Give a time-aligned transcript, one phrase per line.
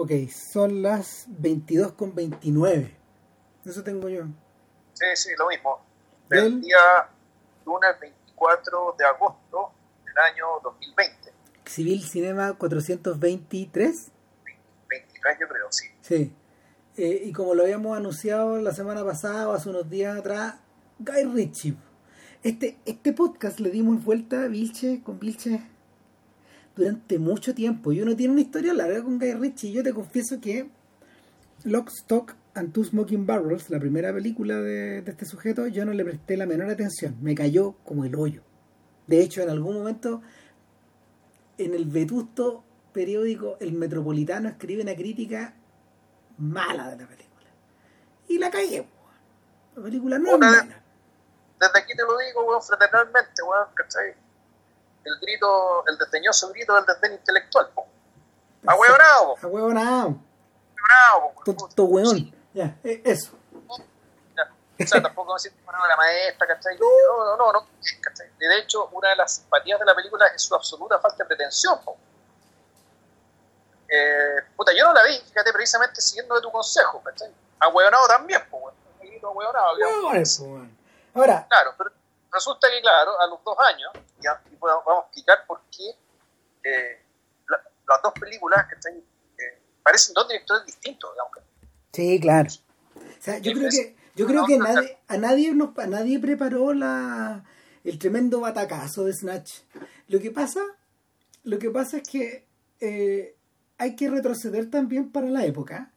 [0.00, 2.96] Ok, son las 22 con 29.
[3.64, 4.24] Eso tengo yo.
[4.94, 5.80] Sí, sí, lo mismo.
[6.30, 6.78] Del- El día
[7.66, 9.72] lunes 24 de agosto
[10.04, 11.32] del año 2020.
[11.64, 14.10] Civil Cinema 423.
[14.88, 15.86] 23 yo creo, sí.
[16.00, 16.32] Sí.
[16.96, 20.54] Eh, y como lo habíamos anunciado la semana pasada o hace unos días atrás,
[21.00, 21.76] Guy Ritchie.
[22.42, 25.60] Este, este podcast le dimos vuelta a Vilche con Vilche
[26.78, 27.92] durante mucho tiempo.
[27.92, 29.72] Y uno tiene una historia larga con Guy Ritchie.
[29.72, 30.70] Yo te confieso que
[31.64, 35.92] Lock, Stock and Two Smoking Barrels, la primera película de, de este sujeto, yo no
[35.92, 37.16] le presté la menor atención.
[37.20, 38.42] Me cayó como el hoyo.
[39.08, 40.22] De hecho, en algún momento,
[41.58, 45.54] en el vetusto periódico El Metropolitano escribe una crítica
[46.38, 47.46] mala de la película.
[48.28, 48.86] Y la cagué.
[49.74, 50.82] La película no es mala.
[51.58, 54.27] Desde aquí te lo digo, weón, fraternalmente, weón, ¿cachai?
[55.04, 57.70] El grito, el desdeñoso grito del desdén intelectual.
[58.66, 59.36] ¡A huevonao!
[59.40, 59.46] A.
[59.46, 60.22] ¡Huevonao!
[61.44, 62.32] Tonto hueón.
[62.52, 63.32] Ya, eh, eso.
[64.80, 66.78] O sea, tampoco decir bueno, la maestra, ¿cachai?
[66.78, 67.66] No, no, no,
[68.38, 71.80] De hecho, una de las simpatías de la película es su absoluta falta de pretensión,
[71.84, 71.96] po.
[73.88, 77.32] Eh, puta, yo no la vi, fíjate, precisamente siguiendo de tu consejo, ¿cachai?
[77.58, 78.74] Ahueonado también, weón.
[79.24, 79.76] Ahueonado,
[80.38, 80.78] po, weón.
[81.14, 81.90] Ahora, Claro, pero
[82.32, 83.90] resulta que, claro, a los dos años,
[84.20, 85.90] ya, y bueno, vamos a explicar por qué
[86.64, 87.02] eh,
[87.48, 91.32] la- las dos películas que están, eh, parecen dos directores distintos, digamos.
[91.92, 92.48] sí, claro.
[92.96, 96.72] O sea, yo creo que, yo creo que nadie, a nadie nos, a nadie preparó
[96.74, 97.44] la
[97.84, 99.60] el tremendo batacazo de Snatch.
[100.08, 100.60] Lo que pasa,
[101.44, 102.46] lo que pasa es que
[102.80, 103.36] eh,
[103.78, 105.92] hay que retroceder también para la época,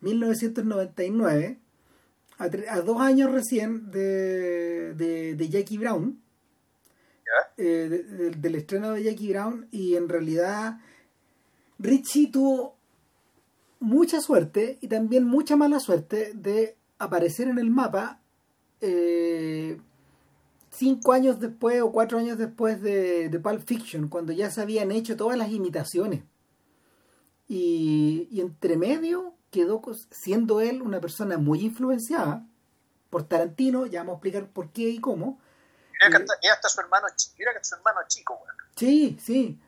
[0.00, 1.58] 1999,
[2.38, 6.20] a, dos años recién de, de, de Jackie Brown,
[7.56, 10.78] eh, de- de- del estreno de Jackie Brown y en realidad
[11.78, 12.76] Richie tuvo
[13.80, 18.20] mucha suerte y también mucha mala suerte de aparecer en el mapa
[18.80, 19.78] eh,
[20.70, 24.90] cinco años después o cuatro años después de, de Pulp Fiction cuando ya se habían
[24.92, 26.22] hecho todas las imitaciones.
[27.48, 29.80] Y, y entre medio quedó
[30.10, 32.44] siendo él una persona muy influenciada
[33.08, 35.40] por Tarantino ya vamos a explicar por qué y cómo
[35.92, 37.06] Mira que hasta, mira hasta su hermano,
[37.38, 38.38] mira que su hermano chico.
[38.76, 39.58] Sí, sí,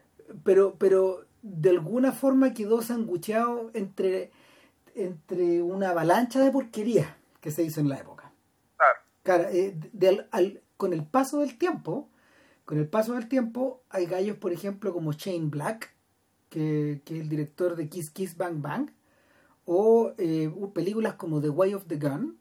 [0.45, 4.31] pero, pero de alguna forma quedó sangucheado entre,
[4.95, 8.31] entre una avalancha de porquería que se hizo en la época.
[8.77, 8.99] Claro.
[9.23, 12.11] Claro, eh, de al- al- con el paso del tiempo,
[12.67, 15.95] con el paso del tiempo, hay gallos, por ejemplo, como Shane Black,
[16.51, 18.91] que, que es el director de Kiss Kiss Bang Bang,
[19.71, 22.39] o eh, películas como The Way of the Gun,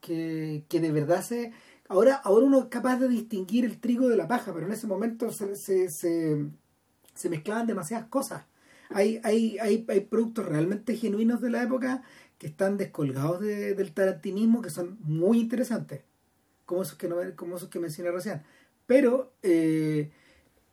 [0.00, 1.52] que, que de verdad se...
[1.88, 4.86] Ahora, ahora uno es capaz de distinguir el trigo de la paja, pero en ese
[4.86, 8.44] momento se, se, se, mezclaban demasiadas cosas.
[8.90, 12.02] Hay, hay, hay, hay productos realmente genuinos de la época
[12.38, 16.02] que están descolgados de- del tarantinismo, que son muy interesantes,
[16.64, 18.42] como esos que, no, como esos que mencioné recién.
[18.86, 20.12] Pero eh,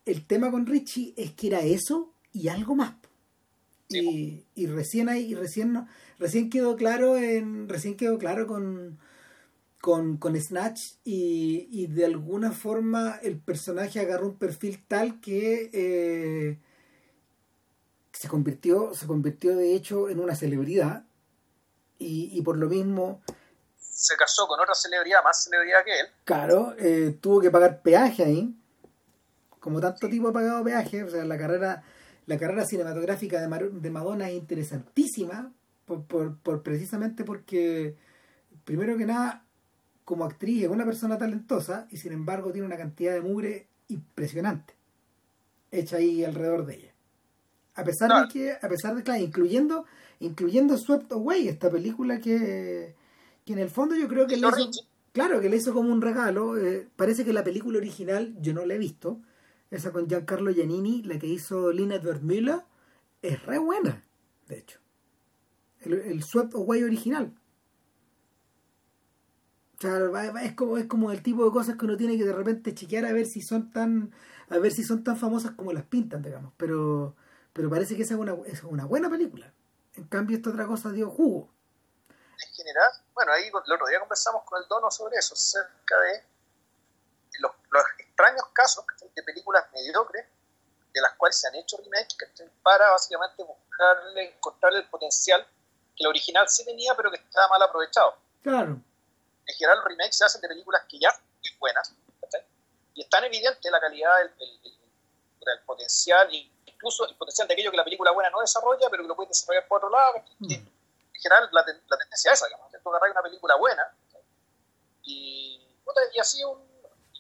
[0.06, 2.94] el tema con Richie es que era eso y algo más.
[3.90, 5.88] Y, y recién hay, y recién no-
[6.20, 9.00] recién quedó claro en, recién quedó claro con,
[9.82, 15.70] con, con Snatch y, y de alguna forma el personaje agarró un perfil tal que
[15.74, 16.60] eh,
[18.14, 21.06] se convirtió, se convirtió de hecho en una celebridad
[22.00, 23.22] y, y por lo mismo,
[23.80, 26.08] Se casó con otra celebridad, más celebridad que él.
[26.24, 28.56] claro, eh, tuvo que pagar peaje ahí,
[29.60, 31.84] como tanto tipo ha pagado peaje, o sea, la carrera,
[32.28, 35.52] la carrera cinematográfica de, Mar- de Madonna es interesantísima,
[35.86, 37.96] por, por, por precisamente porque,
[38.66, 39.44] primero que nada,
[40.06, 44.74] como actriz es una persona talentosa y sin embargo tiene una cantidad de mugre impresionante
[45.72, 46.92] hecha ahí alrededor de ella.
[47.76, 49.86] A pesar de que, a pesar de claro, incluyendo,
[50.20, 52.96] incluyendo Swept Away, esta película que,
[53.46, 54.72] que en el fondo yo creo que le Hizo
[55.12, 56.58] claro que le hizo como un regalo.
[56.58, 59.20] eh, parece que la película original yo no la he visto.
[59.72, 62.64] Esa con Giancarlo Giannini, la que hizo Lina Müller,
[63.22, 64.04] es re buena,
[64.48, 64.80] de hecho.
[65.82, 67.34] El, el Swept Away original.
[69.78, 69.98] O sea,
[70.44, 73.06] es como, es como el tipo de cosas que uno tiene que de repente chequear
[73.06, 74.14] a ver si son tan,
[74.50, 76.54] a ver si son tan famosas como las pintan, digamos.
[76.58, 77.16] Pero,
[77.52, 79.54] pero parece que esa es una, es una buena película.
[79.96, 81.50] En cambio, esta otra cosa dio jugo.
[82.00, 86.24] en general, bueno, ahí el otro día conversamos con el Dono sobre eso, acerca de
[87.40, 87.84] los, los
[88.16, 90.26] extraños casos de películas mediocres
[90.94, 92.16] de las cuales se han hecho remakes
[92.64, 95.46] para básicamente buscarle, encontrarle el potencial
[95.96, 98.16] que el original sí tenía, pero que estaba mal aprovechado.
[98.42, 98.80] Claro.
[99.48, 101.94] En general, los remakes se hacen de películas que ya son buenas
[102.94, 104.76] y es tan evidente la calidad, el, el- el-
[105.48, 109.04] el potencial y incluso el potencial de aquello que la película buena no desarrolla, pero
[109.04, 110.24] que lo puede desarrollar por otro lado.
[110.40, 110.52] Mm.
[110.54, 110.72] En
[111.22, 113.94] general, la, la, tendencia es esa, digamos, que agarrar una película buena
[115.04, 115.62] y,
[116.14, 116.75] y así un,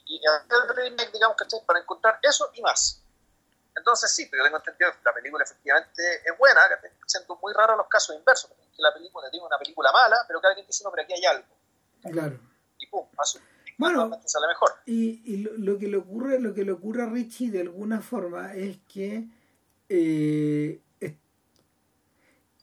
[0.05, 1.59] y hacer remake, digamos, ¿cachai?
[1.65, 3.01] Para encontrar eso y más.
[3.75, 7.53] Entonces sí, pero yo tengo entendido que la película efectivamente es buena, que siendo muy
[7.53, 10.83] raro los casos inversos, que la película tiene una película mala, pero que alguien dice,
[10.83, 11.47] no, pero aquí hay algo.
[12.11, 12.39] Claro.
[12.79, 13.05] Y pum.
[13.77, 14.71] Bueno, sale mejor.
[14.85, 18.53] Y, y lo, que le ocurre, lo que le ocurre a Richie de alguna forma
[18.53, 19.27] es que
[19.89, 20.81] eh,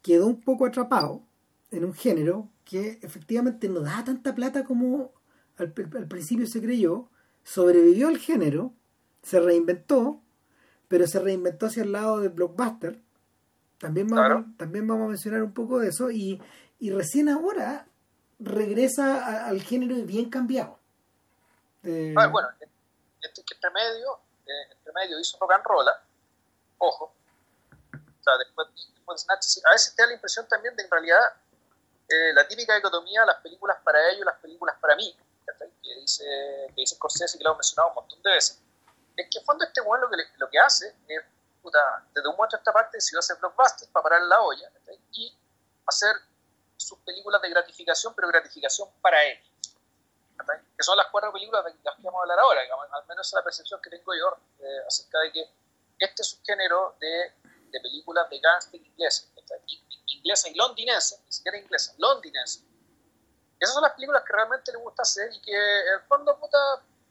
[0.02, 1.22] quedó un poco atrapado
[1.70, 5.12] en un género que efectivamente no da tanta plata como
[5.56, 7.10] al, al principio se creyó,
[7.44, 8.72] sobrevivió al género,
[9.22, 10.20] se reinventó,
[10.88, 12.98] pero se reinventó hacia el lado del blockbuster.
[13.78, 16.40] También vamos, también vamos a mencionar un poco de eso y,
[16.78, 17.86] y recién ahora
[18.38, 20.78] regresa al género bien cambiado.
[22.16, 22.48] Ah, bueno,
[23.20, 26.00] este entre medio, eh, entre medio hizo rock and roll, ¿ah?
[26.78, 27.12] ojo.
[27.92, 31.20] O sea, después, después a veces te da la impresión también de en realidad
[32.08, 35.16] eh, la típica dicotomía, las películas para ellos, las películas para mí,
[35.58, 36.24] que dice,
[36.68, 38.60] que dice Scorsese, que lo hemos mencionado un montón de veces,
[39.16, 41.22] es que en fondo este bueno lo que, lo que hace es,
[41.60, 41.78] puta,
[42.14, 44.70] desde un momento a esta parte decidió hacer blockbusters para parar la olla
[45.12, 45.36] y
[45.86, 46.16] hacer
[46.76, 49.38] sus películas de gratificación, pero gratificación para él.
[50.76, 52.60] Que son las cuatro películas de las que vamos a hablar ahora,
[52.92, 55.50] al menos es la percepción que tengo yo eh, acerca de que
[55.98, 57.32] este es un género de,
[57.70, 59.26] de películas de gángster inglesa,
[60.06, 62.60] inglesa y londinense, ni siquiera inglesa, londinense.
[63.62, 66.58] Esas son las películas que realmente le gusta hacer y que en el fondo, puta,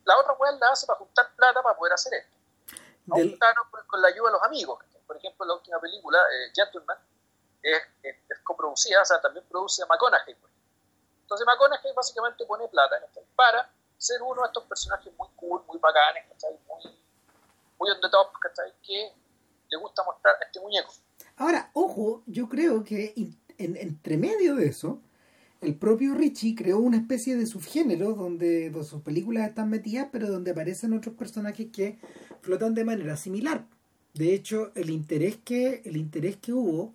[0.03, 2.36] la otra weá la hace para juntar plata para poder hacer esto.
[3.06, 3.39] Del...
[3.88, 4.83] con, la ayuda de los amigos.
[5.07, 6.98] Por ejemplo, la última película, eh, Gentleman,
[7.63, 10.36] es, es, coproducida, o sea, también produce McConaughey.
[10.36, 10.51] Pues.
[11.21, 13.00] Entonces McConaughey básicamente pone plata
[13.33, 16.25] para ser uno de estos personajes muy cool, muy bacanes,
[16.68, 17.00] muy,
[17.80, 18.27] muy on the top,
[18.83, 19.13] que
[19.69, 20.92] le gusta mostrar a este muñeco.
[21.38, 23.13] Ahora, ojo, yo creo que
[23.57, 25.01] en, entre medio de eso,
[25.62, 30.52] el propio Richie creó una especie de subgénero donde, sus películas están metidas, pero donde
[30.52, 32.00] aparecen otros personajes que
[32.42, 33.68] flotan de manera similar.
[34.16, 36.94] De hecho, el interés que, el interés que hubo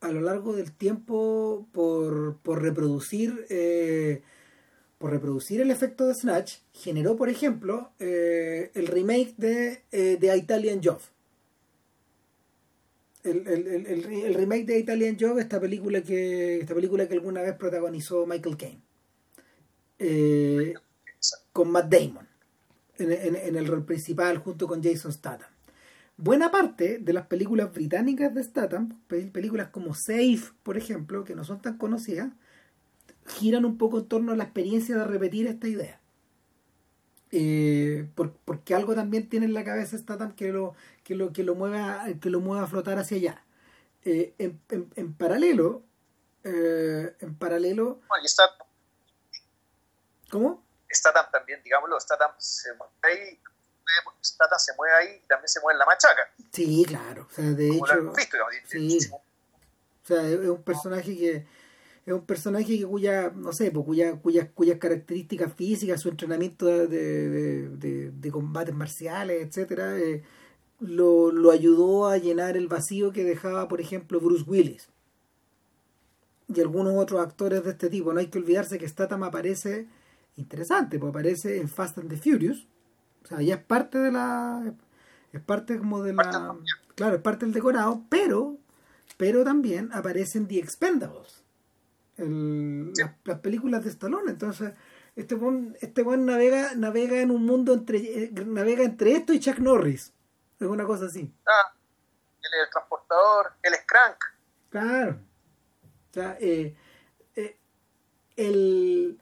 [0.00, 4.22] a lo largo del tiempo por, por reproducir eh,
[4.98, 10.36] por reproducir el efecto de Snatch generó por ejemplo eh, el remake de, eh, de
[10.36, 11.00] Italian Job
[13.26, 17.54] el, el, el, remake de Italian Job esta película que esta película que alguna vez
[17.56, 18.82] protagonizó Michael Caine
[21.52, 22.28] con Matt Damon
[22.98, 25.50] en, en, en el rol principal junto con Jason Statham
[26.16, 31.44] buena parte de las películas británicas de Statham, películas como Safe, por ejemplo, que no
[31.44, 32.32] son tan conocidas,
[33.26, 36.00] giran un poco en torno a la experiencia de repetir esta idea.
[37.38, 38.08] Eh,
[38.46, 40.74] porque algo también tiene en la cabeza Statham que lo,
[41.04, 43.44] que lo, que lo, mueva, que lo mueva a flotar hacia allá.
[44.06, 45.82] Eh, en, en, paralelo,
[46.44, 48.00] eh, en paralelo.
[50.30, 50.64] ¿Cómo?
[50.90, 52.70] Statham también, digámoslo, Statham se
[53.02, 53.38] ahí
[54.22, 56.32] Stata se mueve ahí y también se mueve en la machaca.
[56.52, 57.28] Sí, claro.
[57.30, 58.12] O sea, de hecho.
[58.64, 58.98] sí.
[59.12, 61.46] O sea, es un personaje que
[62.06, 66.66] es un personaje que cuya, no sé, pues, cuya, cuyas, cuyas características físicas, su entrenamiento
[66.66, 70.22] de, de, de, combates marciales, etcétera, eh,
[70.80, 74.88] lo, lo ayudó a llenar el vacío que dejaba, por ejemplo, Bruce Willis
[76.48, 78.12] y algunos otros actores de este tipo.
[78.12, 79.88] No hay que olvidarse que Statham aparece
[80.36, 82.66] interesante, pues aparece en Fast and the Furious,
[83.24, 84.74] o sea, ya es parte de la.
[85.32, 86.56] Es parte como de la.
[86.94, 88.56] Claro, es parte del decorado, pero.
[89.16, 91.42] Pero también aparecen The Expendables.
[92.18, 94.30] Las, películas de Stallone.
[94.30, 94.72] Entonces,
[95.14, 97.98] este buen, este buen navega, navega en un mundo entre.
[97.98, 100.12] Eh, navega entre esto y Chuck Norris.
[100.58, 101.32] Es una cosa así.
[101.46, 101.74] Ah,
[102.42, 104.16] el, transportador, el Scrank.
[104.70, 105.18] Claro.
[106.10, 106.74] O sea, eh,
[107.34, 107.56] eh,
[108.36, 109.18] el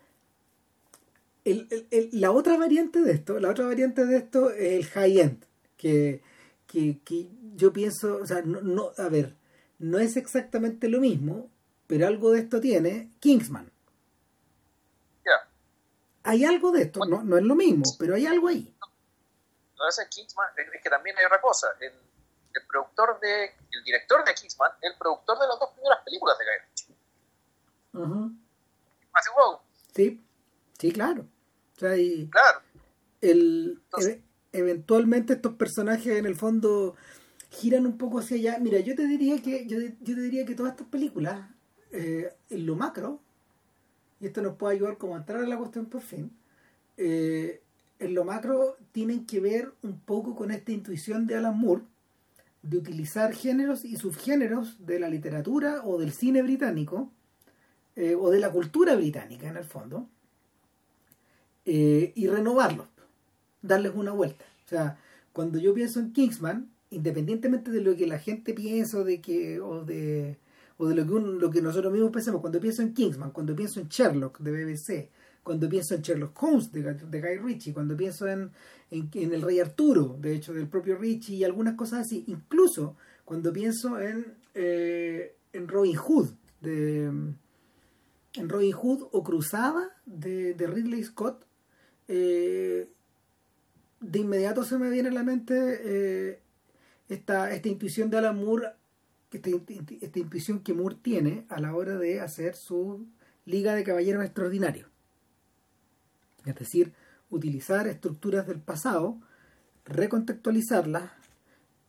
[1.45, 5.45] el, la otra variante de esto, la otra variante de esto es el high-end,
[5.77, 6.23] que,
[6.67, 9.37] que, yo pienso, o sea, no, no, a ver,
[9.79, 11.51] no es exactamente lo mismo,
[11.87, 13.71] pero algo de esto tiene Kingsman.
[15.25, 15.49] Ya.
[16.23, 18.75] Hay algo de esto, no, no es lo mismo, pero hay algo ahí.
[19.77, 21.69] No, es Kingsman, es que también hay otra cosa.
[21.81, 21.93] El,
[22.55, 26.45] el productor de, el director de Kingsman, el productor de las dos primeras películas de
[26.45, 26.95] Guy Ritchie.
[29.95, 30.25] Sí,
[30.79, 31.27] sí, claro.
[31.77, 32.61] O sea, y claro.
[33.21, 33.81] el,
[34.53, 36.97] eventualmente estos personajes en el fondo
[37.51, 38.59] giran un poco hacia allá.
[38.61, 41.49] Mira, yo te diría que, yo, yo te diría que todas estas películas,
[41.97, 43.21] eh, en lo macro,
[44.19, 46.33] y esto nos puede ayudar como a entrar a la cuestión por fin,
[46.97, 47.63] eh,
[48.01, 51.83] en lo macro tienen que ver un poco con esta intuición de Alan Moore
[52.63, 57.13] de utilizar géneros y subgéneros de la literatura o del cine británico,
[57.95, 60.09] eh, o de la cultura británica en el fondo,
[61.65, 62.89] y renovarlos,
[63.63, 64.45] darles una vuelta.
[64.67, 64.99] O sea,
[65.33, 69.85] cuando yo pienso en Kingsman, independientemente de lo que la gente piensa de que o
[69.85, 70.39] de
[70.79, 73.81] o de lo que lo que nosotros mismos pensamos cuando pienso en Kingsman cuando pienso
[73.81, 75.11] en Sherlock de BBC
[75.43, 78.51] cuando pienso en Sherlock Holmes de, Guy Ritchie cuando pienso en,
[78.91, 82.25] en, el Rey Arturo de hecho del propio Ritchie y algunas cosas así.
[82.29, 90.55] Incluso cuando pienso en eh, en Robin Hood de en Robin Hood o Cruzada de,
[90.55, 91.45] de Ridley Scott
[92.09, 92.89] eh,
[94.01, 96.41] de inmediato se me viene a la mente eh,
[97.09, 98.69] esta, esta intuición de Alan Moore,
[99.37, 99.51] esta,
[100.01, 103.07] esta intuición que Moore tiene a la hora de hacer su
[103.45, 104.91] Liga de Caballeros Extraordinarios.
[106.45, 106.95] Es decir,
[107.31, 109.19] utilizar estructuras del pasado,
[109.85, 111.11] recontextualizarlas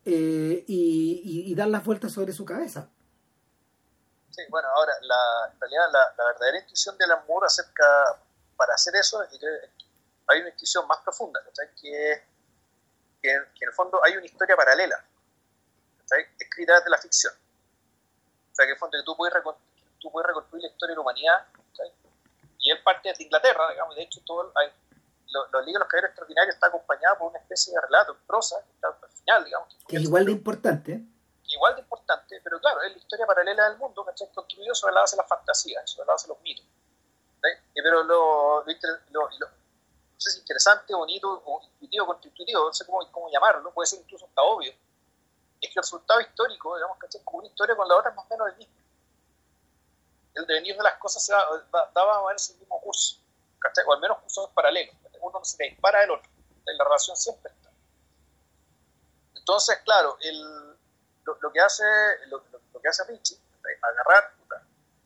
[0.05, 2.89] eh, y, dar las vueltas sobre su cabeza.
[4.31, 5.85] Sí, bueno, ahora, la, en realidad,
[6.17, 7.83] la, verdadera intuición de Alan Moore acerca,
[8.57, 9.21] para hacer eso,
[10.27, 11.39] hay una intuición más profunda,
[11.81, 12.21] que
[13.21, 15.03] que, en el fondo hay una historia paralela,
[16.39, 17.33] escrita desde la ficción.
[18.51, 19.33] O sea, que en el fondo tú puedes,
[20.00, 21.47] tú puedes reconstruir la historia de la humanidad,
[22.59, 24.71] y él parte de Inglaterra, digamos, de hecho, todo hay,
[25.29, 28.71] los, libros de los extraordinarios está acompañado por una especie de relato en prosa, que
[28.71, 29.77] está al final, digamos.
[29.88, 31.01] Que, es igual de importante.
[31.47, 34.31] Igual de importante, pero claro, es la historia paralela del mundo, ¿cachai?
[34.33, 36.65] Construido sobre la base de las fantasías, sobre la base de los mitos.
[37.74, 39.47] Pero lo, lo, lo
[40.15, 44.00] no sé si interesante, bonito, o intuitivo, contraintuitivo, no sé cómo, cómo llamarlo, puede ser
[44.00, 44.74] incluso hasta obvio,
[45.65, 47.22] es que el resultado histórico, digamos, ¿cachai?
[47.24, 48.75] Como una historia con la otra es más o menos el mismo.
[50.34, 53.17] El devenir de las cosas se da o menos el mismo curso,
[53.60, 53.86] ¿cachai?
[53.88, 56.29] O al menos cursos paralelos, uno no se dispara del otro,
[56.65, 57.69] la relación siempre está.
[59.36, 60.77] Entonces, claro, el,
[61.24, 61.84] lo, que hace,
[62.27, 62.41] lo,
[62.81, 63.39] que hace Richie,
[63.81, 64.34] agarrar,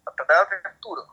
[0.05, 1.05] a tratar de Arturo,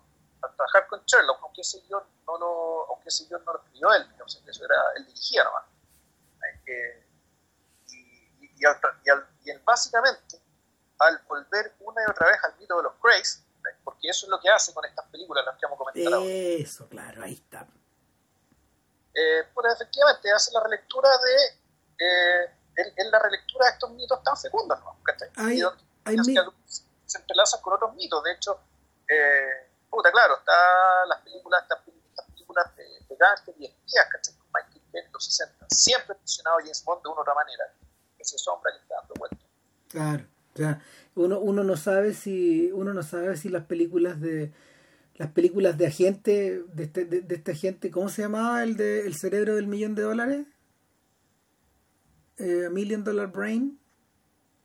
[0.42, 3.92] a trabajar con Sherlock, aunque ese guion no lo, aunque ese guion no lo escribió
[3.94, 5.64] él, digamos, eso era, él dirigía nomás.
[6.66, 7.05] Eh,
[8.56, 10.40] y, y, al, y, al, y él básicamente,
[10.98, 13.44] al volver una y otra vez al mito de los Greys,
[13.84, 16.22] porque eso es lo que hace con estas películas las que hemos comentado.
[16.26, 17.66] Eso, claro, ahí está.
[19.14, 21.58] Eh, pues efectivamente hace la relectura de
[21.98, 24.98] eh, en, la relectura de estos mitos tan fecundos, ¿no?
[25.36, 25.62] Hay,
[26.04, 26.16] hay
[27.06, 28.60] se entrelazan con otros mitos, de hecho,
[29.08, 30.52] eh, puta, claro, está
[31.06, 31.82] las películas, estas
[32.26, 34.34] películas de, de gangster y espías, ¿cachai?
[34.34, 35.66] Con Michael Bay en los 60.
[35.70, 37.72] Siempre mencionado James Bond de una u otra manera.
[38.26, 39.38] Ese sombra que está dando vuelta.
[39.88, 40.82] Claro, o sea,
[41.14, 44.52] uno, uno no sabe si, uno no sabe si las películas de
[45.14, 49.06] las películas de agente, de, este, de, de esta gente, ¿cómo se llamaba el de
[49.06, 50.46] El cerebro del millón de dólares?
[52.38, 53.78] Eh, Million Dollar Brain.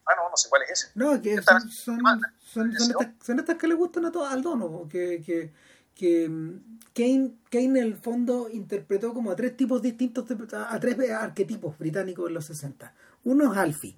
[0.05, 0.91] Ah, no, no sé cuál es ese.
[0.95, 1.99] No, que son, son,
[2.39, 2.73] son,
[3.21, 5.53] son, estas, que le gustan a todo, al dono, que, que,
[5.95, 10.79] que mm, Kane, Kane en el fondo interpretó como a tres tipos distintos, de, a
[10.81, 12.93] tres arquetipos británicos en los 60.
[13.23, 13.97] Uno es Alfie.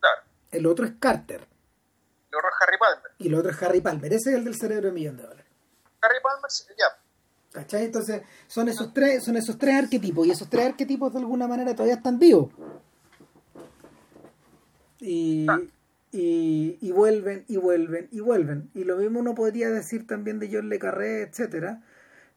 [0.00, 0.22] Claro.
[0.50, 1.40] El otro es Carter.
[2.30, 3.10] El otro es Harry Palmer.
[3.18, 4.12] Y el otro es Harry Palmer.
[4.12, 5.46] Ese es el del cerebro de millón de dólares.
[6.02, 7.00] Harry Palmer, ya.
[7.52, 7.86] ¿Cachai?
[7.86, 11.74] Entonces, son esos tres, son esos tres arquetipos, y esos tres arquetipos de alguna manera
[11.74, 12.52] todavía están vivos.
[15.00, 15.46] Y,
[16.12, 18.70] y, y, vuelven, y vuelven, y vuelven.
[18.74, 21.82] Y lo mismo uno podría decir también de John Le Carré, etcétera.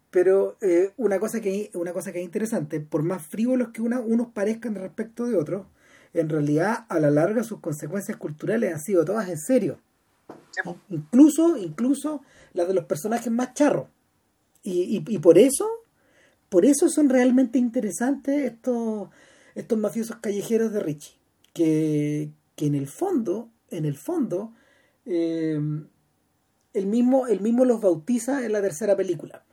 [0.10, 4.00] Pero eh, una, cosa que, una cosa que es interesante, por más frívolos que una,
[4.00, 5.68] unos parezcan respecto de otros,
[6.14, 9.80] en realidad a la larga sus consecuencias culturales han sido todas en serio.
[10.90, 12.22] Incluso, incluso
[12.54, 13.88] las de los personajes más charros.
[14.62, 15.68] Y, y, por eso,
[16.50, 19.10] por eso son realmente interesantes estos,
[19.56, 21.18] estos mafiosos callejeros de Richie.
[21.54, 24.54] Que, que en el fondo, en el fondo,
[25.06, 25.60] eh,
[26.74, 29.44] el mismo, el mismo los bautiza en la tercera película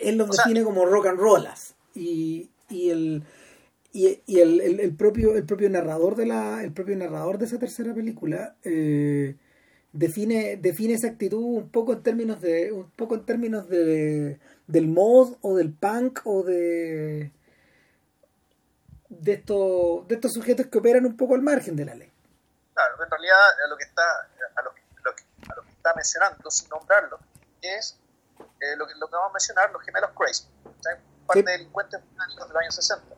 [0.00, 3.22] él los define como rock and rollas y, y el
[3.96, 7.58] y, y el, el, propio el propio narrador de la el propio narrador de esa
[7.58, 9.38] tercera película eh,
[9.92, 14.86] define define esa actitud un poco en términos de un poco en términos de del
[14.86, 17.32] mod o del punk o de
[19.08, 22.12] de estos de estos sujetos que operan un poco al margen de la ley.
[22.74, 24.02] Claro en realidad a lo que está
[24.56, 24.82] a lo, que,
[25.50, 27.18] a lo que está mencionando sin nombrarlo
[27.62, 27.98] es
[28.60, 31.98] eh, lo, que, lo que vamos a mencionar, los gemelos Crazy, un par de delincuentes
[32.04, 33.16] británicos del año 60,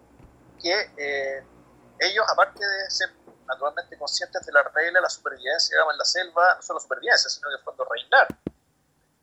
[0.59, 1.45] que eh,
[2.01, 3.11] ellos, aparte de ser
[3.47, 7.49] naturalmente conscientes de la regla, la supervivencia digamos, en la selva, no solo supervivencia, sino
[7.49, 8.27] que cuando reinar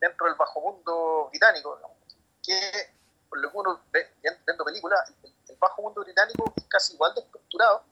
[0.00, 1.80] dentro del bajo mundo británico,
[2.42, 2.96] que
[3.28, 7.22] por lo que uno ve viendo películas, el, bajo mundo británico es casi igual de
[7.22, 7.82] estructurado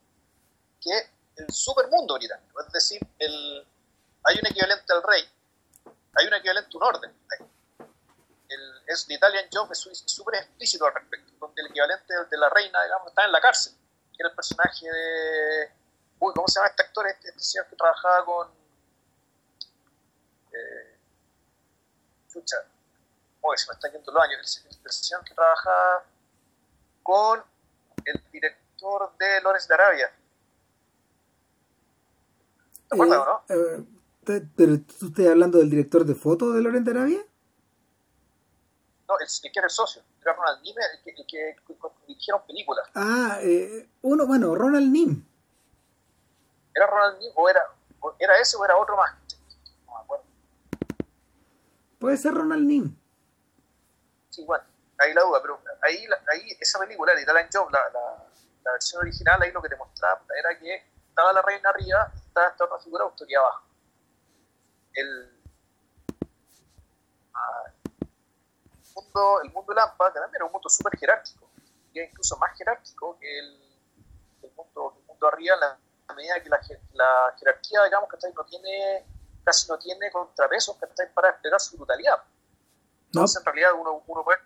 [0.80, 3.66] que el supermundo británico, es decir, el,
[4.24, 5.24] hay un equivalente al rey,
[6.14, 7.23] hay un equivalente a un orden.
[8.94, 12.82] Es The Italian Job es súper explícito al respecto, donde el equivalente de la reina,
[12.84, 13.74] digamos, está en la cárcel,
[14.12, 15.72] que era el personaje de...
[16.20, 17.06] Uy, ¿cómo se llama este actor?
[17.08, 18.48] Este, este señor que trabajaba con...
[20.52, 20.98] Eh,
[22.28, 22.56] escucha,
[23.42, 24.64] uy, se me están yendo los años.
[24.70, 26.04] El, el señor que trabajaba
[27.02, 27.44] con
[28.04, 30.14] el director de Lores de Arabia.
[32.88, 33.44] ¿Te acuerdas o no?
[33.48, 33.84] Eh,
[34.56, 37.20] ¿Pero tú estás hablando del director de fotos de Lorenzo Arabia?
[39.14, 40.02] No, el, el, que era el socio.
[40.22, 41.56] Era Ronald Nim, el que, el que,
[42.06, 42.88] dirigieron películas.
[42.94, 45.24] Ah, eh, uno, bueno, Ronald Nim.
[46.74, 47.62] ¿Era Ronald Nim o era,
[48.00, 49.12] o era ese o era otro más?
[49.86, 50.24] No me acuerdo.
[51.98, 52.96] Puede ser Ronald Nim.
[54.30, 54.64] Sí, bueno,
[54.98, 58.24] ahí la duda, pero ahí, ahí esa película, de Italian Job, la, la,
[58.64, 62.48] la versión original, ahí lo que te mostraba era que estaba la reina arriba, estaba
[62.48, 63.64] esta otra figura autoría abajo
[64.94, 65.30] el,
[67.34, 67.72] ah,
[68.94, 71.48] mundo, el mundo Lampa, que también era un mundo súper jerárquico,
[71.92, 73.78] y incluso más jerárquico que el,
[74.42, 76.60] el, mundo, el mundo arriba, la, a medida que la,
[76.92, 79.06] la jerarquía, digamos, que no tiene,
[79.44, 82.22] casi no tiene contrapesos que está para desplegar su brutalidad.
[83.06, 83.40] Entonces, no.
[83.40, 84.38] en realidad, uno, uno puede.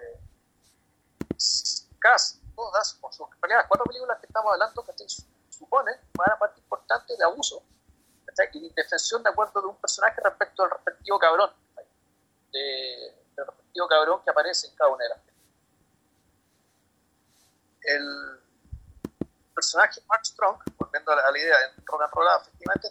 [0.00, 0.20] Eh,
[1.98, 4.92] casi todas, en realidad, las cuatro películas que estamos hablando, que
[5.50, 7.62] supone una parte importante de abuso
[8.52, 11.50] y indefensión de acuerdo de un personaje respecto al respectivo cabrón,
[12.52, 13.17] de,
[13.86, 15.18] cabrón que aparece en cada una de las
[17.82, 18.40] El
[19.54, 22.88] personaje Mark Strong, volviendo a la, idea de rock and roll, efectivamente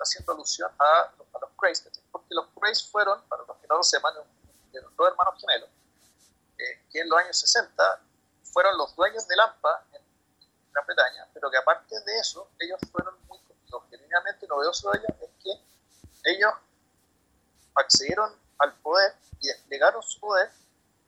[0.00, 3.76] está haciendo alusión a, a los Craze, porque los Craze fueron, para los que no
[3.76, 5.68] lo sepan, los dos hermanos gemelos,
[6.58, 8.00] eh, que en los años 60
[8.52, 10.02] fueron los dueños de Lampa en
[10.72, 13.38] Gran Bretaña, pero que aparte de eso, ellos fueron muy
[13.70, 16.52] lo genuinamente novedoso de ellos es que ellos
[17.74, 20.50] accedieron al poder y desplegaron su poder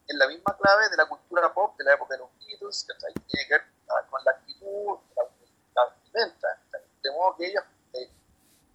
[0.09, 2.95] en la misma clave de la cultura pop de la época de los Beatles, que
[3.27, 3.65] tiene que ver
[4.11, 4.99] con la actitud,
[5.75, 6.49] la, vestimenta,
[7.03, 8.11] de modo que ellos eh,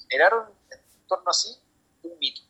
[0.09, 1.59] generaron en torno a sí
[2.03, 2.41] un mito,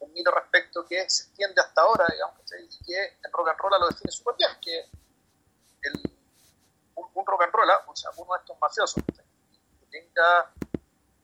[0.00, 3.80] un mito respecto que se extiende hasta ahora, digamos, y que en rock and roll
[3.80, 4.90] lo define súper bien, que
[5.82, 6.18] el,
[6.94, 9.04] un, rock and roll, o sea, uno de estos mafiosos,
[9.90, 10.52] tenga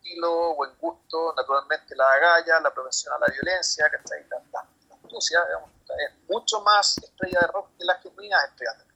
[0.06, 3.96] estilo, buen gusto, naturalmente la agallas, la propensión a la violencia, que
[4.28, 8.78] la, la, la astucia, digamos, es mucho más estrella de rock que las genuinas estrellas
[8.78, 8.92] de rock.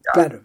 [0.00, 0.12] ¿Ya?
[0.12, 0.44] Claro.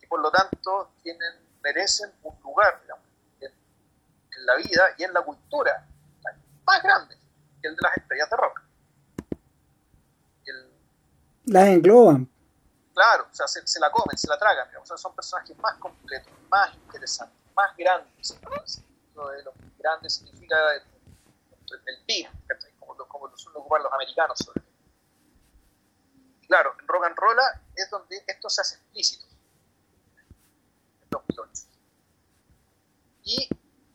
[0.00, 1.32] Y por lo tanto tienen,
[1.62, 3.04] merecen un lugar digamos,
[3.40, 5.86] en, en, la vida y en la cultura
[6.64, 7.16] más grande
[7.60, 8.62] que el de las estrellas de rock.
[10.46, 10.72] El,
[11.46, 12.30] las engloban
[12.94, 15.74] claro, o sea, se, se la comen, se la tragan, o sea, son personajes más
[15.78, 18.38] completos, más interesantes, más grandes.
[19.14, 20.82] Lo de los grandes significa el,
[21.86, 22.28] el big,
[22.78, 24.72] como, lo, como lo suelen ocupar los americanos sobre todo.
[26.40, 27.38] Y claro, en rock and roll
[27.76, 29.26] es donde esto se hace explícito,
[31.02, 31.62] en 2008.
[33.24, 33.48] Y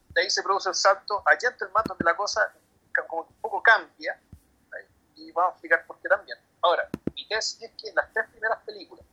[0.09, 2.53] de ahí se produce el salto a Gentleman, donde la cosa
[3.07, 4.19] como un poco cambia,
[5.15, 6.37] y vamos a explicar por qué también.
[6.61, 9.05] Ahora, mi tesis es que las tres primeras películas,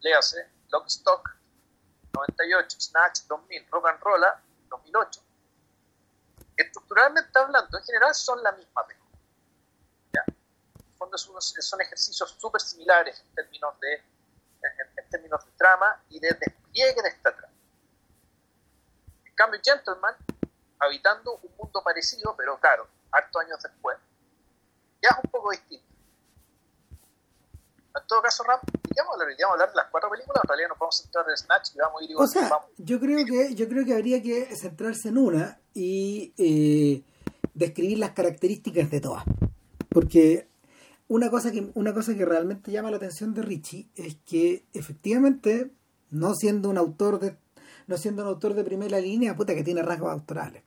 [0.00, 1.36] léase Lock Stock
[2.14, 4.24] 98, Snatch 2000, Rock and Roll
[4.68, 5.20] 2008,
[6.56, 9.04] estructuralmente hablando, en general son la misma película.
[10.26, 13.94] En fondo son, son ejercicios súper similares en términos, de,
[14.96, 17.52] en términos de trama y de despliegue de esta trama.
[19.24, 20.14] En cambio, Gentleman,
[20.78, 23.98] habitando un mundo parecido, pero claro, hartos años después,
[25.02, 25.94] ya es un poco distinto
[27.94, 28.60] en todo caso, Ram,
[28.94, 31.74] digamos, a hablar de las cuatro películas, en realidad nos vamos a centrar en Snatch
[31.74, 32.24] y vamos a ir igual.
[32.24, 32.66] O sea, vamos.
[32.78, 37.02] yo creo que yo creo que habría que centrarse en una y eh,
[37.54, 39.24] describir las características de todas.
[39.88, 40.48] Porque
[41.08, 45.70] una cosa que una cosa que realmente llama la atención de Richie es que efectivamente
[46.10, 47.36] no siendo un autor de
[47.86, 50.62] no siendo un autor de primera línea, puta que tiene rasgos autorales.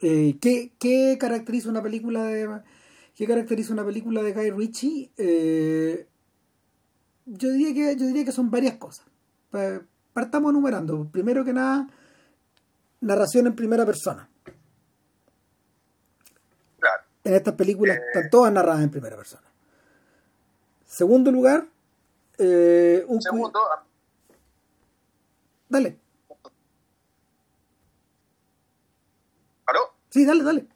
[0.00, 2.62] Eh, ¿qué, ¿Qué caracteriza una película de
[3.18, 5.10] ¿Qué caracteriza una película de Guy Ritchie?
[5.16, 6.06] Eh,
[7.28, 9.06] yo, diría que, yo diría que son varias cosas.
[10.12, 11.08] Partamos enumerando.
[11.10, 11.86] Primero que nada,
[13.00, 14.28] narración en primera persona.
[16.78, 17.02] Claro.
[17.24, 18.00] En estas películas eh...
[18.06, 19.46] están todas narradas en primera persona.
[20.84, 21.66] Segundo lugar,
[22.38, 23.60] eh, un Segundo,
[25.68, 25.98] Dale.
[29.66, 29.80] ¿Aló?
[30.08, 30.66] Sí, dale, dale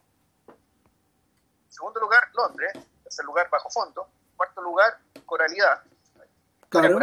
[1.83, 2.73] segundo lugar, Londres.
[3.03, 4.07] Tercer lugar, bajo fondo.
[4.37, 5.83] Cuarto lugar, coralidad.
[6.81, 6.99] Claro.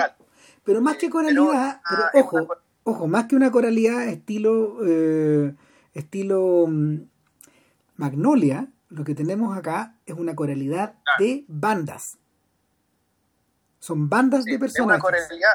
[0.64, 2.48] Pero más que coralidad, pero, ojo, una-
[2.84, 5.56] ojo, más que una coralidad estilo eh,
[5.94, 6.98] estilo mm,
[7.96, 11.16] Magnolia, lo que tenemos acá es una coralidad Ah.
[11.20, 12.18] de bandas.
[13.80, 15.54] Son bandas Sí, de es una coralidad.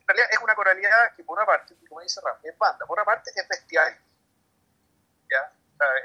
[0.00, 2.98] En realidad es una coralidad que por una parte, como dice Ram, es banda, por
[3.00, 3.92] otra parte es bestial.
[5.28, 5.52] ¿Ya?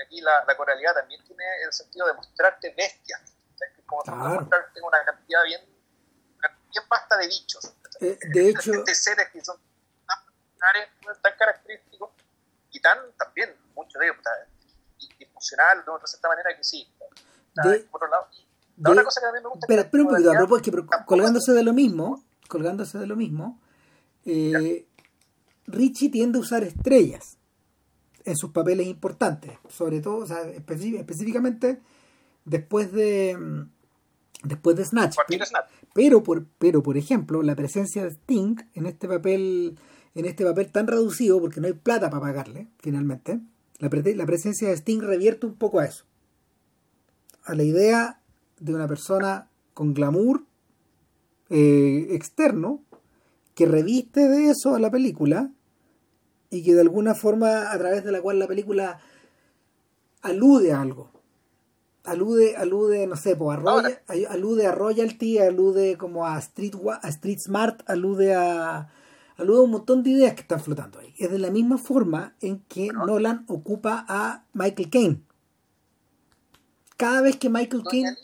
[0.03, 3.21] Aquí la, la coralidad también tiene el sentido de mostrarte bestias.
[3.21, 4.35] es Como Claro.
[4.41, 5.61] mostrarte una cantidad bien,
[6.71, 7.73] bien vasta de bichos.
[7.99, 9.57] Eh, de hecho, de seres que son
[10.07, 12.09] tan particulares, tan característicos
[12.71, 14.29] y tan también, muchos de ellos, puta,
[14.99, 16.87] y- y funcional de otra cierta manera que sí.
[17.55, 18.27] De- por otro lado.
[18.31, 20.65] Y la de- otra cosa que también me gusta que espera un poquito, a propósito,
[20.65, 23.59] que pro- tampoco colgándose de lo mismo, colgándose de lo mismo,
[24.25, 24.87] eh,
[25.67, 27.37] Richie tiende a usar estrellas
[28.23, 31.81] en sus papeles importantes, sobre todo, o sea, específicamente
[32.45, 33.71] después de mm,
[34.43, 35.15] después de Snatch.
[35.93, 39.77] Pero, por pero por ejemplo, la presencia de Sting en este papel
[40.13, 43.39] en este papel tan reducido porque no hay plata para pagarle, finalmente.
[43.79, 46.05] La, pre- la presencia de Sting revierte un poco a eso.
[47.45, 48.21] A la idea
[48.59, 50.43] de una persona con glamour
[51.49, 52.83] eh, externo
[53.55, 55.51] que reviste de eso a la película
[56.49, 58.99] y que de alguna forma a través de la cual la película
[60.21, 61.10] alude a algo
[62.03, 67.07] alude alude no sé a Roya- a- alude a royalty alude como a street a
[67.09, 68.89] street smart alude a
[69.37, 71.13] alude a un montón de ideas que están flotando ahí.
[71.17, 75.21] Es de la misma forma en que Nolan ocupa a Michael Caine.
[76.97, 78.15] Cada vez que Michael Caine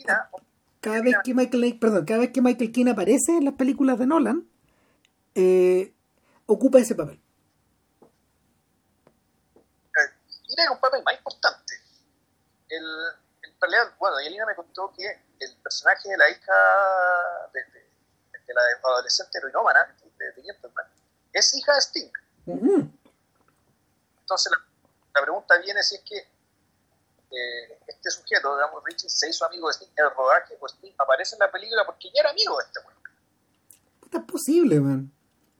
[0.79, 4.05] cada vez que Michael perdón, cada vez que Michael Keane aparece en las películas de
[4.07, 4.47] Nolan
[5.35, 5.93] eh,
[6.45, 7.19] ocupa ese papel.
[9.95, 10.09] Eh,
[10.49, 11.73] Lina es un papel más importante.
[12.69, 12.83] El,
[13.60, 15.06] realidad, bueno, Yelina me contó que
[15.39, 16.54] el personaje de la hija
[17.54, 17.88] de, de-
[18.48, 20.86] de la adolescente heroinómana, de, de Gentleman,
[21.34, 22.12] es hija de Sting.
[24.22, 24.58] Entonces la,
[25.15, 26.17] la pregunta viene si es que
[27.30, 30.93] eh, este sujeto, digamos, Richie, se hizo amigo de Sting en el rodaje, pues Sting
[30.98, 32.98] aparece en la película porque ya era amigo de este weón.
[34.13, 35.12] Es posible man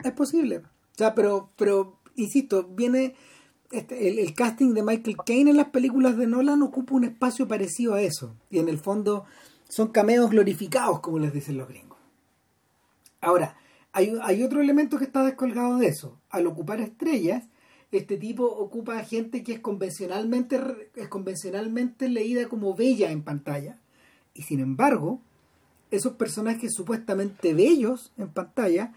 [0.04, 3.18] es posible o sea pero pero insisto viene
[3.71, 7.95] este, el, casting de Michael Caine en las películas de Nolan ocupa un espacio parecido
[7.95, 9.25] a eso y en el fondo
[9.67, 11.97] son cameos glorificados como les dicen los gringos
[13.19, 13.58] Ahora,
[13.93, 16.17] hay, hay otro elemento que está descolgado de eso.
[16.30, 17.45] Al ocupar estrellas,
[17.91, 23.80] este tipo ocupa a gente que es convencionalmente, es convencionalmente leída como bella en pantalla.
[24.34, 25.19] Y sin embargo,
[25.89, 28.93] esos personajes supuestamente bellos en pantalla,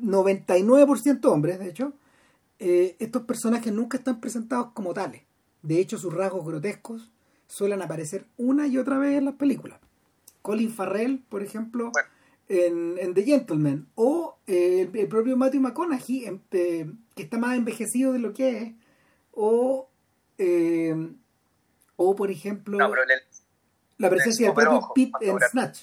[0.00, 1.92] 99% hombres, de hecho,
[2.58, 5.22] eh, estos personajes nunca están presentados como tales.
[5.62, 7.10] De hecho, sus rasgos grotescos
[7.46, 9.78] suelen aparecer una y otra vez en las películas.
[10.42, 12.08] Colin Farrell, por ejemplo, Bueno.
[12.48, 17.56] en, en The Gentleman, o eh, el, propio Matthew McConaughey, en- eh, que está más
[17.56, 18.72] envejecido de lo que es,
[19.32, 19.88] o,
[20.38, 20.94] eh,
[21.96, 23.08] o por ejemplo, No, pero el-
[23.98, 25.80] la presencia del propio cuando en Snatch.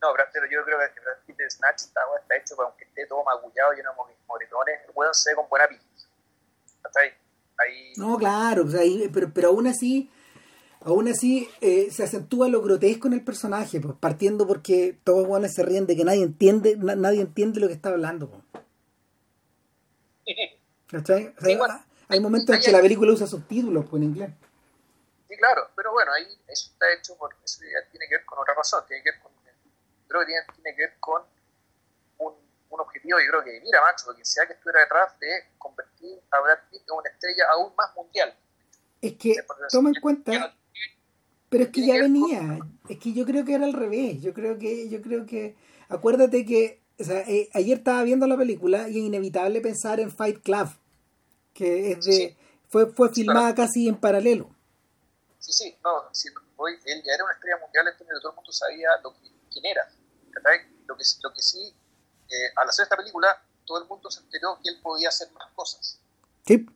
[0.00, 0.78] No, pero, pero yo creo
[1.26, 4.80] que de Snatch está, está hecho para aunque esté todo magullado, lleno de mo- moretones,
[4.86, 5.84] el weón se ve con buena pinta.
[6.84, 7.10] ¿Está ahí?
[7.58, 10.10] Ahí, No, claro, o sea, ahí- pero, pero aún así,
[10.82, 15.28] aún así eh, se acentúa lo grotesco en el personaje, pues, partiendo porque todos los
[15.28, 18.28] guanes se ríen de que nadie entiende, na- nadie entiende lo que está hablando.
[18.30, 18.42] pues.
[20.88, 21.26] ¿Cachai?
[21.28, 24.30] O sea, Sí, bueno, hay momentos en que la película usa subtítulos pues, en inglés.
[25.28, 28.38] Sí, claro, pero bueno, ahí eso está hecho porque eso ya tiene que ver con
[28.38, 29.30] otra razón, tiene que ver con,
[30.08, 31.22] creo que tiene, tiene que ver con
[32.18, 32.34] un,
[32.70, 36.20] un objetivo, yo creo que mira Max, o quien sea que estuviera detrás de convertir
[36.30, 38.34] a Brad Pitt en una estrella aún más mundial.
[39.00, 39.36] Es que
[39.70, 40.52] toma en cuenta, no-
[41.48, 44.34] pero es que ya que venía, es que yo creo que era al revés, yo
[44.34, 45.56] creo que, yo creo que,
[45.88, 50.10] acuérdate que, o sea, eh, ayer estaba viendo la película y es inevitable pensar en
[50.10, 50.68] Fight Club,
[51.54, 52.36] que es de, Sí.
[52.68, 54.50] fue, fue Sí, filmada casi en paralelo.
[55.38, 58.52] Sí, sí, no, sí, hoy él ya era una estrella mundial, entonces todo el mundo
[58.52, 59.88] sabía lo que, quién era.
[60.86, 61.74] Lo que, lo que sí,
[62.30, 65.52] eh, al hacer esta película, todo el mundo se enteró que él podía hacer más
[65.52, 66.00] cosas.
[66.46, 66.66] Sí.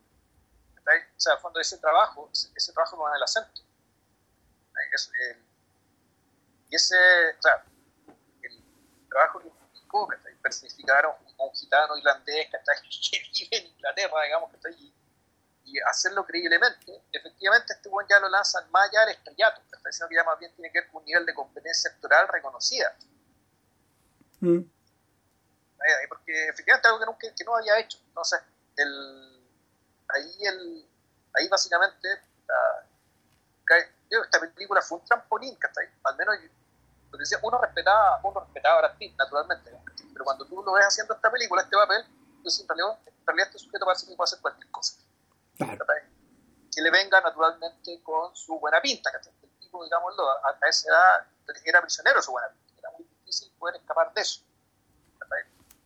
[0.75, 3.61] O sea, cuando ese trabajo, ese, ese trabajo no es el acento.
[4.93, 5.11] Es
[6.69, 7.65] y ese, o sea,
[8.41, 8.63] el
[9.09, 10.07] trabajo que implicó.
[10.41, 12.47] Personificar a un, a un gitano irlandés.
[13.11, 14.73] Que vive en Inglaterra, digamos, ¿cachai?
[14.73, 14.93] Y,
[15.65, 20.23] y hacerlo creíblemente, efectivamente este buen ya lo lanzan más allá del estrellato, que ya
[20.23, 22.95] más bien tiene que ver con un nivel de competencia actoral reconocida.
[24.43, 24.59] Mm.
[25.79, 26.07] ¿cachai?
[26.09, 27.97] Porque efectivamente algo que, nunca, que no había hecho.
[28.07, 28.41] Entonces,
[28.75, 29.47] el,
[30.09, 30.85] ahí, el,
[31.35, 32.07] ahí básicamente,
[32.47, 32.87] la-
[34.23, 35.87] esta película fue un trampolín, ¿cachai?
[36.03, 36.35] Al menos
[37.17, 39.71] decía, uno respetaba, uno respetaba a Brad Pitt, naturalmente,
[40.11, 42.05] pero cuando tú lo ves haciendo esta película, este papel,
[42.41, 44.99] pues en realidad, en realidad este sujeto parece que puede hacer cualquier cosa.
[46.75, 49.09] Que le venga naturalmente con su buena pinta,
[49.41, 51.27] El tipo, digámoslo, a, a esa edad
[51.65, 52.62] era prisionero su buena pinta,
[53.33, 54.41] difícil poder escapar de eso.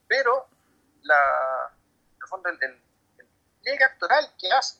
[0.07, 0.47] Pero,
[1.03, 1.15] la,
[2.15, 2.81] en el fondo, el, el,
[3.63, 4.79] el actoral que hace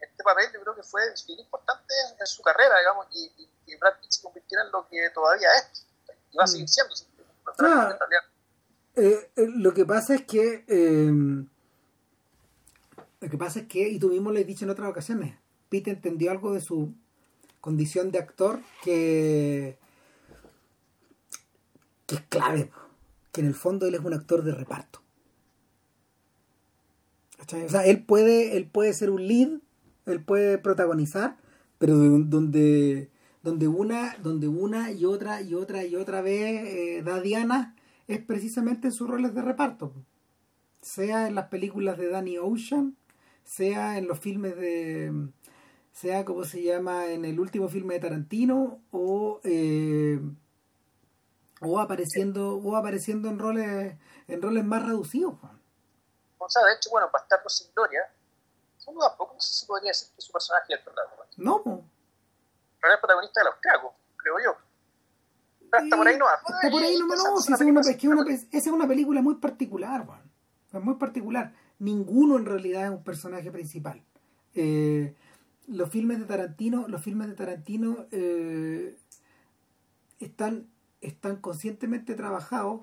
[0.00, 3.76] este papel yo creo que fue bien importante en, su carrera, digamos, y, y, y,
[3.76, 5.86] Brad Pitt se convirtiera en lo que todavía es,
[6.32, 6.68] y va a seguir mm.
[6.68, 6.94] siendo.
[7.58, 7.98] Ah,
[8.96, 11.10] eh, eh, lo que pasa es que eh,
[13.20, 15.34] lo que pasa es que, y tú mismo lo has dicho en otras ocasiones,
[15.68, 16.94] Pete entendió algo de su
[17.60, 19.78] condición de actor que,
[22.10, 22.72] que es clave,
[23.30, 25.00] que en el fondo él es un actor de reparto.
[27.38, 29.60] O sea, él puede, él puede ser un lead
[30.06, 31.36] él puede protagonizar,
[31.78, 33.10] pero donde,
[33.44, 37.76] donde, una, donde una y otra y otra y otra vez eh, da Diana
[38.08, 39.92] es precisamente en sus roles de reparto.
[40.80, 42.96] Sea en las películas de Danny Ocean,
[43.44, 45.12] sea en los filmes de
[45.92, 50.20] sea como se llama en el último filme de Tarantino o eh,
[51.60, 53.96] o apareciendo o apareciendo en roles
[54.28, 55.34] en roles más reducidos
[56.38, 58.10] o sea de hecho bueno Bastardo sin Gloria
[58.90, 61.36] uno tampoco no sé si podría decir que su personaje es el protagonista.
[61.36, 64.56] No, Pero es el protagonista de los cagos, creo yo.
[65.70, 66.34] Pero hasta por ahí no va.
[66.34, 69.36] Hasta por ahí no, no, es, una, es que una, esa es una película muy
[69.36, 70.30] particular, man.
[70.72, 71.52] Es muy particular.
[71.78, 74.04] Ninguno en realidad es un personaje principal.
[74.54, 75.14] Eh,
[75.68, 78.96] los filmes de Tarantino, los filmes de Tarantino eh,
[80.18, 80.68] están,
[81.00, 82.82] están conscientemente trabajados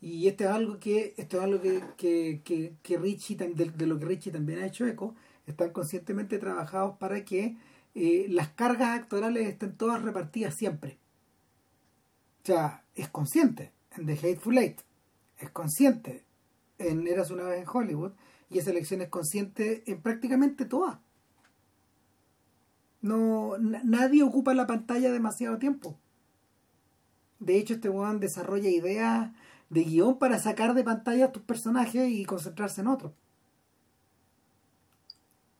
[0.00, 3.98] y esto es algo que esto es algo que, que, que, Richie de, de, lo
[3.98, 5.14] que Richie también ha hecho eco
[5.46, 7.56] están conscientemente trabajados para que
[7.94, 10.98] eh, las cargas actorales estén todas repartidas siempre.
[12.42, 14.80] O sea, es consciente en The Hateful Eight,
[15.38, 16.24] es consciente
[16.78, 18.12] en Eras una vez en Hollywood,
[18.50, 20.98] y esa elección es consciente en prácticamente todas.
[23.00, 25.98] No, nadie ocupa la pantalla demasiado tiempo.
[27.44, 29.30] De hecho, este weón desarrolla ideas
[29.70, 33.12] de guion para sacar de pantalla a tus personajes y concentrarse en otros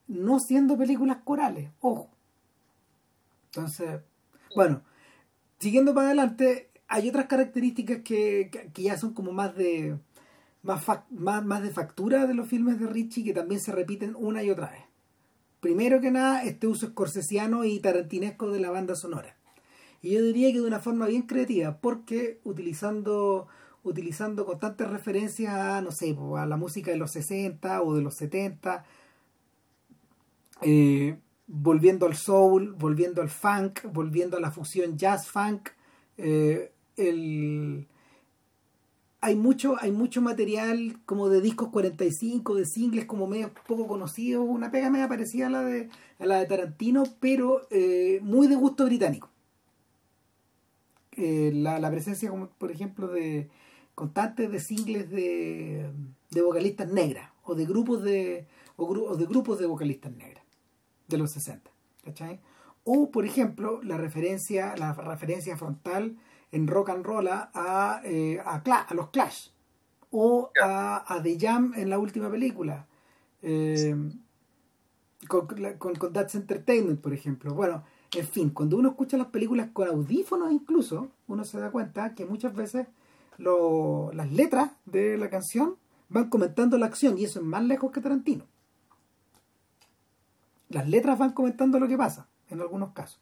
[0.07, 2.11] no siendo películas corales, ojo.
[3.47, 4.01] Entonces,
[4.55, 4.83] bueno,
[5.59, 9.99] siguiendo para adelante, hay otras características que, que, ya son como más de
[10.63, 14.43] más, más, más de factura de los filmes de Richie que también se repiten una
[14.43, 14.83] y otra vez.
[15.61, 19.37] Primero que nada, este uso escorsesiano y tarantinesco de la banda sonora.
[20.05, 23.49] Y yo diría que de una forma bien creativa, porque utilizando
[23.85, 28.15] utilizando constantes referencias a, no sé, a la música de los 60 o de los
[28.17, 28.85] 70,
[30.61, 35.71] eh, volviendo al soul, volviendo al funk, volviendo a la fusión jazz-funk.
[36.19, 36.71] Eh,
[39.23, 44.45] hay mucho, hay mucho material como de discos 45, de singles como medio poco conocidos,
[44.47, 45.89] una pega media parecida a la de,
[46.19, 49.34] a la de Tarantino, pero eh, muy de gusto británico.
[51.17, 53.49] La, la, presencia, como por ejemplo, de
[53.95, 55.91] constantes de singles de,
[56.43, 58.47] vocalistas negras o de grupos de,
[58.77, 60.45] o de grupos de vocalistas negras
[61.09, 61.71] de los 60.
[62.05, 62.41] ¿cachai?
[62.85, 66.19] O, por ejemplo, la referencia, la referencia frontal
[66.53, 69.49] en rock and roll a, eh, a, a, los Clash.
[70.11, 72.87] O a, a, The Jam en la última película.
[73.43, 73.97] Eh,
[75.27, 75.47] con,
[75.79, 77.55] con, That's Entertainment, por ejemplo.
[77.55, 77.85] Bueno,
[78.17, 82.25] en fin, cuando uno escucha las películas con audífonos incluso, uno se da cuenta que
[82.25, 82.87] muchas veces
[83.39, 87.93] lo, las letras de la canción van comentando la acción y eso es más lejos
[87.93, 88.47] que Tarantino.
[90.69, 93.21] Las letras van comentando lo que pasa, en algunos casos.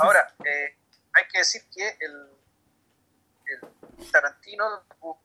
[0.00, 0.76] Ahora, eh,
[1.14, 2.28] hay que decir que el,
[3.46, 5.18] el Tarantino, no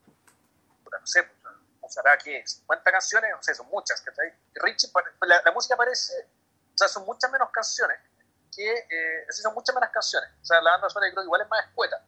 [1.03, 1.27] sé,
[1.81, 4.11] usará que 50 canciones, no sé, son muchas, que
[4.61, 4.89] Richie,
[5.27, 6.13] la, la, música parece,
[6.73, 7.97] o sea, son muchas menos canciones,
[8.55, 10.29] que, eh, son muchas menos canciones.
[10.41, 12.05] O sea, la banda sonora creo que igual es más escueta.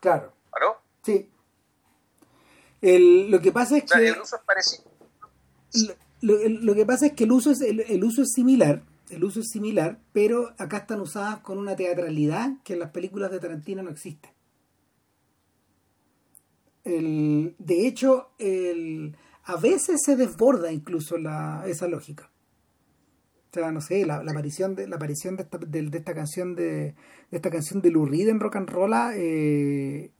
[0.00, 0.32] Claro.
[0.52, 0.80] ¿Aló?
[1.02, 1.32] Sí.
[2.80, 4.08] El, lo que pasa es o sea, que...
[4.08, 4.96] El uso es parecido
[6.22, 9.48] lo, que pasa es que el uso es el, uso es similar el uso es
[9.48, 13.90] similar pero acá están usadas con una teatralidad que en las películas de Tarantino no
[13.90, 14.32] existe
[16.84, 18.30] de hecho
[19.46, 22.30] a veces se desborda incluso la, esa lógica.
[23.50, 26.94] O sea no sé la, aparición de la aparición de esta, de, esta canción de,
[27.30, 30.12] esta canción de Lou Reed en rock and roll eh,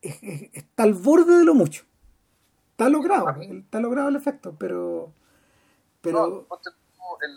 [0.00, 1.84] está al borde de lo mucho.
[2.72, 5.12] Está logrado está logrado el efecto pero
[6.00, 6.46] pero...
[7.22, 7.36] el,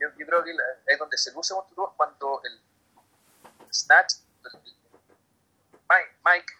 [0.00, 0.52] yo, yo creo que
[0.86, 2.60] es donde se luce es cuando el
[3.72, 4.60] Snatch, el,
[5.90, 6.52] Mike, Mike,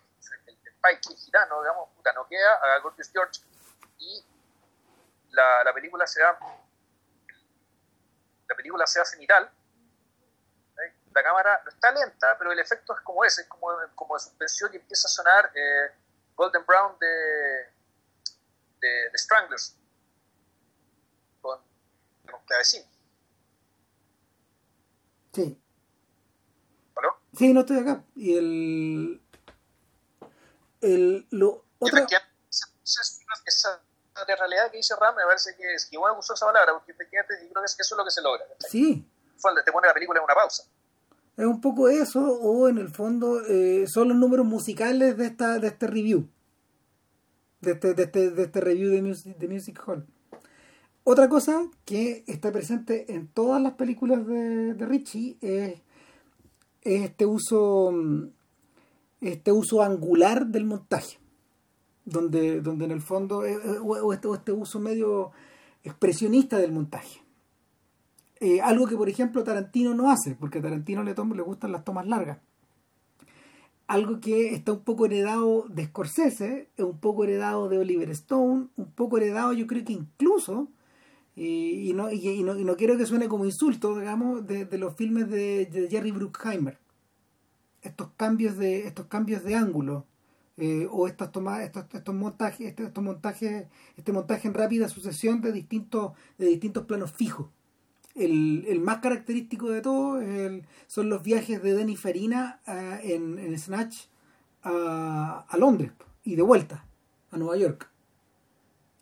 [0.46, 3.40] el, el Pike gitano, digamos, puta, noquea a Gorgeous George
[4.02, 4.24] y
[5.30, 6.38] la, la película se da
[8.48, 9.50] la película se hace viral
[11.14, 14.20] la cámara no está lenta, pero el efecto es como ese, es como, como de
[14.20, 15.92] suspensión y empieza a sonar eh,
[16.34, 17.06] Golden Brown de,
[18.80, 19.76] de, de Stranglers
[21.40, 21.60] con,
[22.30, 22.82] con clavecín.
[25.32, 25.62] Sí.
[26.96, 27.16] ¿Aló?
[27.36, 28.04] Sí, no estoy acá.
[28.14, 29.22] Y el.
[30.82, 32.06] el lo, otra...
[33.46, 33.82] esa,
[34.26, 36.92] de realidad que dice Ram me parece que es que bueno usó esa palabra, porque
[36.92, 38.44] efectivamente yo creo que eso es lo que se logra.
[38.58, 39.06] Sí.
[39.64, 40.64] Te pone la película en una pausa.
[41.36, 45.58] Es un poco eso, o en el fondo eh, son los números musicales de esta
[45.58, 46.28] de este review.
[47.60, 50.06] De este, de este, de este review de Music, de Music Hall.
[51.04, 55.80] Otra cosa que está presente en todas las películas de, de Richie es,
[56.82, 57.92] es, este uso
[59.22, 61.18] este uso angular del montaje.
[62.04, 63.44] Donde, donde en el fondo,
[63.82, 65.30] o este, o este uso medio
[65.84, 67.22] expresionista del montaje
[68.42, 71.84] eh, algo que, por ejemplo, Tarantino no hace, porque a Tarantino le, le gustan las
[71.84, 72.38] tomas largas.
[73.86, 78.92] Algo que está un poco heredado de Scorsese, un poco heredado de Oliver Stone, un
[78.96, 80.66] poco heredado, yo creo que incluso,
[81.36, 84.96] y, no, y, no, y no, quiero que suene como insulto, digamos, de, de los
[84.96, 86.78] filmes de, de, Jerry Bruckheimer.
[87.80, 90.04] Estos cambios de, estos cambios de ángulo,
[90.56, 95.40] eh, o estas tomas, estos, estos montajes, estos, estos montajes, este montaje en rápida sucesión
[95.40, 97.48] de distintos, de distintos planos fijos
[98.14, 103.38] el, el, más característico de todo el, son los viajes de Denny Farina uh, en,
[103.38, 104.06] en, Snatch
[104.62, 105.92] a, a, Londres
[106.24, 106.84] y de vuelta
[107.30, 107.90] a Nueva York.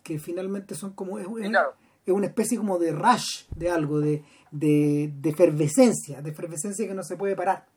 [0.03, 1.19] Que finalmente son como.
[1.19, 1.73] Es, claro.
[2.05, 6.93] es una especie como de rush de algo, de, de, de, efervescencia, de efervescencia que
[6.93, 7.67] no se puede parar.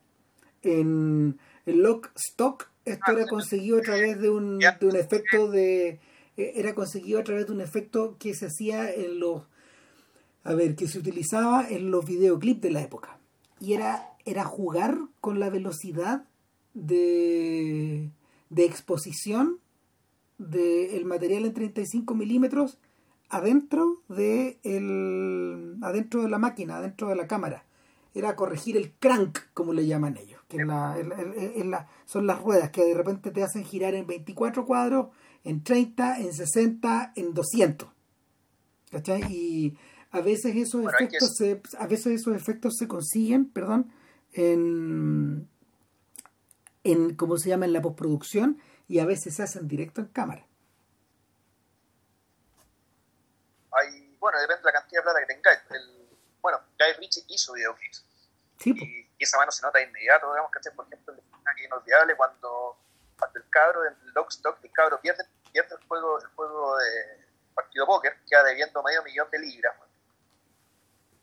[0.62, 6.00] En, en Lock Stock, esto era conseguido a través de un, de un efecto de.
[6.36, 9.42] Eh, era conseguido a través de un efecto que se hacía en los
[10.44, 13.18] a ver, que se utilizaba en los videoclips de la época.
[13.60, 16.24] Y era, era jugar con la velocidad
[16.74, 18.10] de,
[18.50, 19.58] de exposición
[20.36, 22.78] del material en 35 milímetros
[23.30, 27.64] adentro de, el, adentro de la máquina, adentro de la cámara.
[28.14, 32.40] Era corregir el crank, como le llaman ellos, que en la, en la, son las
[32.40, 35.08] ruedas que de repente te hacen girar en 24 cuadros,
[35.42, 37.88] en 30, en 60, en 200.
[38.90, 39.22] ¿Cachai?
[39.30, 39.78] Y
[40.10, 41.60] a veces esos bueno, efectos que...
[41.60, 43.92] se, a veces esos efectos se consiguen perdón
[44.32, 45.48] en
[46.84, 50.46] en cómo se llama en la postproducción y a veces se hacen directo en cámara.
[53.72, 55.60] Hay bueno depende de la cantidad de plata que tengáis.
[55.70, 56.08] El,
[56.40, 58.04] bueno Guy Ritchie hizo videoclips.
[58.58, 62.78] Sí, y, esa mano se nota de inmediato digamos que por ejemplo es inolvidable cuando,
[63.18, 67.86] cuando el cabro del Lockstock el cabro pierde, pierde el juego el juego de partido
[67.86, 69.74] póker queda debiendo medio millón de libras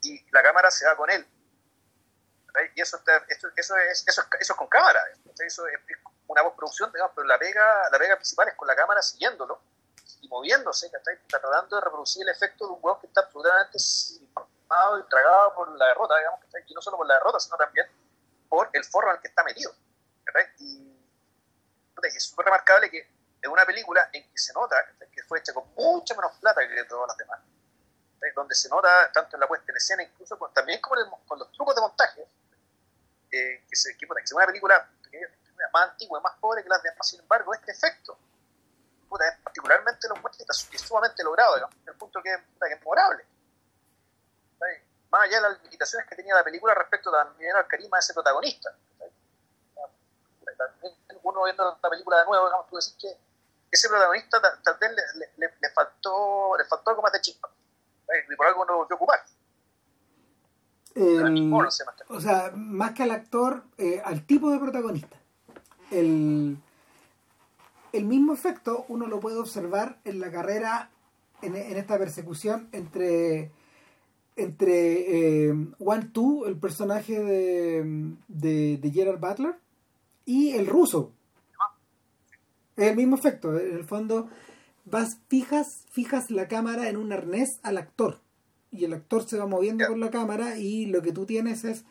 [0.03, 1.25] y la cámara se va con él.
[2.75, 5.01] Y eso, está, eso, eso, es, eso, eso es con cámara,
[5.39, 5.79] eso es
[6.27, 9.61] una postproducción, digamos, pero la pega, la pega principal es con la cámara siguiéndolo
[10.21, 10.91] y moviéndose,
[11.27, 13.79] tratando de reproducir el efecto de un huevo que está absolutamente
[14.71, 17.87] silbado y tragado por la derrota, digamos, y no solo por la derrota, sino también
[18.49, 19.71] por el forro en el que está metido.
[20.59, 20.97] Y, y
[22.03, 22.99] es súper remarcable que
[23.41, 24.75] es una película en que se nota
[25.11, 27.39] que fue hecha con mucha menos plata que todas las demás
[28.35, 31.39] donde se nota tanto en la puesta en escena, incluso con, también con, el, con,
[31.39, 32.21] los trucos de montaje,
[33.31, 34.87] eh, que, se, que, que es una película
[35.73, 38.17] más antigua, más pobre que las demás, sin embargo, este efecto
[39.11, 43.25] puta, es particularmente lo muestra está sumamente logrado, digamos, el punto que, que es memorable.
[45.31, 48.69] Allá de las limitaciones que tenía la película respecto también al carisma de ese protagonista.
[51.23, 53.17] Uno viendo la película de nuevo, digamos, tú decís que
[53.71, 57.49] ese protagonista tal, vez le, le, le, faltó, le faltó algo más de chispa
[58.29, 59.19] y por algo no volvió a ocupar.
[60.95, 61.53] El,
[62.09, 65.15] o sea, más que al actor, eh, al tipo de protagonista.
[65.91, 66.57] El,
[67.93, 70.89] el mismo efecto uno lo puede observar en la carrera,
[71.41, 73.51] en, en esta persecución entre
[74.35, 79.55] entre eh, One Two, el personaje de, de, de, Gerard Butler,
[80.25, 81.11] y el ruso.
[82.77, 83.57] Es el mismo efecto.
[83.59, 84.29] En el fondo,
[84.85, 88.19] vas fijas, fijas la cámara en un arnés al actor
[88.71, 91.83] y el actor se va moviendo con la cámara y lo que tú tienes es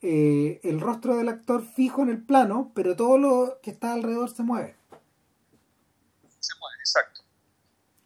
[0.00, 4.30] eh, el rostro del actor fijo en el plano, pero todo lo que está alrededor
[4.30, 4.76] se mueve.
[6.38, 7.22] Se mueve, exacto.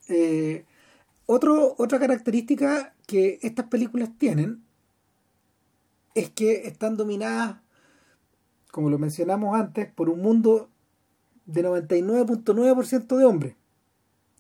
[0.09, 0.65] Eh,
[1.27, 4.63] otra característica que estas películas tienen
[6.15, 7.57] es que están dominadas,
[8.71, 10.69] como lo mencionamos antes, por un mundo
[11.47, 13.57] de 99.9% de hombres,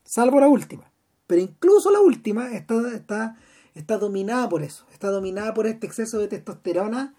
[0.04, 0.90] salvo la última.
[1.26, 3.36] Pero incluso la última está, está,
[3.74, 7.14] está dominada por eso, está dominada por este exceso de testosterona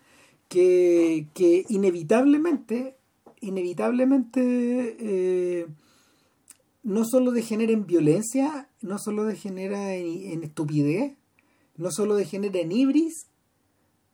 [0.50, 2.96] que, que inevitablemente,
[3.42, 5.68] inevitablemente eh,
[6.84, 11.18] no solo degenera en violencia, no solo degenera en, estupidez,
[11.78, 13.28] no solo degenera en ibris,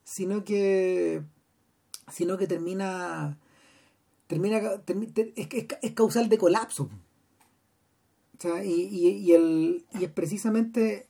[0.04, 1.24] sino que
[2.12, 3.38] sino que termina
[4.28, 4.60] termina,
[5.36, 6.84] es, causal de colapso.
[6.84, 11.08] O sea, y, y, el, y es precisamente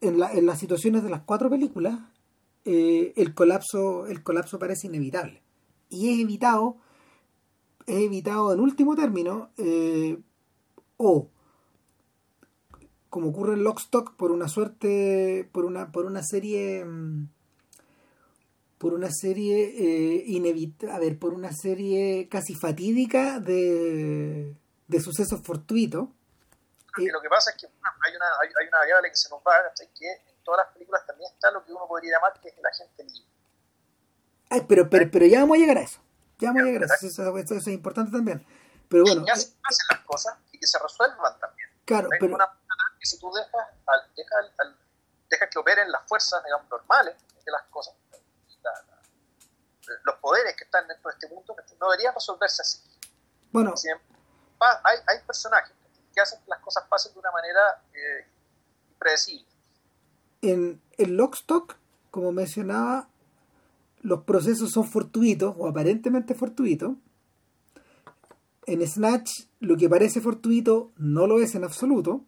[0.00, 1.98] en, la, en las situaciones de las cuatro películas
[2.64, 5.42] eh, el colapso el colapso parece inevitable.
[5.88, 6.76] Y es evitado
[7.86, 10.18] es evitado en último término eh,
[10.96, 11.28] o
[13.08, 17.28] como ocurre en Lockstock por una suerte por una por una serie mm,
[18.78, 24.56] por una serie eh, a ver por una serie casi fatídica de,
[24.88, 26.08] de sucesos fortuitos.
[26.96, 29.52] Lo que pasa es que hay una, hay, una variable que se nos va
[29.94, 32.64] que en todas las películas también está lo que uno podría llamar que es el
[32.64, 33.28] agente libre.
[34.48, 36.00] Ay, pero, pero, pero ya vamos a llegar a eso
[36.40, 38.44] ya vamos a llegar eso eso, eso, es importante también.
[38.88, 39.54] Pero bueno que hacen
[39.90, 41.68] las cosas y que se resuelvan también.
[41.84, 42.46] Claro pero una,
[42.98, 44.76] que si tú dejas, al, dejas, al,
[45.28, 47.94] dejas que operen las fuerzas digamos, normales de las cosas
[50.04, 52.80] los poderes que están dentro de este mundo no deberían resolverse así.
[53.50, 53.74] Bueno.
[54.84, 55.74] Hay, hay personajes
[56.14, 58.26] que hacen que las cosas pasen de una manera eh,
[58.90, 59.46] impredecible.
[60.42, 61.76] En el Lockstock
[62.10, 63.08] como mencionaba
[64.00, 66.92] los procesos son fortuitos o aparentemente fortuitos
[68.66, 69.30] en Snatch
[69.60, 72.24] lo que parece fortuito no lo es en absoluto.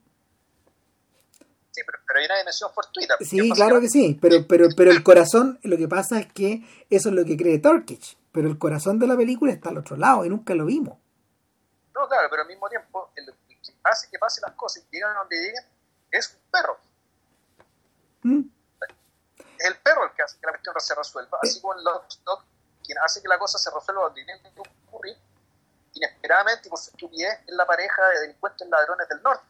[1.70, 3.16] Sí, pero, hay una dimensión fortuita.
[3.20, 7.09] Sí, claro que sí, pero, pero, pero el corazón, lo que pasa es que eso
[7.09, 10.25] es lo que cree Turkish, pero el corazón de la película está al otro lado
[10.25, 10.99] y nunca lo vimos.
[11.95, 15.14] No, claro, pero al mismo tiempo, el que hace que pasen las cosas y llegan
[15.14, 15.64] donde lleguen
[16.11, 16.77] es un perro.
[18.23, 18.43] ¿Mm?
[19.63, 22.45] Es el perro el que hace que la cuestión se resuelva, así como el Lockstock,
[22.85, 25.17] quien hace que la cosa se resuelva tiene que ocurrir
[25.95, 29.47] inesperadamente y por su estupidez es la pareja de delincuentes ladrones del norte.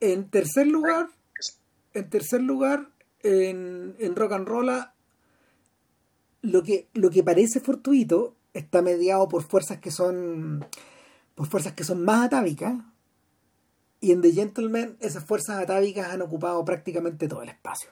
[0.00, 1.08] En tercer lugar,
[1.94, 2.88] en tercer lugar,
[3.22, 4.92] en, en Rock and Roll,
[6.42, 10.66] lo que, lo que parece fortuito está mediado por fuerzas que son
[11.34, 12.74] por fuerzas que son más atávicas
[14.00, 17.90] y en The Gentleman esas fuerzas atávicas han ocupado prácticamente todo el espacio.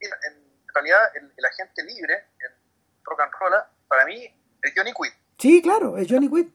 [0.00, 2.64] Mira, en realidad el, el agente libre en
[3.04, 3.52] Rock and Roll
[3.88, 4.24] para mí
[4.62, 5.12] es Johnny Quid.
[5.38, 6.48] Sí, claro, es Johnny Quid.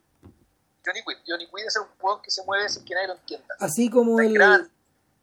[0.86, 1.17] Johnny Quid.
[1.28, 3.55] Johnny Quid es un juego que se mueve sin que nadie lo entienda.
[3.59, 4.38] Así como el,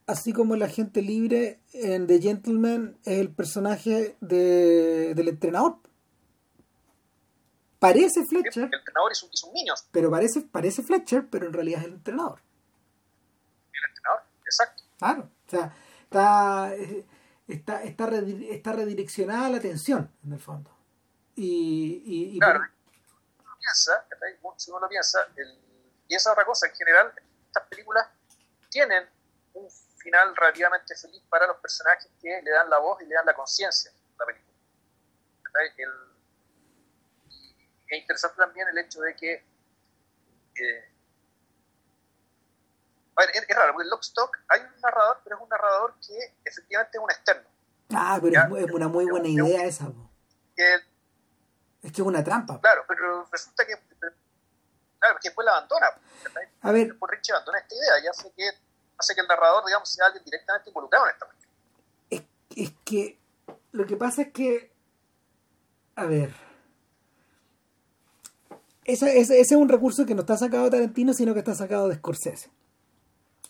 [0.06, 5.78] así como el agente libre en The Gentleman es el personaje de, del entrenador.
[7.78, 8.64] Parece Fletcher.
[8.64, 9.52] el entrenador es un, es un
[9.90, 12.40] Pero parece, parece Fletcher, pero en realidad es el entrenador.
[13.72, 14.82] El entrenador, exacto.
[14.98, 15.30] Claro.
[15.46, 15.74] O sea,
[16.04, 16.74] está,
[17.48, 18.08] está, está,
[18.50, 20.76] está redireccionada la atención, en el fondo.
[21.34, 22.02] Y,
[22.34, 22.60] y, claro,
[23.58, 24.06] piensa,
[24.56, 25.58] si uno lo piensa, el,
[26.08, 27.12] y esa otra cosa, en general,
[27.46, 28.06] estas películas
[28.70, 29.08] tienen
[29.54, 33.26] un final relativamente feliz para los personajes que le dan la voz y le dan
[33.26, 34.52] la conciencia a la película.
[35.76, 35.90] El,
[37.88, 39.44] es interesante también el hecho de que
[40.54, 40.95] eh,
[43.16, 46.34] a ver, es, raro, porque en Lockstock hay un narrador, pero es un narrador que
[46.44, 47.48] efectivamente es un externo.
[47.94, 49.86] Ah, pero es, una muy buena idea esa.
[50.54, 52.60] Es que es una trampa.
[52.60, 53.74] Claro, pero resulta que,
[54.98, 55.86] claro, que después la abandona.
[56.62, 56.88] A ver.
[56.88, 58.50] Después Richie abandona esta idea y hace que,
[58.98, 61.52] hace que el narrador, digamos, sea alguien directamente involucrado en esta cuestión.
[62.10, 62.22] Es,
[62.54, 63.18] es que
[63.72, 64.72] lo que pasa es que,
[65.94, 66.34] a ver,
[68.84, 71.88] ese, ese, es un recurso que no está sacado de Tarantino, sino que está sacado
[71.88, 72.50] de Scorsese.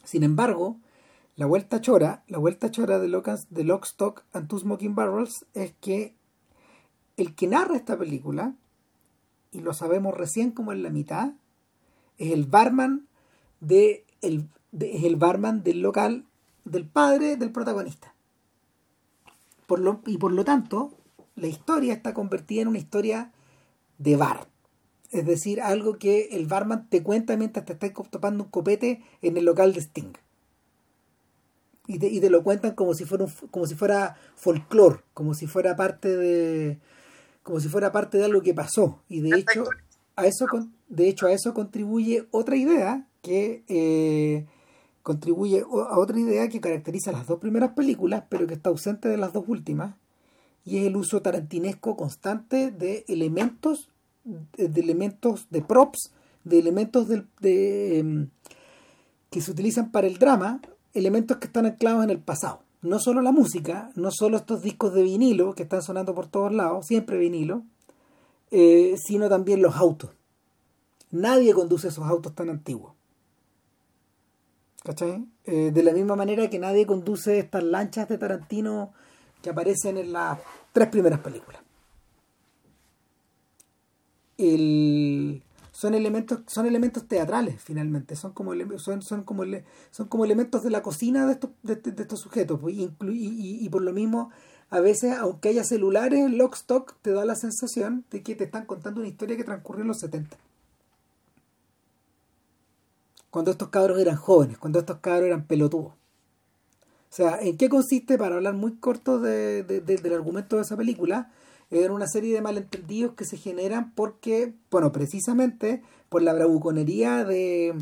[0.06, 0.78] Sin embargo,
[1.34, 5.74] la vuelta chora, la vuelta chora de, Locas, de Lockstock and Two Smoking Barrels es
[5.80, 6.14] que
[7.16, 8.54] el que narra esta película,
[9.50, 11.32] y lo sabemos recién como en la mitad,
[12.18, 13.08] es el barman
[13.60, 14.48] de el,
[14.78, 16.24] es el barman del local
[16.64, 18.14] del padre del protagonista.
[20.06, 20.92] Y por lo tanto,
[21.34, 23.32] la historia está convertida en una historia
[23.98, 24.46] de bar.
[25.10, 29.36] Es decir, algo que el barman te cuenta mientras te está topando un copete en
[29.36, 30.12] el local de Sting.
[31.86, 35.46] Y te, y te lo cuentan como si fuera como si fuera folclore, como si
[35.46, 36.80] fuera parte de,
[37.42, 39.02] como si fuera parte de algo que pasó.
[39.08, 39.64] Y de hecho,
[40.16, 40.46] a eso,
[40.88, 44.46] de hecho, a eso contribuye otra idea que, eh,
[45.06, 49.16] contribuye a otra idea que caracteriza las dos primeras películas, pero que está ausente de
[49.16, 49.94] las dos últimas,
[50.64, 53.88] y es el uso tarantinesco constante de elementos,
[54.26, 56.12] de, elementos de props,
[56.44, 58.28] de elementos de, em,
[59.30, 60.60] que se utilizan para el drama,
[60.94, 62.62] elementos que están anclados en el pasado.
[62.82, 66.52] No solo la música, no solo estos discos de vinilo que están sonando por todos
[66.52, 67.64] lados, siempre vinilo,
[68.50, 70.10] eh, sino también los autos.
[71.10, 72.94] Nadie conduce esos autos tan antiguos.
[74.84, 75.26] ¿Cachai?
[75.44, 78.92] Eh, de la misma manera que nadie conduce estas lanchas de Tarantino
[79.42, 80.38] que aparecen en las
[80.72, 81.65] tres primeras películas.
[84.38, 89.44] Son elementos son elementos teatrales finalmente son como son, son como
[89.90, 93.82] son como elementos de la cocina de estos de, estos sujetos pues, y, y, por
[93.82, 94.30] lo mismo
[94.70, 99.00] a veces aunque haya celulares Lockstock te da la sensación de que te están contando
[99.00, 100.36] una historia que transcurrió en los 70
[103.36, 105.92] cuando estos cabros eran jóvenes, cuando estos cabros eran pelotudos.
[105.92, 105.94] O
[107.10, 111.30] sea, ¿en qué consiste, para hablar muy corto de, del argumento de esa película?
[111.70, 117.74] Era una serie de malentendidos que se generan porque, bueno, precisamente por la bravuconería de,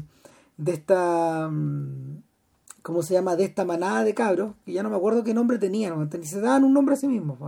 [0.57, 2.23] de esta, mm,
[2.83, 3.37] ¿cómo se llama?
[3.37, 6.41] De esta manada de cabros, que ya no me acuerdo qué nombre tenían, ni se
[6.41, 7.39] daban un nombre a sí mismos.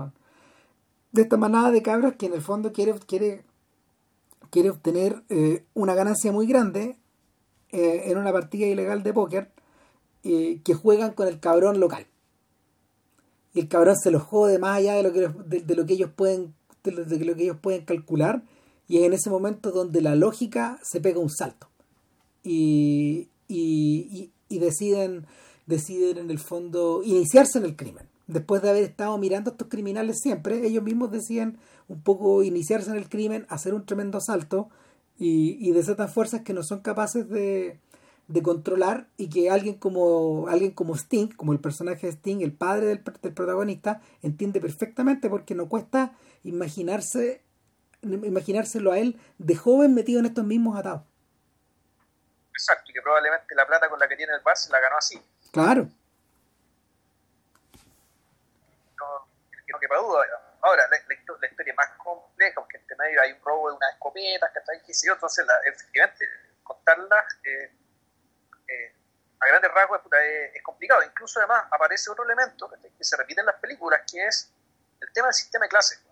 [1.12, 3.44] De esta manada de cabros que en el fondo quiere, quiere,
[4.50, 6.98] quiere obtener eh, una ganancia muy grande
[7.70, 9.50] eh, en una partida ilegal de póker
[10.24, 12.06] eh, que juegan con el cabrón local.
[13.56, 16.10] Y el cabrón se los jode más allá de lo que, de, lo que ellos
[16.14, 16.52] pueden
[16.84, 16.92] de
[17.24, 18.42] lo, que ellos pueden calcular
[18.86, 21.66] y es en ese momento donde la lógica se pega un salto.
[22.44, 25.26] Y, y, y, deciden
[25.64, 28.06] deciden en el fondo iniciarse en el crimen.
[28.26, 31.56] Después de haber estado mirando a estos criminales siempre ellos mismos deciden
[31.88, 34.68] un poco iniciarse en el crimen hacer un tremendo salto
[35.18, 37.80] y, y desatan fuerzas que no son capaces de,
[38.28, 42.52] de controlar y que alguien como alguien como Sting, como el personaje de Sting, el
[42.52, 46.12] padre del, del, protagonista, entiende perfectamente porque no cuesta
[46.42, 47.42] imaginarse
[48.02, 51.02] imaginárselo a él de joven metido en estos mismos atados.
[52.52, 54.96] Exacto, y que probablemente la plata con la que tiene el bar se la ganó
[54.96, 55.20] así.
[55.52, 55.88] Claro.
[58.98, 59.06] No,
[59.72, 60.24] no quepa duda.
[60.62, 61.14] Ahora, la, la,
[61.48, 64.80] historia más compleja, porque entre medio hay un robo de una escopeta, que está ahí,
[65.12, 66.24] entonces la, efectivamente
[66.62, 67.72] contarla eh,
[69.40, 70.00] a grandes rasgos
[70.54, 71.02] es, complicado.
[71.02, 74.50] Incluso además aparece otro elemento que, se repite en las películas, que es
[75.00, 76.02] el tema del sistema de clases.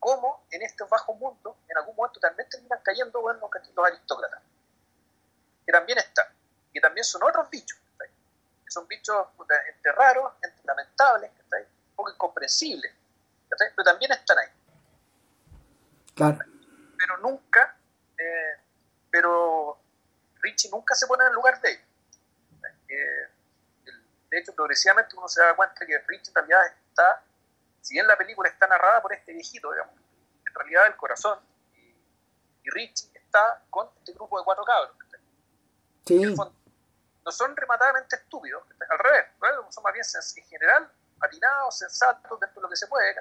[0.00, 3.40] Cómo en estos bajos mundos, en algún momento también terminan cayendo bueno,
[3.74, 4.40] los aristócratas,
[5.66, 6.26] que también están,
[6.72, 9.26] que también son otros bichos, que son bichos
[9.68, 11.32] entre raros, entre lamentables,
[11.96, 12.94] poco incomprensible,
[13.48, 14.48] pero también están ahí.
[16.14, 16.38] Claro.
[16.96, 17.76] Pero nunca,
[18.16, 18.60] eh,
[19.10, 19.80] pero
[20.48, 21.84] Richie nunca se pone en el lugar de ellos.
[22.88, 23.28] Eh,
[24.30, 27.22] de hecho, progresivamente uno se da cuenta que Richie en realidad está,
[27.80, 29.94] si bien la película está narrada por este viejito, digamos,
[30.46, 31.38] en realidad el corazón
[31.74, 34.94] y, Richie está con este grupo de cuatro cabros.
[36.06, 36.22] Sí.
[36.22, 39.26] no son rematadamente estúpidos, al revés,
[39.70, 40.04] son más bien
[40.36, 40.90] en general
[41.20, 43.14] atinados, sensatos, dentro de lo que se puede,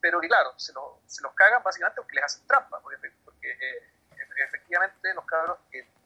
[0.00, 0.72] Pero claro, se,
[1.06, 2.96] se, los cagan básicamente porque les hacen trampa, porque,
[3.42, 3.88] eh,
[4.44, 5.97] efectivamente los cabros que lo que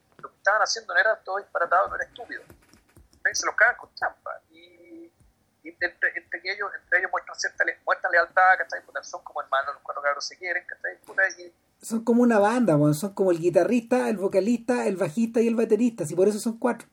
[0.43, 2.43] estaban haciendo no era todo disparatado, no era estúpido.
[3.33, 4.41] Se los cagan con trampa.
[4.51, 5.13] Y,
[5.63, 6.11] entre,
[6.45, 8.59] ellos, entre ellos muestran cierta muestran lealtad,
[9.03, 10.67] son como hermanos, los cuatro cabros se quieren,
[11.81, 16.05] son como una banda, son como el guitarrista, el vocalista, el bajista y el baterista,
[16.09, 16.89] y por eso son cuatro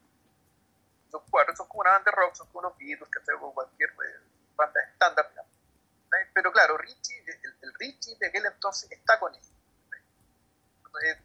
[1.10, 3.94] son cuatro, son como una banda de rock, son como unos Beatles, que como cualquier
[3.96, 4.10] pues,
[4.56, 5.32] banda estándar.
[6.34, 7.24] Pero claro, Richie,
[7.62, 9.42] el, Richie de aquel entonces está con él.
[10.86, 11.18] Entonces,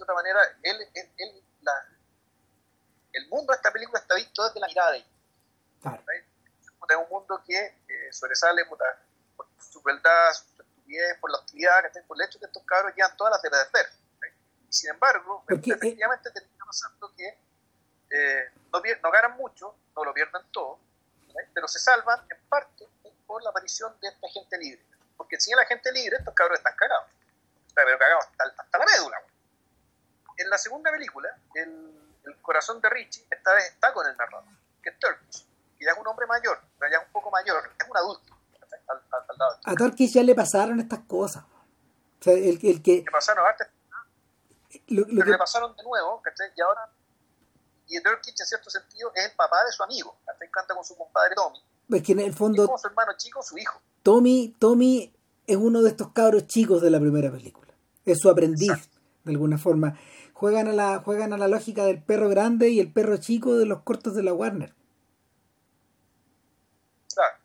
[0.00, 1.72] de otra manera, él, él, la,
[3.12, 5.06] el mundo de esta película está visto desde la mirada de él.
[6.90, 8.78] Es un mundo que eh, sobresale por
[9.60, 13.16] su verdad, su estupidez, por la hostilidad, por el hecho de que estos cabros llevan
[13.16, 13.92] todas las de perder.
[14.68, 17.28] Sin embargo, Porque, eh, efectivamente termina pasando que
[18.10, 20.80] eh, no, no, ganan mucho, no lo pierden todo,
[21.54, 22.88] pero se salvan en parte
[23.26, 24.84] por la aparición de esta gente libre.
[25.16, 27.06] Porque si la gente libre, estos cabros están cagados.
[27.74, 29.22] Pero cagados hasta, la médula.
[30.40, 32.00] En la segunda película, el,
[32.42, 34.44] corazón de Richie esta vez está con el narrador,
[34.82, 35.46] que es Turkish,
[35.78, 38.36] que ya es un hombre mayor, pero ya es un poco mayor, es un adulto.
[39.64, 41.44] a Turkish ya le pasaron estas cosas.
[41.44, 43.02] O sea, el, el que...
[43.04, 43.68] Le pasaron antes,
[44.88, 45.30] lo, lo que...
[45.30, 46.22] le pasaron de nuevo,
[46.56, 46.90] y ahora
[47.90, 50.96] y Nurkic en cierto sentido es el papá de su amigo, hasta encanta con su
[50.96, 51.58] compadre Tommy.
[51.90, 52.64] Es que en el fondo...
[52.64, 53.80] como su hermano chico, su hijo.
[54.04, 55.12] Tommy, Tommy
[55.46, 57.74] es uno de estos cabros chicos de la primera película.
[58.04, 58.88] Es su aprendiz,
[59.24, 59.98] de alguna forma.
[60.40, 63.66] Juegan a la juegan a la lógica del perro grande y el perro chico de
[63.66, 64.72] los cortos de la Warner.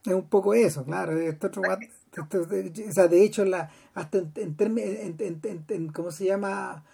[0.05, 5.65] Es un poco eso claro esto otro, o sea, de hecho la hasta en, en,
[5.67, 6.85] en, cómo se llama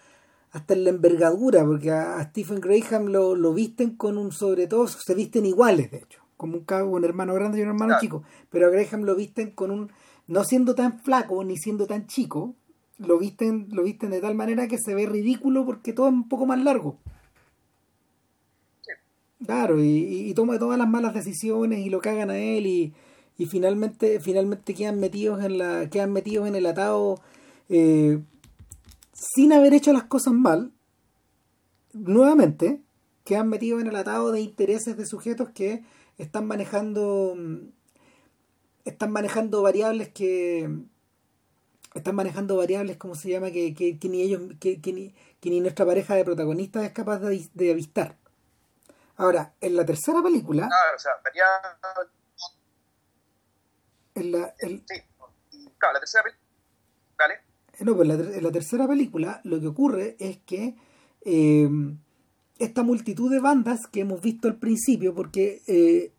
[0.50, 4.88] hasta en la envergadura porque a, Stephen Graham lo, lo, visten con un sobre todo
[4.88, 8.66] se visten iguales de hecho como un, un hermano grande y un hermano chico pero
[8.66, 9.92] a Graham lo visten con un
[10.26, 12.56] no siendo tan flaco ni siendo tan chico
[13.06, 16.28] lo visten, lo visten de tal manera que se ve ridículo porque todo es un
[16.28, 16.96] poco más largo.
[19.44, 22.92] Claro, y, y, toma todas las malas decisiones y lo cagan a él y,
[23.38, 27.20] y finalmente, finalmente quedan metidos en la, quedan metidos en el atado
[27.68, 28.20] eh,
[29.12, 30.72] sin haber hecho las cosas mal,
[31.92, 32.80] nuevamente,
[33.24, 35.82] quedan metidos en el atado de intereses de sujetos que
[36.18, 37.36] están manejando
[38.84, 40.68] están manejando variables que
[41.94, 43.50] están manejando variables, como se llama?
[43.50, 47.70] Que, que, ni ellos, que, ni, ni, nuestra pareja de protagonistas es capaz de, de,
[47.70, 48.16] avistar.
[49.16, 50.62] Ahora, en la tercera película.
[50.62, 51.12] No, o sea,
[54.14, 55.02] En la, el, sí,
[55.78, 56.48] claro, la tercera película.
[57.18, 57.34] Vale.
[57.80, 60.76] No, pues en la tercera película lo que ocurre es que
[61.24, 61.68] eh,
[62.58, 66.12] esta multitud de bandas que hemos visto al principio, porque eh,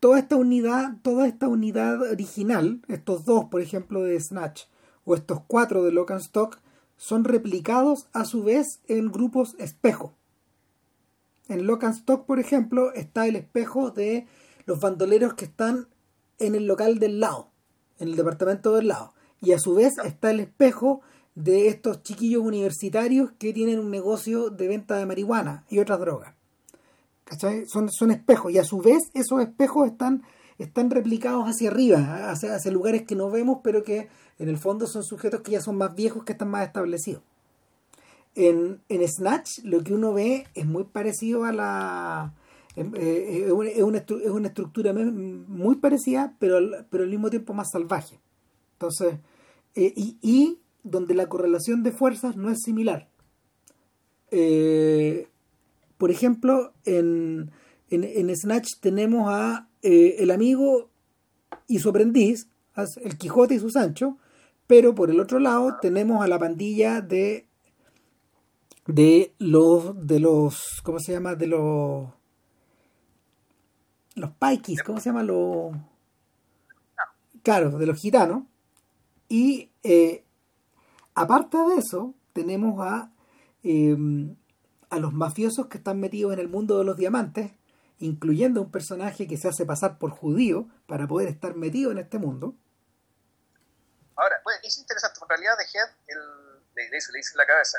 [0.00, 4.64] toda esta unidad, toda esta unidad original, estos dos, por ejemplo, de Snatch,
[5.04, 6.58] o estos cuatro de Lock and Stock,
[6.96, 10.14] son replicados a su vez en grupos espejo.
[11.48, 14.26] En Lock and Stock, por ejemplo, está el espejo de
[14.64, 15.88] los bandoleros que están
[16.38, 17.50] en el local del lado,
[17.98, 19.14] en el departamento del lado.
[19.40, 21.02] Y a su vez está el espejo
[21.34, 26.35] de estos chiquillos universitarios que tienen un negocio de venta de marihuana y otras drogas.
[27.66, 30.22] Son, son espejos y a su vez esos espejos están,
[30.58, 34.08] están replicados hacia arriba, hacia, hacia, lugares que no vemos, pero que
[34.38, 37.22] en el fondo son sujetos que ya son más viejos, que están más establecidos.
[38.36, 42.34] En, en Snatch lo que uno ve es muy parecido a la...
[42.76, 43.52] Em, eh, es,
[43.82, 46.58] una, es, una, estructura muy parecida, pero,
[46.90, 48.20] pero al mismo tiempo más salvaje.
[48.74, 49.14] Entonces,
[49.74, 53.08] eh, y, y donde la correlación de fuerzas no es similar.
[54.30, 55.28] Eh,
[55.98, 57.50] por ejemplo, en,
[57.90, 60.90] en, Snatch tenemos a eh, el amigo
[61.66, 62.48] y su aprendiz,
[63.02, 64.18] el Quijote y su Sancho,
[64.66, 67.46] pero por el otro lado tenemos a la pandilla de
[68.86, 71.34] de los de los ¿cómo se llama?
[71.34, 72.08] de los
[74.14, 75.22] los paikis, ¿cómo se llama?
[75.22, 75.76] los
[77.42, 78.44] claro, de los gitanos
[79.28, 80.24] y eh,
[81.14, 83.10] aparte de eso tenemos a
[83.62, 84.36] em,
[84.90, 87.52] a los mafiosos que están metidos en el mundo de los diamantes,
[87.98, 92.18] incluyendo un personaje que se hace pasar por judío para poder estar metido en este
[92.18, 92.54] mundo.
[94.16, 96.18] Ahora, pues, es interesante, en realidad de Head, el,
[96.74, 97.78] le, dice, le dice en la cabeza,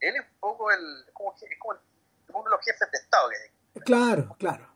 [0.00, 3.36] él es un poco el, como, es como uno de los jefes de Estado que
[3.36, 3.82] hay.
[3.82, 4.70] Claro, claro.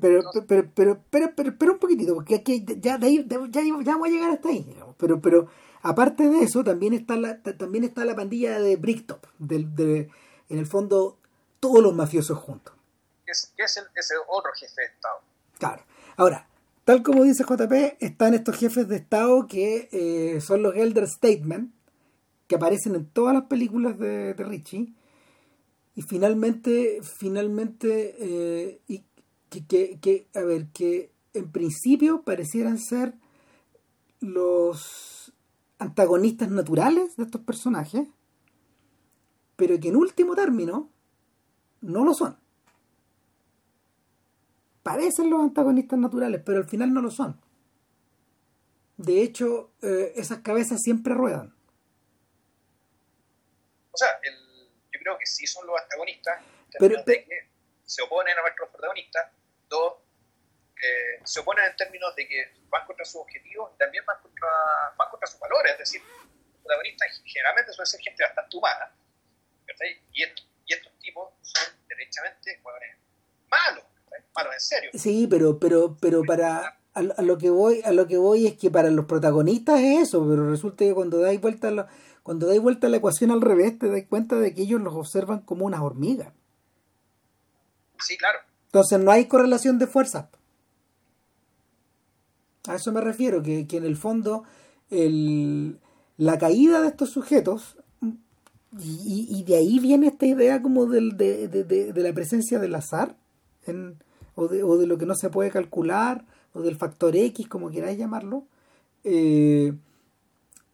[0.00, 4.08] Pero, pero, pero, pero, pero, un poquitito, porque aquí ya, de ahí, ya, ya vamos
[4.08, 4.78] a llegar hasta ahí.
[4.96, 5.50] Pero, pero
[5.82, 10.10] aparte de eso, también está la, también está la pandilla de Bricktop, del, de,
[10.48, 11.18] en el fondo
[11.60, 12.74] todos los mafiosos juntos.
[13.26, 15.20] Es, es el, ese otro jefe de Estado.
[15.58, 15.84] Claro.
[16.16, 16.46] Ahora,
[16.84, 21.72] tal como dice JP, están estos jefes de Estado que eh, son los Elder Statement,
[22.46, 24.92] que aparecen en todas las películas de, Richie.
[25.96, 29.04] Y finalmente, finalmente, eh, y
[29.48, 33.14] que, que, a ver, que en principio parecieran ser
[34.20, 35.32] los
[35.78, 38.08] antagonistas naturales de estos personajes,
[39.56, 40.90] pero que en último término
[41.80, 42.38] no lo son.
[44.82, 47.40] Parecen los antagonistas naturales, pero al final no lo son.
[48.96, 51.54] De hecho, eh, esas cabezas siempre ruedan.
[53.90, 54.08] O sea,
[54.92, 56.42] yo creo que sí son los antagonistas,
[56.78, 57.50] pero, de que
[57.84, 59.30] se oponen a nuestros protagonistas,
[59.68, 59.94] dos,
[60.82, 64.48] eh, se oponen en términos de que van contra sus objetivos y también van contra,
[64.96, 68.92] van contra sus valores, es decir, los protagonistas generalmente suelen ser gente bastante humana,
[70.12, 72.60] y, estos tipos son derechamente
[73.50, 73.84] malos,
[74.34, 74.90] malos en serio.
[74.94, 78.70] Sí, pero, pero, pero para a, lo que voy, a lo que voy es que
[78.70, 81.88] para los protagonistas es eso, pero resulta que cuando dais vuelta a la,
[82.22, 84.94] cuando dais vuelta a la ecuación al revés, te das cuenta de que ellos los
[84.94, 86.32] observan como unas hormigas.
[87.98, 88.38] Sí, claro.
[88.66, 90.26] Entonces no hay correlación de fuerzas.
[92.66, 94.44] A eso me refiero, que, que en el fondo
[94.90, 95.80] el,
[96.16, 97.76] la caída de estos sujetos
[98.78, 103.16] y, de ahí viene esta idea como del, de, de, de, la presencia del azar
[103.66, 103.96] en,
[104.34, 107.70] o, de, o de lo que no se puede calcular o del factor X, como
[107.70, 108.46] queráis llamarlo.
[109.04, 109.74] Eh,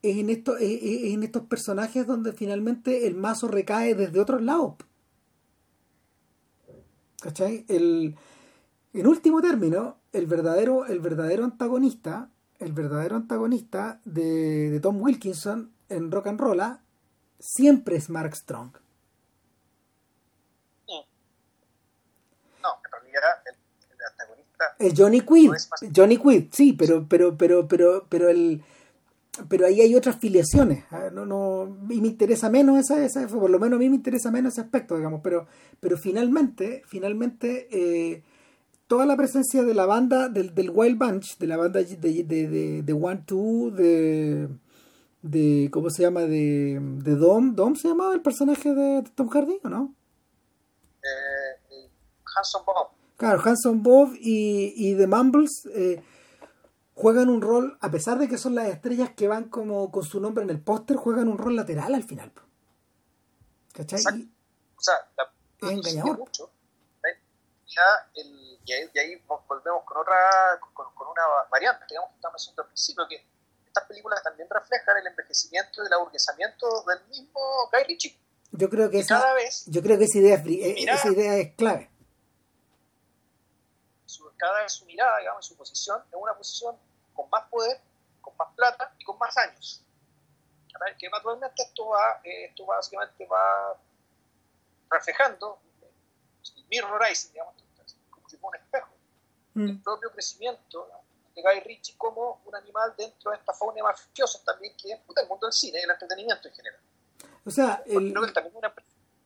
[0.02, 4.74] es en, esto, en estos personajes donde finalmente el mazo recae desde otros lados.
[7.20, 7.66] ¿Cachai?
[7.68, 8.16] El,
[8.94, 15.70] en último término, el verdadero, el verdadero antagonista, el verdadero antagonista de, de Tom Wilkinson
[15.90, 16.60] en Rock and Roll
[17.40, 18.70] siempre es Mark Strong.
[22.62, 25.50] No, en realidad el, el antagonista es Johnny Quid.
[25.96, 28.62] Johnny Quid, sí, pero, pero, pero, pero, pero el
[29.48, 31.08] pero ahí hay otras filiaciones ¿ah?
[31.12, 34.30] no, no, y me interesa menos esa, esa, por lo menos a mí me interesa
[34.30, 35.46] menos ese aspecto digamos pero
[35.78, 38.22] pero finalmente finalmente eh,
[38.86, 42.24] toda la presencia de la banda del, del Wild Bunch de la banda de, de,
[42.24, 44.48] de, de One Two de
[45.22, 49.60] de cómo se llama de, de Dom Dom se llamaba el personaje de Tom Hardy
[49.62, 49.94] o no
[51.02, 51.90] eh,
[52.36, 56.02] Hanson Bob claro Hanson Bob y, y The Mumbles eh,
[57.00, 60.20] juegan un rol, a pesar de que son las estrellas que van como con su
[60.20, 62.30] nombre en el póster, juegan un rol lateral al final.
[63.72, 64.00] ¿Cachai?
[64.00, 64.34] Y,
[64.76, 66.18] o sea, la, es engañador.
[66.18, 66.50] Mucho,
[67.66, 67.82] ya
[68.14, 70.14] el, y, ahí, y, ahí, volvemos con otra,
[70.60, 73.26] con, con, una variante, digamos que estamos haciendo al principio, que
[73.70, 78.18] estas películas también reflejan el envejecimiento y el aburguesamiento del mismo Guy Ritchie.
[78.50, 81.36] Yo creo que, esa, cada vez, yo creo que esa idea, es, mirada, esa idea
[81.36, 81.88] es clave.
[84.06, 86.76] Su, cada vez su mirada, digamos, su posición es una posición
[87.14, 87.80] con más poder,
[88.20, 89.84] con más plata y con más años.
[90.98, 93.78] Que naturalmente esto va, eh, esto básicamente va
[94.90, 95.60] reflejando
[96.56, 97.54] el mirrorizing, digamos,
[98.10, 98.90] como si fuera un espejo,
[99.54, 99.68] mm.
[99.68, 100.88] el propio crecimiento
[101.34, 105.28] de Guy Ritchie como un animal dentro de esta fauna mafiosa también que es el
[105.28, 106.80] mundo del cine y el entretenimiento en general.
[107.44, 108.74] O sea, el, creo que también una,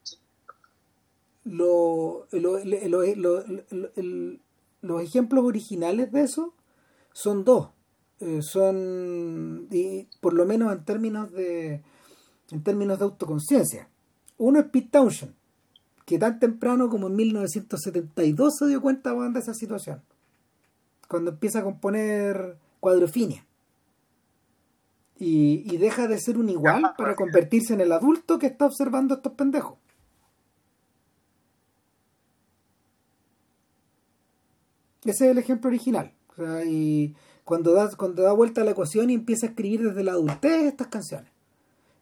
[0.02, 0.18] sí.
[1.44, 3.44] lo, lo, lo,
[4.84, 6.54] los ejemplos originales de eso
[7.12, 7.70] son dos
[8.20, 11.82] eh, son y por lo menos en términos de
[12.50, 13.88] en términos de autoconciencia
[14.36, 15.34] uno es Pete Townshend
[16.04, 20.02] que tan temprano como en 1972 se dio cuenta de esa situación
[21.08, 23.46] cuando empieza a componer cuadrofinia
[25.16, 29.14] y, y deja de ser un igual para convertirse en el adulto que está observando
[29.14, 29.78] a estos pendejos
[35.04, 38.72] ese es el ejemplo original o sea, y cuando da, cuando da vuelta a la
[38.72, 41.30] ecuación y empieza a escribir desde la adultez estas canciones.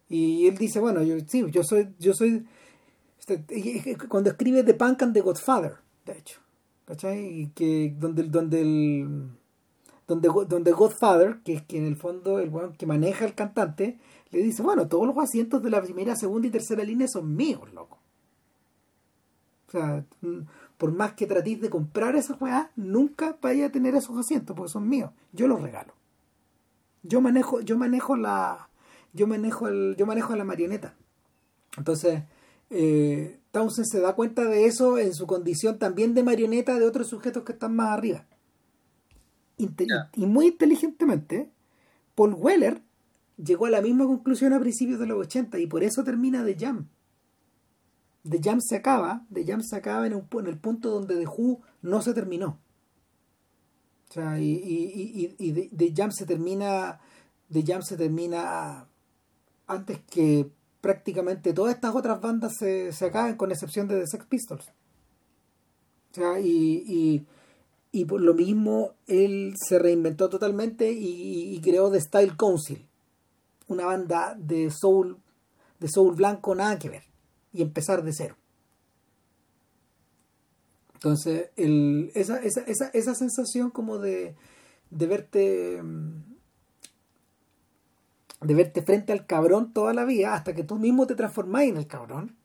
[0.09, 2.45] Y él dice, bueno, yo sí, yo soy, yo soy
[3.19, 6.42] este, cuando escribe The Punk and the Godfather, de hecho.
[6.85, 7.25] ¿Cachai?
[7.25, 9.29] Y que donde, donde el
[10.07, 13.99] donde, donde Godfather, que es que en el fondo el bueno, que maneja el cantante,
[14.31, 17.71] le dice, bueno, todos los asientos de la primera, segunda y tercera línea son míos,
[17.73, 17.99] loco.
[19.67, 20.05] O sea,
[20.77, 24.71] por más que tratéis de comprar esas weas, nunca vaya a tener esos asientos porque
[24.71, 25.11] son míos.
[25.31, 25.93] Yo los regalo.
[27.01, 28.69] Yo manejo, yo manejo la,
[29.13, 30.95] yo manejo el, yo manejo la marioneta.
[31.77, 32.23] Entonces,
[32.69, 37.07] eh, Townsend se da cuenta de eso en su condición también de marioneta de otros
[37.07, 38.25] sujetos que están más arriba.
[39.57, 40.09] Intel yeah.
[40.15, 41.51] Y muy inteligentemente,
[42.15, 42.81] Paul Weller
[43.37, 46.57] llegó a la misma conclusión a principios de los 80 y por eso termina The
[46.57, 46.87] Jam.
[48.27, 51.27] The Jam se acaba, The Jam se acaba en, un, en el punto donde The
[51.27, 52.59] Who no se terminó.
[54.09, 56.99] O sea, y, y, y, y The, The, Jam se termina,
[57.51, 58.87] The Jam se termina
[59.67, 60.49] antes que
[60.83, 64.67] prácticamente todas estas otras bandas se, se acaben, con excepción de The Sex Pistols.
[66.11, 67.25] O sea, y,
[67.93, 72.85] y, por lo mismo él se reinventó totalmente y, creó The Style Council,
[73.69, 75.17] una banda de soul,
[75.79, 77.03] de soul blanco nada que ver
[77.53, 78.35] y empezar de cero.
[80.95, 84.35] Entonces, el, esa, esa, esa, esa sensación como de,
[84.89, 85.81] de verte
[88.45, 91.77] de verte frente al cabrón toda la vida hasta que tú mismo te transformáis en
[91.77, 92.35] el cabrón.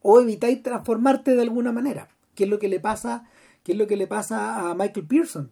[0.00, 2.08] O evitáis transformarte de alguna manera.
[2.34, 3.28] Que es lo que le pasa
[3.62, 5.50] que es lo que le pasa a Michael Pearson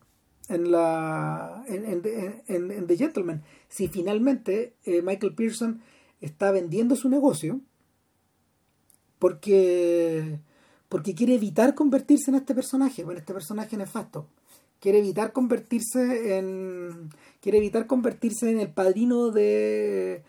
[0.48, 5.80] en la en The Gentleman si finalmente eh, Michael Pearson
[6.20, 7.60] está vendiendo su negocio
[9.18, 10.40] porque
[10.88, 14.26] porque quiere evitar convertirse en este personaje, en este personaje nefasto.
[14.82, 17.10] Quiere evitar convertirse en
[17.40, 20.24] quiere evitar convertirse en el padrino de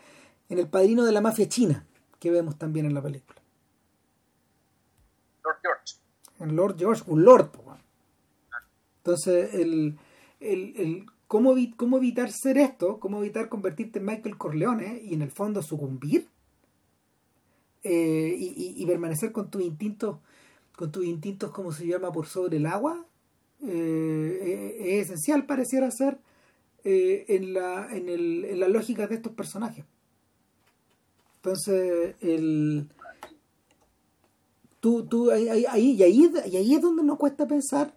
[0.48, 1.88] en el padrino de la mafia china
[2.20, 3.42] que vemos también en la película.
[5.44, 5.96] Lord George.
[6.40, 7.50] En Lord George, un lord.
[8.98, 9.98] Entonces, el,
[10.40, 15.24] el, el ¿cómo, cómo evitar ser esto, cómo evitar convertirte en Michael Corleone y en
[15.24, 16.30] el fondo sucumbir
[17.82, 20.20] eh, y, y, permanecer con tus instintos,
[20.78, 23.06] con tus instintos, como se llama, por sobre el agua,
[23.68, 26.18] eh, es esencial, pareciera ser,
[26.84, 29.86] eh, en, la, en, el, en la lógica de estos personajes.
[31.38, 32.88] Entonces, el,
[34.80, 37.94] tú, tú, ahí, ahí, y, ahí, y ahí es donde nos cuesta pensar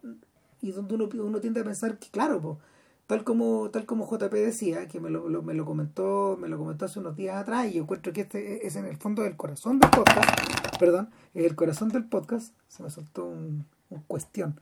[0.60, 2.58] y donde uno, uno tiende a pensar que, claro, pues,
[3.06, 6.86] tal como tal como JP decía que me lo, me lo comentó me lo comentó
[6.86, 9.90] hace unos días atrás y encuentro que este es en el fondo del corazón del
[9.90, 13.64] podcast perdón el corazón del podcast se me soltó un,
[14.08, 14.58] cuestión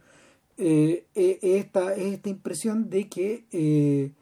[0.56, 4.12] eh, eh, esta esta impresión de que eh,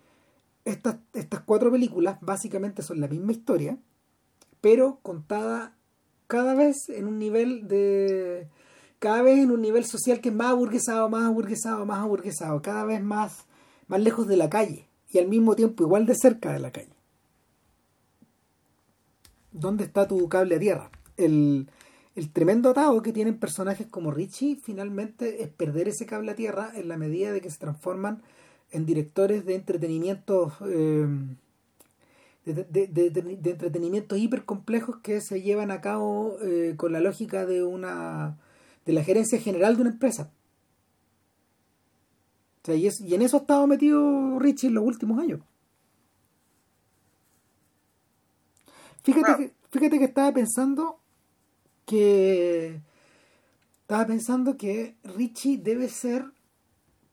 [0.64, 3.78] estas estas cuatro películas básicamente son la misma historia
[4.60, 5.76] pero contada
[6.26, 8.48] cada vez en un nivel de
[8.98, 12.84] cada vez en un nivel social que es más aburguesado más aburguesado más aburguesado cada
[12.84, 13.44] vez más
[13.88, 16.88] más lejos de la calle y al mismo tiempo igual de cerca de la calle.
[19.52, 20.90] ¿Dónde está tu cable a tierra?
[21.18, 21.68] El,
[22.32, 26.88] tremendo atado que tienen personajes como Richie finalmente es perder ese cable a tierra en
[26.88, 28.22] la medida de que se transforman
[28.70, 31.06] en directores de entretenimiento eh,
[32.44, 37.62] de, de, entretenimientos hiper complejos que se llevan a cabo eh, con la lógica de
[37.62, 38.36] una
[38.84, 40.30] de la gerencia general de una empresa
[42.68, 45.40] y, en eso ha estado metido Richie en los últimos años.
[49.02, 51.00] Fíjate, que, fíjate que estaba pensando
[51.86, 52.80] que
[53.82, 56.24] estaba pensando que Richie debe ser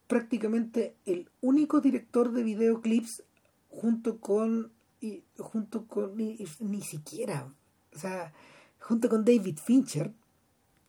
[0.08, 3.24] prácticamente el único director de videoclips
[3.70, 7.54] junto con y junto con ni, siquiera
[7.96, 8.34] o sea
[8.80, 10.12] junto con David Fincher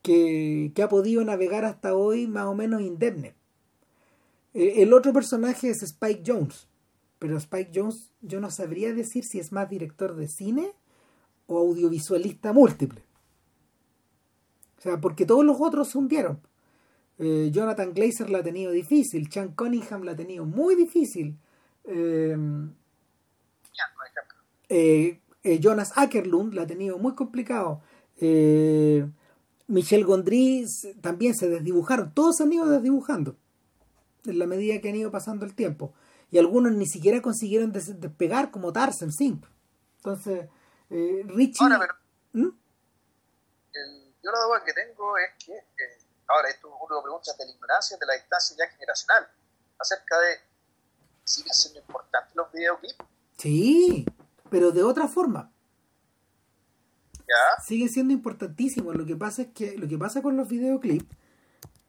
[0.02, 3.34] que, que ha podido navegar hasta hoy más o menos indemne
[4.54, 6.66] eh, el otro personaje es Spike Jones,
[7.18, 10.72] pero Spike Jones yo no sabría decir si es más director de cine
[11.46, 13.02] o audiovisualista múltiple.
[14.80, 16.40] O sea, porque todos los otros se hundieron.
[17.18, 21.36] Eh, Jonathan Glazer la ha tenido difícil, Chan Cunningham la ha tenido muy difícil.
[21.84, 22.72] Em,
[24.68, 25.20] eh,
[25.60, 27.82] Jonas Ackerlund la ha tenido muy complicado.
[29.66, 30.66] Michel Gondry
[31.00, 32.12] también se desdibujaron.
[32.12, 33.36] Todos se han ido desdibujando
[34.24, 35.92] en la medida que han ido pasando el tiempo.
[36.30, 39.44] Y algunos ni siquiera consiguieron despegar como Tarzan Simp.
[39.96, 40.48] Entonces,
[40.90, 41.64] eh, Richie...
[41.64, 41.94] Ahora, pero,
[42.32, 42.52] ¿Mm?
[44.22, 45.98] Yo la duda que tengo es que, eh,
[46.28, 49.28] ahora esto uno pregunta de la ignorancia, de la distancia ya generacional,
[49.78, 50.36] acerca de,
[51.24, 52.96] ¿siguen siendo importantes los videoclips?
[53.38, 54.04] Sí,
[54.50, 55.52] pero de otra forma.
[57.14, 57.62] ¿Ya?
[57.62, 58.96] Siguen siendo importantísimos.
[58.96, 61.06] Lo que pasa es que lo que pasa con los videoclips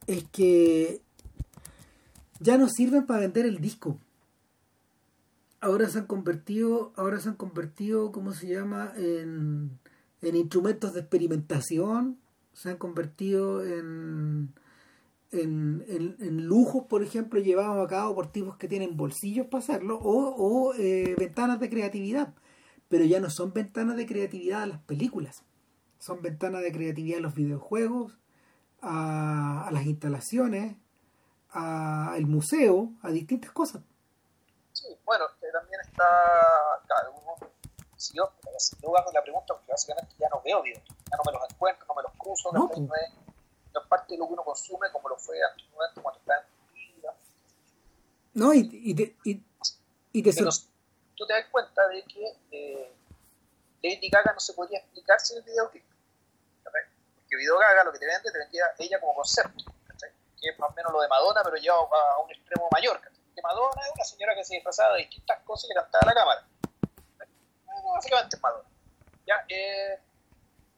[0.08, 1.02] es que
[2.40, 4.00] ya no sirven para vender el disco.
[5.60, 8.94] Ahora se han convertido, ahora se han convertido, ¿cómo se llama?
[8.96, 9.80] En,
[10.22, 12.20] en instrumentos de experimentación,
[12.54, 14.54] se han convertido en,
[15.32, 19.98] en, en, lujos, por ejemplo, llevados a cabo por tipos que tienen bolsillos para hacerlo,
[19.98, 22.34] o, o eh, ventanas de creatividad.
[22.90, 25.44] Pero ya no son ventanas de creatividad a las películas,
[25.98, 28.18] son ventanas de creatividad a los videojuegos,
[28.82, 30.76] a, a las instalaciones,
[31.52, 33.82] al museo, a distintas cosas.
[34.74, 36.06] Sí, bueno, también está,
[36.88, 37.14] claro,
[37.98, 38.24] si yo,
[38.82, 41.86] yo hago la pregunta, porque básicamente ya no veo videos, ya no me los encuentro,
[41.88, 42.80] no me los cruzo, no, pues.
[42.80, 43.14] no, es,
[43.74, 46.96] no, es, parte de lo que uno consume como lo fue antiguamente cuando estaba en
[46.96, 47.14] vida.
[48.34, 49.44] No, y, y te, y,
[50.14, 52.94] y te tú te das cuenta de que eh,
[53.84, 55.84] Lady Gaga no se podía explicar sin el videoclip.
[56.64, 59.72] Porque Video Gaga lo que te vende, te vendía ella como concepto
[60.42, 63.00] que es más o menos lo de Madonna, pero llevado a, un extremo mayor.
[63.36, 66.06] Que Madonna es una señora que se disfrazaba de distintas cosas y le cantaba a
[66.08, 66.48] la cámara.
[67.94, 68.70] Básicamente es Madonna.
[69.26, 70.00] Ya, eh,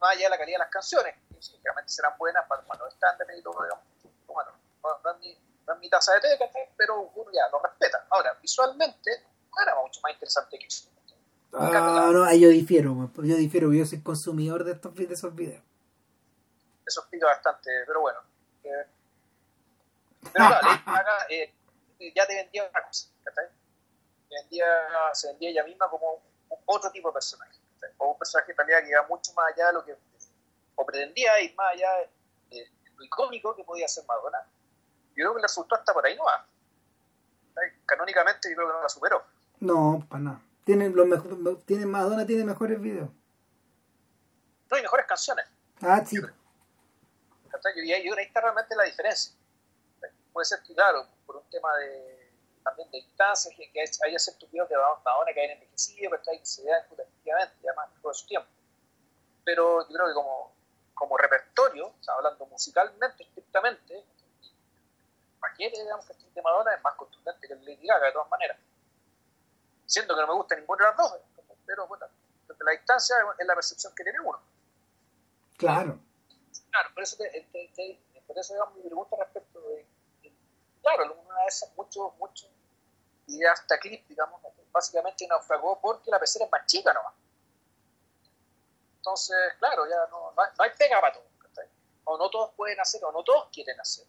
[0.00, 3.38] más allá de la calidad de las canciones, que sinceramente serán buenas para, los estándares
[3.38, 3.84] y todo, digamos.
[4.26, 4.50] Bueno,
[4.82, 6.38] no, es mi, no mi taza de té,
[6.76, 8.06] pero uno ya lo respeta.
[8.10, 10.88] Ahora, visualmente, no era mucho más interesante que eso.
[11.56, 15.62] Ah, no, ahí yo difiero, yo difiero, yo soy consumidor de, estos, de esos videos.
[16.84, 18.18] Eso explica bastante, pero bueno.
[18.64, 18.86] Eh,
[20.32, 20.46] pero
[20.84, 21.54] claro, eh,
[22.14, 23.08] ya te vendía una cosa,
[24.28, 24.66] vendía,
[25.12, 26.20] se vendía ella misma como
[26.66, 27.58] otro tipo de personaje,
[27.98, 29.96] o un personaje en realidad que iba mucho más allá de lo que,
[30.74, 31.88] o pretendía ir más allá
[32.50, 34.38] de, lo icónico que podía ser Madonna.
[35.10, 36.46] Yo creo que le resultó hasta por ahí no va.
[37.86, 39.24] Canónicamente yo creo que no la superó.
[39.60, 40.40] No, para nada.
[40.64, 43.10] Tiene, los mejor, tiene, Madonna tiene mejores videos.
[44.70, 45.46] No, hay mejores canciones.
[45.82, 46.16] Ah, sí.
[47.76, 49.34] Y ahí está realmente la diferencia
[50.34, 52.23] puede ser que, claro, por un tema de
[52.64, 56.64] también de distancia, que, que haya ciertos videos de Madonna que hayan envejecido, que se
[56.64, 58.48] vean efectivamente, además todo su tiempo.
[59.44, 60.52] Pero yo creo que como,
[60.94, 64.04] como repertorio, o sea, hablando musicalmente, estrictamente,
[65.38, 68.58] paquete, digamos, que de Madonna es más contundente que el Lady Gaga, de todas maneras.
[69.86, 71.20] siendo que no me gusta ninguna de las dos,
[71.66, 72.06] pero bueno,
[72.60, 74.40] la distancia es la percepción que tiene uno.
[75.58, 75.98] Claro.
[76.70, 79.86] Claro, por eso, te, te, por eso digamos, mi pregunta respecto de,
[80.82, 82.50] claro, una de esas muchos, muchos
[83.26, 84.40] ideas hasta clip, digamos,
[84.72, 87.14] básicamente naufragó porque la pecera es más chica nomás.
[88.96, 91.26] Entonces, claro, ya no, no, hay, pega para todos.
[92.06, 94.06] O no todos pueden hacer, o no todos quieren hacer.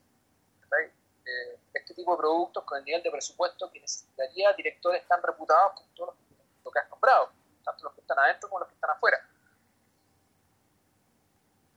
[1.26, 5.74] Eh, este tipo de productos con el nivel de presupuesto que necesitaría directores tan reputados
[5.74, 6.16] como todos
[6.64, 7.32] los, que has nombrado,
[7.64, 9.18] tanto los que están adentro como los que están afuera.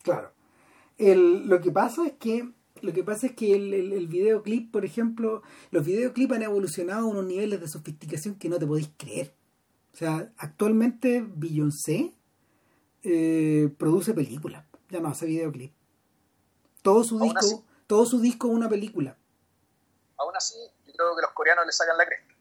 [0.03, 0.33] Claro.
[0.99, 4.85] El, lo que pasa es que lo que pasa es que el, el, videoclip, por
[4.85, 9.35] ejemplo, los videoclips han evolucionado a unos niveles de sofisticación que no te podéis creer.
[9.93, 12.15] O sea, actualmente Beyoncé
[13.03, 15.73] eh, produce películas, ya no hace videoclip.
[16.83, 19.17] Todo su disco, todo su disco es una película.
[20.17, 20.57] Aún así,
[20.87, 22.35] yo creo que los coreanos le sacan la cresta.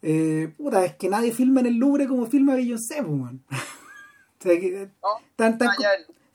[0.00, 3.42] Eh, puta, es que nadie filma en el Louvre como filma Beyoncé, man.
[3.50, 5.68] o sea, que, no,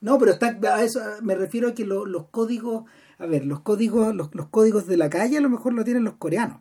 [0.03, 2.83] no, pero está, a eso me refiero a que los códigos,
[3.17, 6.03] a ver, los códigos, los, los, códigos de la calle a lo mejor lo tienen
[6.03, 6.59] los coreanos.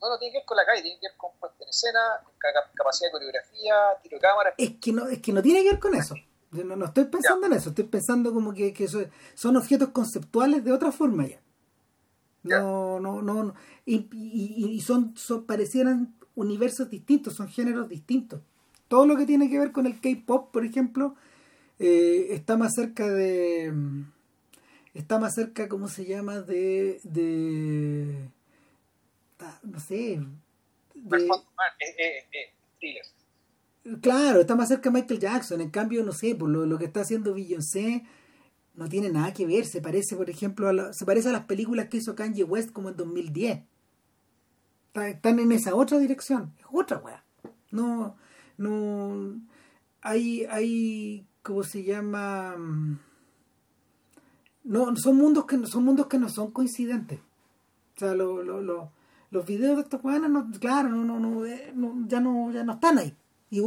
[0.00, 2.00] No, no tiene que ver con la calle, tiene que ver con puesta en escena,
[2.24, 2.34] con
[2.74, 4.54] capacidad de coreografía, tiro de cámara.
[4.58, 6.14] Es que no, es que no tiene que ver con eso.
[6.52, 8.86] Yo no, no estoy pensando en eso, estoy pensando como que, que
[9.34, 11.40] son objetos conceptuales de otra forma ya.
[12.44, 13.54] No, no, no,
[13.86, 18.40] Y, y, y son, son, parecieran universos distintos, son géneros distintos.
[18.88, 21.14] Todo lo que tiene que ver con el K-pop, por ejemplo,
[21.78, 23.72] eh, está más cerca de.
[24.94, 26.40] Está más cerca, ¿cómo se llama?
[26.40, 27.00] De.
[27.02, 28.30] de
[29.64, 30.20] no sé.
[30.94, 31.28] De,
[34.00, 35.60] claro, está más cerca de Michael Jackson.
[35.60, 38.04] En cambio, no sé, por lo, lo que está haciendo Beyoncé
[38.74, 39.66] no tiene nada que ver.
[39.66, 42.88] Se parece, por ejemplo, a se parece a las películas que hizo Kanye West como
[42.88, 43.62] en 2010.
[44.94, 46.54] Están en esa otra dirección.
[46.58, 47.24] Es otra weá.
[47.72, 48.16] No,
[48.56, 49.40] no.
[50.02, 52.54] Hay, hay, ¿cómo se llama?
[54.64, 57.20] No, son mundos que son mundos que no son coincidentes.
[57.96, 58.90] O sea, lo, lo, lo,
[59.30, 61.72] los videos de estos weones, no, claro, no, no, no, eh,
[62.06, 63.16] ya no, ya no están ahí.
[63.50, 63.60] Y,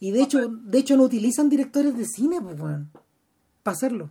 [0.00, 2.86] y, de hecho, de hecho no utilizan directores de cine, pues, bueno,
[3.62, 4.10] para hacerlo.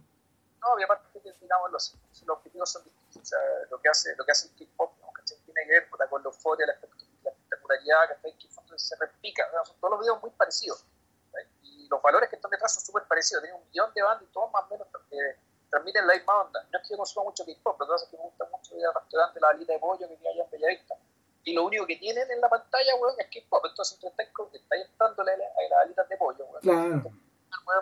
[0.61, 1.07] No, y aparte
[1.39, 1.95] digamos los,
[2.25, 3.21] los objetivos son distintos.
[3.21, 3.39] O sea,
[3.71, 5.07] lo que hace, lo que hace el K-pop, ¿no?
[5.45, 9.43] tiene que ver con la, con la euforia, la, espectacularidad, que se replica.
[9.65, 10.85] Son todos los videos muy parecidos.
[11.63, 13.43] Y los valores que están detrás son súper parecidos.
[13.43, 15.37] Tienen un millón de bandas y todos más o menos eh,
[15.69, 16.63] transmiten la misma onda.
[16.71, 18.93] No es que yo consuma mucho K-pop, pero es que me gusta mucho ir al
[18.93, 20.95] restaurante La Alita de Pollo que tiene allá en Bellavista.
[21.43, 23.65] Y lo único que tienen en la pantalla, weón, es K-pop.
[23.65, 26.61] Entonces, estás, estás entrando a las alitas de pollo, weón.
[26.61, 27.11] Claro.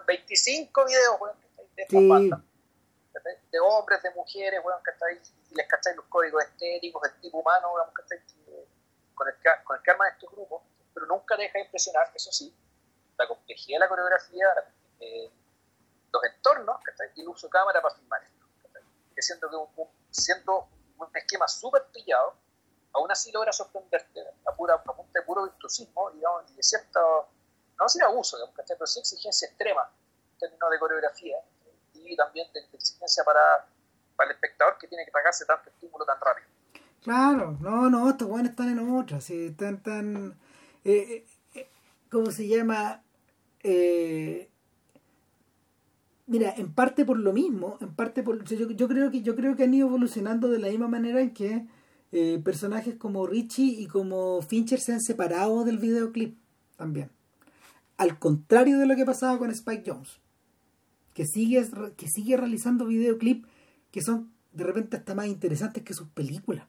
[0.08, 1.36] 25 videos, weón,
[1.76, 2.46] de esta sí
[3.52, 4.80] de hombres, de mujeres, bueno,
[5.52, 7.70] Y les cacháis los códigos estéticos del tipo humano,
[9.16, 10.64] Con el, que, con el que arman estos grupos,
[10.94, 12.54] pero nunca deja de impresionar, eso sí,
[13.18, 14.48] la complejidad de la coreografía,
[15.00, 15.32] eh,
[16.16, 16.78] los entornos,
[17.16, 18.46] Y el uso de cámara para filmar esto,
[19.14, 19.70] Que siento que un,
[20.98, 22.34] un esquema súper pillado,
[22.94, 27.28] aún así logra sorprenderte a, pura, a punta de puro virtuosismo, y de cierto,
[27.78, 29.90] no sé abuso, digamos, pero sí exigencia extrema
[30.34, 31.38] en términos de coreografía,
[31.94, 33.68] y también de, exigencia para,
[34.16, 36.48] para, el espectador que tiene que pagarse tanto estímulo tan rápido.
[37.04, 40.40] Claro, no, no, estos buenos están en otra, sí, están tan...
[40.84, 41.70] Eh, eh,
[42.12, 43.04] ¿Cómo se llama?
[43.62, 44.50] Eh,
[46.28, 48.44] mira, en parte por lo mismo, en parte por...
[48.44, 51.68] Yo, creo que, yo creo que han ido evolucionando de la misma manera en que
[52.12, 56.38] eh, personajes como Richie y como Fincher se han separado del videoclip
[56.78, 57.10] también.
[57.98, 60.20] Al contrario de lo que pasaba con Spike Jones
[61.16, 61.66] que sigue,
[61.96, 63.48] que sigue realizando videoclips
[63.90, 66.68] que son de repente hasta más interesantes que sus películas.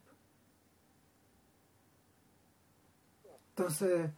[3.49, 4.09] Entonces,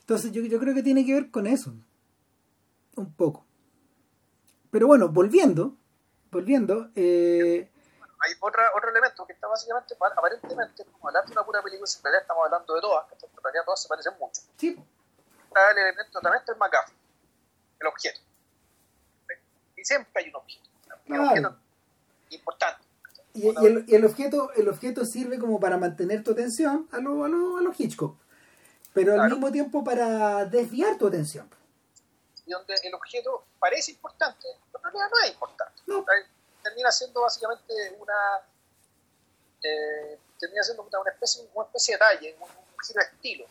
[0.00, 1.74] entonces yo, yo creo que tiene que ver con eso,
[2.96, 3.44] un poco.
[4.70, 5.76] Pero bueno, volviendo,
[6.30, 7.70] volviendo, eh,
[8.20, 12.02] hay otra, otro elemento que está básicamente, aparentemente, como hablar de una pura película, en
[12.02, 14.42] realidad estamos hablando de todas, que en realidad todas se parecen mucho.
[14.56, 14.76] Sí.
[15.48, 17.02] Está el elemento también del McGuffin
[17.82, 18.20] el objeto.
[19.76, 20.70] Y siempre hay un objeto.
[21.08, 21.56] Un objeto
[22.30, 22.82] importante.
[23.34, 27.28] Y, el, el, objeto, el objeto sirve como para mantener tu atención a lo, a
[27.28, 28.16] lo, a lo Hitchcock,
[28.92, 31.48] pero al mismo tiempo para desviar tu atención.
[32.52, 35.82] Y donde el objeto parece importante, pero en realidad no es importante.
[36.62, 38.40] Termina siendo básicamente una.
[39.62, 43.46] Eh, termina siendo una especie, una especie de talle, un, un giro de estilo.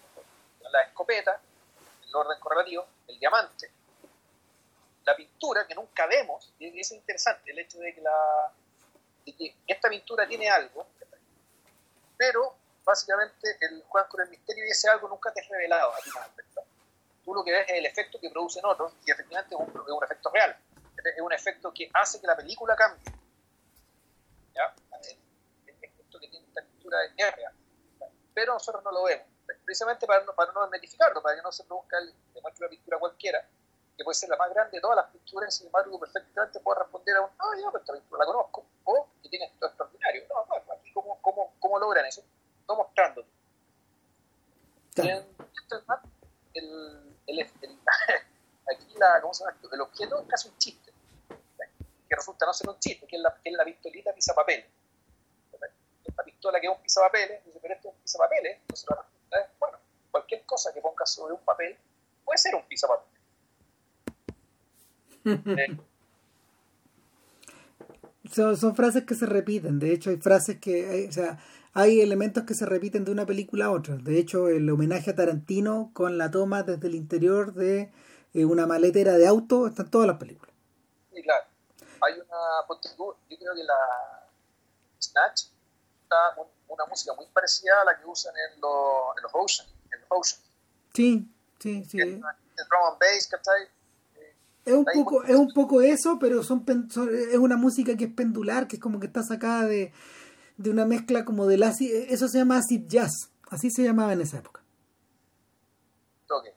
[0.71, 1.41] La escopeta,
[2.05, 3.71] el orden correlativo, el diamante,
[5.03, 8.53] la pintura que nunca vemos, y es interesante el hecho de que, la,
[9.67, 10.85] esta pintura tiene algo,
[12.17, 15.97] pero básicamente el juegas con el misterio y ese algo nunca te es revelado a
[15.97, 16.11] ti
[17.23, 19.91] Tú lo que ves es el efecto que producen otros y efectivamente es un, es
[19.91, 20.57] un efecto real.
[20.97, 23.03] Es un efecto que hace que la película cambie.
[24.53, 24.73] ¿Ya?
[25.03, 27.53] El, efecto que tiene esta cultura es real.
[28.33, 29.27] Pero nosotros no lo vemos.
[29.65, 32.99] Precisamente para no, para no desmitificarlo, para que no se produzca el, demuestre una pintura
[32.99, 33.47] cualquiera,
[33.97, 37.17] que puede ser la más grande de todas las pinturas, sin embargo, perfectamente puede responder
[37.17, 40.23] a un, ah, pero esta pintura la conozco, o que tiene esto extraordinario.
[40.29, 42.23] No, no, aquí, ¿cómo, cómo, cómo logran eso?
[42.67, 43.29] No mostrándote.
[44.95, 45.25] Claro.
[46.53, 47.79] El, el, el,
[48.73, 49.57] aquí la, ¿cómo se llama?
[49.71, 50.91] el objeto es casi un chiste,
[51.27, 54.65] que resulta no ser un chiste, que es la, que es la pistolita papel
[56.05, 59.39] Esta pistola que es un pisapapeles, dice, pero esto es un pisapapeles, entonces la respuesta
[59.39, 59.77] es, bueno,
[60.11, 61.77] cualquier cosa que pongas sobre un papel
[62.25, 63.07] puede ser un pisapapel.
[65.25, 65.77] eh,
[68.31, 71.37] son, frases que se repiten, de hecho hay frases que, o sea,
[71.73, 73.95] hay elementos que se repiten de una película a otra.
[73.95, 77.91] De hecho, el homenaje a Tarantino con la toma desde el interior de
[78.33, 80.53] eh, una maletera de auto está en todas las películas.
[81.13, 81.45] Sí, claro.
[82.01, 82.27] Hay una,
[83.29, 84.27] yo creo que la
[84.99, 85.43] Snatch
[86.03, 86.15] está
[86.67, 89.67] una música muy parecida a la que usan en, los, en los Ocean.
[89.91, 90.41] En los Ocean.
[90.93, 91.99] Sí, sí, sí.
[91.99, 93.67] El, drum and bass, ¿cachai?
[94.63, 98.13] Es un, poco, es un poco eso, pero son, son, es una música que es
[98.13, 99.91] pendular, que es como que está sacada de,
[100.61, 104.21] de una mezcla como del acid, eso se llama acid jazz, así se llamaba en
[104.21, 104.63] esa época.
[106.29, 106.51] Okay.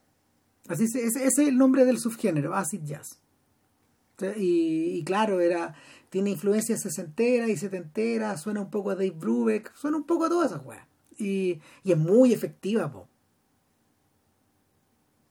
[0.69, 3.21] Así ese, ese, es el nombre del subgénero, acid jazz.
[4.37, 5.75] Y, y, claro, era
[6.09, 10.29] tiene influencias sesentera y setentera, suena un poco a Dave Brubeck, suena un poco a
[10.29, 10.87] todas esas weas.
[11.19, 13.09] Y, y es muy efectiva, po.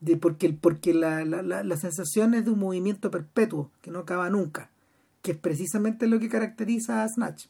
[0.02, 4.00] De, porque porque la, la, la, la sensación es de un movimiento perpetuo, que no
[4.00, 4.72] acaba nunca,
[5.22, 7.46] que es precisamente lo que caracteriza a Snatch.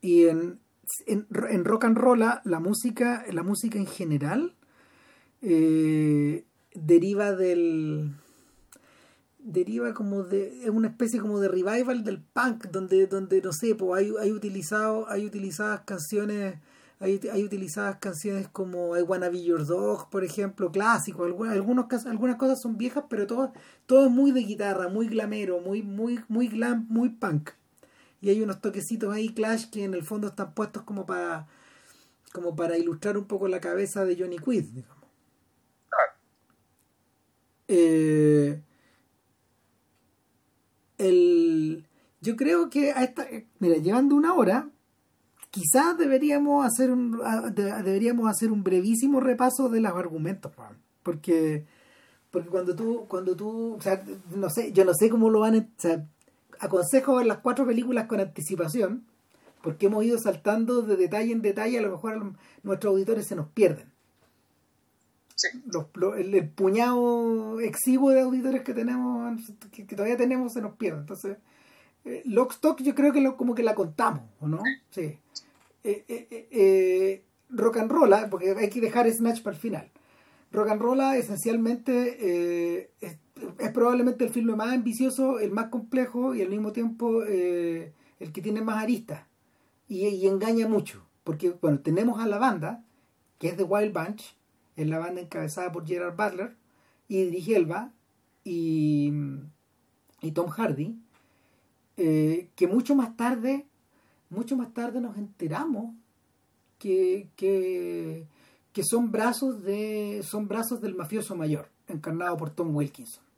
[0.00, 0.60] Y en,
[1.06, 4.54] en, en, rock and roll la música, la música en general
[5.42, 6.44] eh,
[6.74, 8.14] deriva del
[9.38, 13.74] deriva como de es una especie como de revival del punk donde donde no sé
[13.74, 16.58] pues hay, hay utilizado hay utilizadas canciones
[16.98, 22.36] hay, hay utilizadas canciones como I Wanna Be Your Dog por ejemplo clásico algunos algunas
[22.36, 23.54] cosas son viejas pero todo
[23.86, 27.52] todo es muy de guitarra muy glamero muy muy muy glam muy punk
[28.20, 31.48] y hay unos toquecitos ahí Clash que en el fondo están puestos como para
[32.32, 35.00] como para ilustrar un poco la cabeza de Johnny Quid digamos.
[37.72, 38.60] Eh,
[40.98, 41.86] el,
[42.20, 43.26] yo creo que a esta,
[43.58, 44.68] mira llevando una hora
[45.50, 47.20] quizás deberíamos hacer un
[47.54, 50.52] deberíamos hacer un brevísimo repaso de los argumentos
[51.02, 51.64] porque
[52.30, 54.04] porque cuando tú cuando tú o sea
[54.34, 55.58] no sé yo no sé cómo lo van a
[56.60, 59.04] aconsejo ver las cuatro películas con anticipación,
[59.62, 63.48] porque hemos ido saltando de detalle en detalle, a lo mejor nuestros auditores se nos
[63.48, 63.90] pierden.
[65.66, 65.86] Los,
[66.18, 69.40] el, puñado exiguo de auditores que tenemos,
[69.72, 71.00] que, todavía tenemos, se nos pierde.
[71.00, 71.38] Entonces,
[72.04, 74.60] eh, Lockstock yo creo que lo, como que la contamos, ¿o no?
[74.90, 75.18] Sí.
[75.82, 78.28] Eh, eh, eh rock and Roll, ¿ah?
[78.30, 79.90] porque hay que dejar Snatch para el final.
[80.52, 83.16] Rock and Roll esencialmente es,
[83.58, 88.32] es probablemente el filme más ambicioso, el más complejo y al mismo tiempo eh, el
[88.32, 89.24] que tiene más aristas.
[89.88, 92.84] Y, engaña mucho, porque bueno, tenemos a la banda,
[93.38, 94.36] que es The Wild Bunch,
[94.76, 96.54] es la banda encabezada por Gerard Butler,
[97.08, 97.90] Idris Elba
[98.44, 99.12] y,
[100.22, 100.96] y Tom Hardy,
[101.96, 103.66] eh, que mucho más tarde,
[104.28, 105.92] mucho más tarde nos enteramos
[106.78, 108.26] que, que,
[108.72, 113.29] que son brazos de son brazos del mafioso mayor encarnado por Tom Wilkinson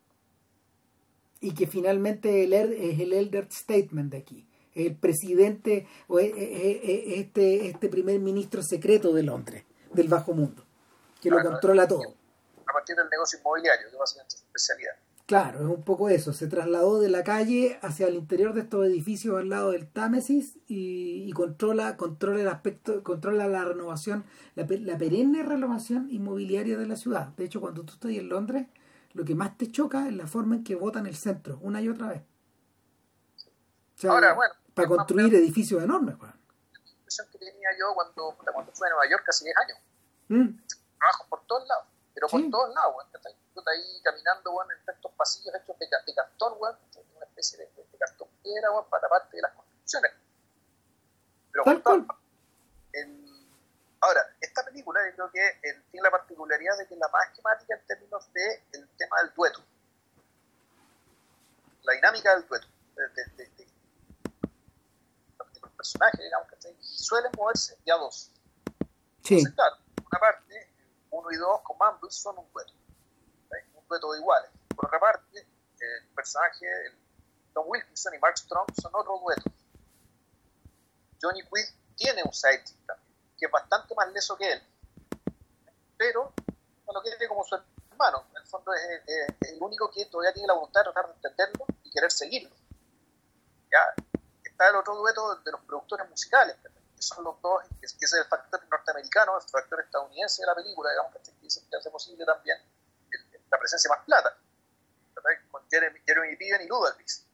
[1.43, 4.47] y que finalmente el, er, es el elder statement de aquí.
[4.73, 10.65] El presidente o este este primer ministro secreto de Londres del bajo mundo
[11.21, 12.15] que lo controla todo.
[12.65, 14.93] A partir del negocio inmobiliario que básicamente es su especialidad.
[15.25, 16.33] Claro es un poco eso.
[16.33, 20.57] Se trasladó de la calle hacia el interior de estos edificios al lado del Támesis
[20.67, 24.23] y, controla controla el aspecto controla la renovación
[24.55, 27.27] la, la perenne renovación inmobiliaria de la ciudad.
[27.35, 28.67] De hecho cuando tú estás en Londres
[29.13, 31.89] lo que más te choca es la forma en que votan el centro, una y
[31.89, 32.23] otra vez.
[34.07, 36.17] Ahora, bueno, para construir edificios enormes.
[36.19, 36.33] La
[36.91, 39.77] impresión que tenía yo cuando, cuando fui a Nueva York hace 10 años.
[40.27, 40.59] Mm.
[40.97, 42.93] Trabajo por todos lados, pero por todos lados.
[42.95, 43.29] Bueno, está
[43.71, 46.77] ahí caminando bueno, en estos pasillos hechos de, de cartón, bueno,
[47.15, 50.11] una especie de, de cartón piedra bueno, para parte de las construcciones.
[51.51, 52.07] Pero Tal cual.
[54.03, 57.73] Ahora, esta película yo creo que tiene la particularidad de que es la más esquemática
[57.73, 59.63] en términos del de tema del dueto.
[61.83, 62.67] La dinámica del dueto.
[65.77, 68.29] personajes, digamos, que suelen moverse de a dos.
[69.23, 69.35] Sí.
[69.35, 70.73] Entonces, claro, una parte,
[71.11, 72.73] uno y dos con Mumbles son un dueto,
[73.75, 74.51] un dueto de iguales.
[74.75, 75.47] Por otra parte,
[75.79, 76.65] el personaje,
[77.53, 79.49] Tom Wilkinson y Mark Strong son otro dueto.
[81.21, 83.02] Johnny Quinn tiene un sidekick también,
[83.43, 84.63] que es bastante más leso que él,
[85.97, 86.31] pero
[86.87, 87.55] no lo quiere como su
[87.91, 88.23] hermano.
[88.31, 89.01] En el fondo es,
[89.41, 92.55] el único que todavía tiene la voluntad de tratar de entenderlo y querer seguirlo.
[93.69, 94.03] ¿Ya?
[94.45, 98.23] Está el otro dueto de los productores musicales, que son los dos, que es el
[98.25, 102.59] factor norteamericano, el factor estadounidense de la película, digamos, que hace posible también
[103.51, 104.37] la presencia más plata,
[105.51, 107.27] con Jeremy, Jeremy Piven y Ludacris.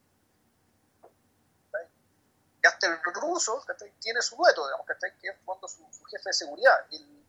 [2.66, 3.64] Hasta el ruso
[4.00, 6.86] tiene su dueto, digamos, que es fondo su, su, jefe de seguridad.
[6.90, 7.24] El,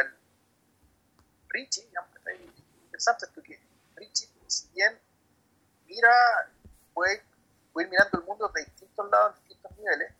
[0.00, 0.18] el
[1.48, 2.40] Richie, digamos, es
[2.84, 3.60] interesante esto que
[3.94, 5.00] Richie, si bien
[5.86, 6.10] mira,
[6.92, 7.24] puede,
[7.72, 10.12] puede ir mirando el mundo de distintos lados, en distintos niveles,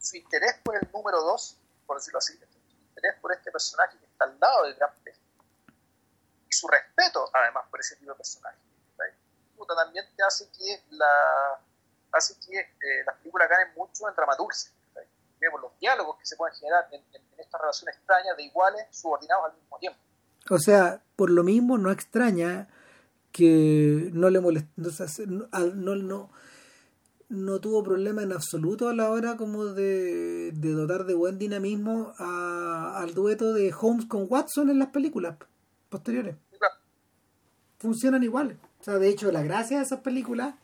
[0.00, 4.06] su interés por el número 2, por decirlo así, su interés por este personaje que
[4.06, 5.16] está al lado del gran pez,
[6.48, 8.58] y su respeto además por ese tipo de personaje,
[9.78, 11.60] también te hace que la
[12.12, 14.70] hace que eh, las películas ganen mucho en dramaturgia.
[15.40, 18.86] Vemos los diálogos que se pueden generar en, en, en estas relaciones extrañas de iguales
[18.90, 20.00] subordinados al mismo tiempo.
[20.50, 22.68] O sea, por lo mismo no extraña
[23.32, 24.70] que no le molestó,
[25.26, 26.30] no, no,
[27.28, 32.14] no, tuvo problema en absoluto a la hora como de, de dotar de buen dinamismo
[32.18, 35.36] a, al dueto de Holmes con Watson en las películas
[35.88, 36.36] posteriores.
[37.78, 38.56] Funcionan iguales.
[38.80, 40.54] O sea, de hecho, la gracia de esas películas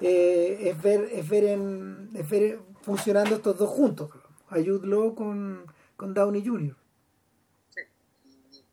[0.00, 4.10] eh, es ver es ver en es ver funcionando estos dos juntos.
[4.50, 5.66] A Jude Law con,
[5.96, 6.76] con Downey Jr.
[7.70, 7.80] Sí,
[8.24, 8.64] y,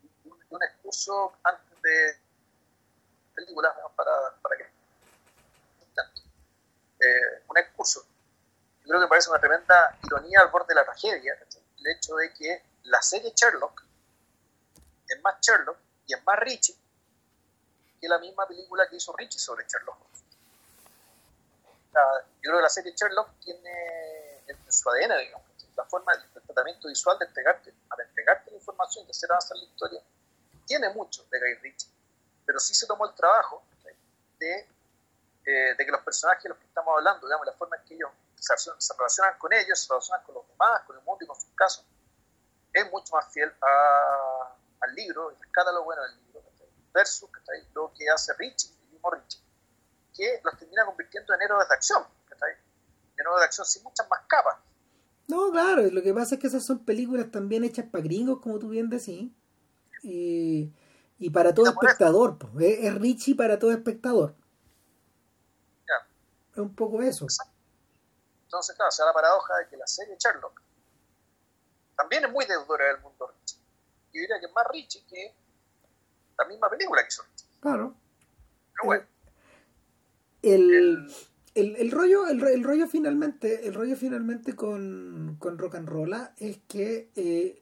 [0.50, 2.18] un excurso antes de
[3.34, 4.12] películas para,
[4.42, 4.64] para que
[7.00, 8.06] eh, un excurso.
[8.82, 11.36] Yo creo que parece una tremenda ironía al borde de la tragedia,
[11.80, 13.84] el hecho de que la serie Sherlock
[15.08, 15.78] es más Sherlock
[16.08, 16.76] y es más Richie
[18.00, 20.11] que la misma película que hizo Richie sobre Sherlock
[21.94, 22.28] Holmes.
[22.42, 26.88] Yo creo que la serie Sherlock tiene en su ADN, digamos, la forma del tratamiento
[26.88, 30.02] visual de entregarte, para entregarte la información, de hacer avanzar la historia,
[30.66, 31.90] tiene mucho de Guy Ritchie,
[32.46, 33.64] pero sí se tomó el trabajo
[34.40, 34.68] de,
[35.46, 37.96] eh, de que los personajes de los que estamos hablando, digamos, la forma en que
[37.96, 41.28] ellos se, se relacionan con ellos, se relacionan con los demás, con el mundo y
[41.28, 41.86] con sus casos,
[42.74, 46.42] es mucho más fiel a, al libro, rescata lo bueno del libro,
[46.94, 47.30] versus
[47.74, 49.41] lo que hace Richie, el mismo Richie,
[50.16, 54.22] que los termina convirtiendo en héroes de acción, en héroes de acción sin muchas más
[54.28, 54.58] capas.
[55.28, 58.60] No, claro, lo que pasa es que esas son películas también hechas para gringos, como
[58.60, 59.32] tú bien decís,
[60.04, 60.74] y,
[61.20, 64.36] y para todo espectador, pues, es, es Richie para todo espectador.
[65.88, 66.08] Ya.
[66.52, 67.26] Es un poco eso.
[67.26, 67.54] Exacto.
[68.46, 70.62] Entonces, claro, se da la paradoja de que la serie Sherlock
[71.96, 73.60] también es muy deudora del mundo Richie.
[74.12, 75.34] Yo diría que es más Richie que
[76.38, 77.48] la misma película que hizo Richie.
[77.62, 77.96] Claro.
[78.74, 79.06] Pero bueno.
[80.42, 81.08] El,
[81.56, 86.34] el, el rollo, el, el, rollo finalmente, el rollo finalmente con, con Rock and Rolla
[86.38, 87.62] es que eh,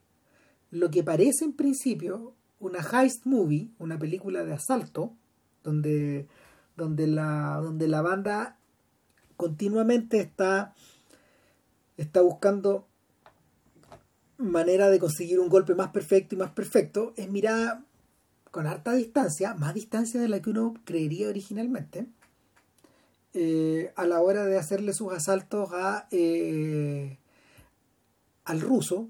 [0.71, 5.15] lo que parece en principio una heist movie, una película de asalto,
[5.63, 6.27] donde,
[6.75, 8.57] donde, la, donde la banda
[9.37, 10.73] continuamente está,
[11.97, 12.87] está buscando
[14.37, 17.83] manera de conseguir un golpe más perfecto y más perfecto, es mirada
[18.51, 22.07] con harta distancia, más distancia de la que uno creería originalmente,
[23.33, 27.19] eh, a la hora de hacerle sus asaltos a eh,
[28.45, 29.09] al ruso,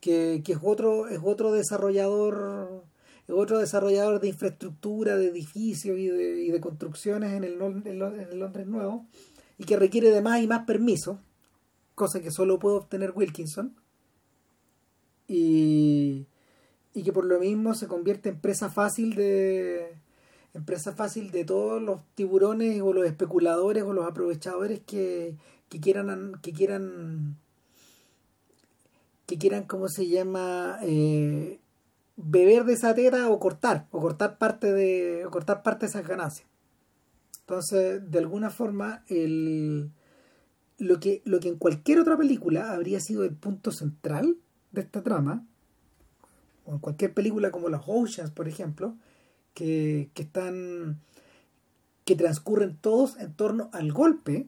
[0.00, 2.84] que, que, es otro, es otro desarrollador,
[3.28, 7.86] es otro desarrollador de infraestructura, de edificios y de, y de construcciones en el, en
[7.86, 9.06] el Londres Nuevo,
[9.58, 11.18] y que requiere de más y más permisos,
[11.94, 13.76] cosa que solo puede obtener Wilkinson.
[15.28, 16.26] Y,
[16.94, 19.98] y que por lo mismo se convierte en presa fácil de
[20.56, 25.36] empresa fácil de todos los tiburones o los especuladores o los aprovechadores que,
[25.68, 27.36] que quieran que quieran
[29.26, 31.58] que quieran cómo se llama eh,
[32.16, 36.48] beber de esa teta o cortar o cortar parte de cortar parte de esas ganancias.
[37.40, 39.90] Entonces de alguna forma el
[40.78, 44.36] lo que lo que en cualquier otra película habría sido el punto central
[44.72, 45.46] de esta trama
[46.64, 48.96] o en cualquier película como los Oceans por ejemplo
[49.56, 51.00] que, que están
[52.04, 54.46] que transcurren todos en torno al golpe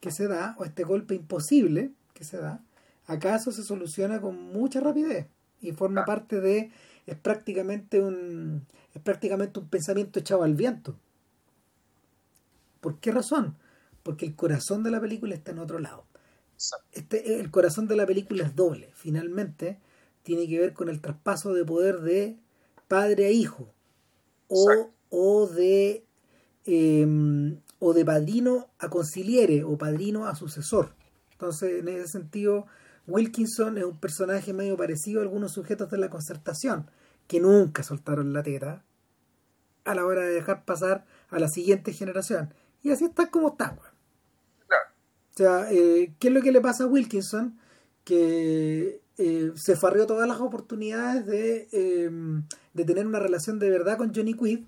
[0.00, 2.62] que se da o este golpe imposible que se da
[3.06, 5.26] acaso se soluciona con mucha rapidez
[5.60, 6.70] y forma parte de
[7.06, 10.96] es prácticamente un es prácticamente un pensamiento echado al viento.
[12.80, 13.56] ¿por qué razón?
[14.04, 16.06] porque el corazón de la película está en otro lado.
[16.92, 18.90] Este, el corazón de la película es doble.
[18.94, 19.80] Finalmente,
[20.22, 22.38] tiene que ver con el traspaso de poder de
[22.86, 23.74] padre a hijo
[24.48, 26.04] o, o de
[26.66, 30.94] em, o de padrino a conciliere o padrino a sucesor.
[31.32, 32.66] Entonces, en ese sentido,
[33.06, 36.90] Wilkinson es un personaje medio parecido a algunos sujetos de la concertación,
[37.26, 38.84] que nunca soltaron la teta
[39.84, 42.52] a la hora de dejar pasar a la siguiente generación.
[42.82, 46.88] Y así está como está, O sea, eh, ¿qué es lo que le pasa a
[46.88, 47.58] Wilkinson?
[48.04, 48.97] Que
[49.48, 52.44] eh, se farrió todas las oportunidades de, em,
[52.74, 54.60] de tener una relación de verdad con Johnny Quid,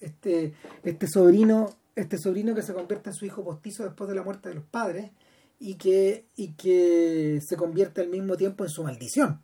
[0.00, 4.22] este, este sobrino, este sobrino que se convierte en su hijo postizo después de la
[4.22, 5.10] muerte de los padres
[5.58, 9.42] y que, y que se convierte al mismo tiempo en su maldición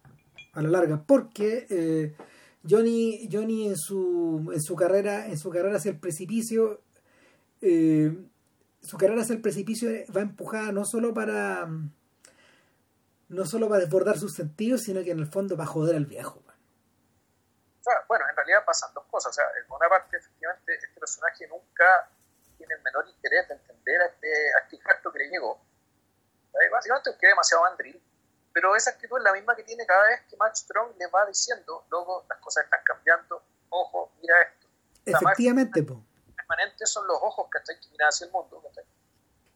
[0.55, 2.15] a la larga, porque eh,
[2.69, 6.81] Johnny, Johnny en su, en su carrera, en su carrera hacia el precipicio,
[7.61, 8.17] eh,
[8.81, 11.69] su carrera hacia el precipicio va empujada no solo para
[13.29, 16.07] no solo para desbordar sus sentidos, sino que en el fondo va a joder al
[16.07, 16.43] viejo.
[18.09, 19.31] bueno, en realidad pasan dos cosas.
[19.31, 22.09] O sea, en una parte, efectivamente, este personaje nunca
[22.57, 25.61] tiene el menor interés de entender a este, a este que le llegó.
[26.73, 28.03] Básicamente es que es demasiado mandril
[28.57, 31.27] pero esa actitud es la misma que tiene cada vez que Max Strong le va
[31.27, 34.67] diciendo, luego las cosas están cambiando, ojo, mira esto.
[35.05, 36.03] Efectivamente, po.
[36.35, 38.63] Permanentes son los ojos que miran hacia el mundo,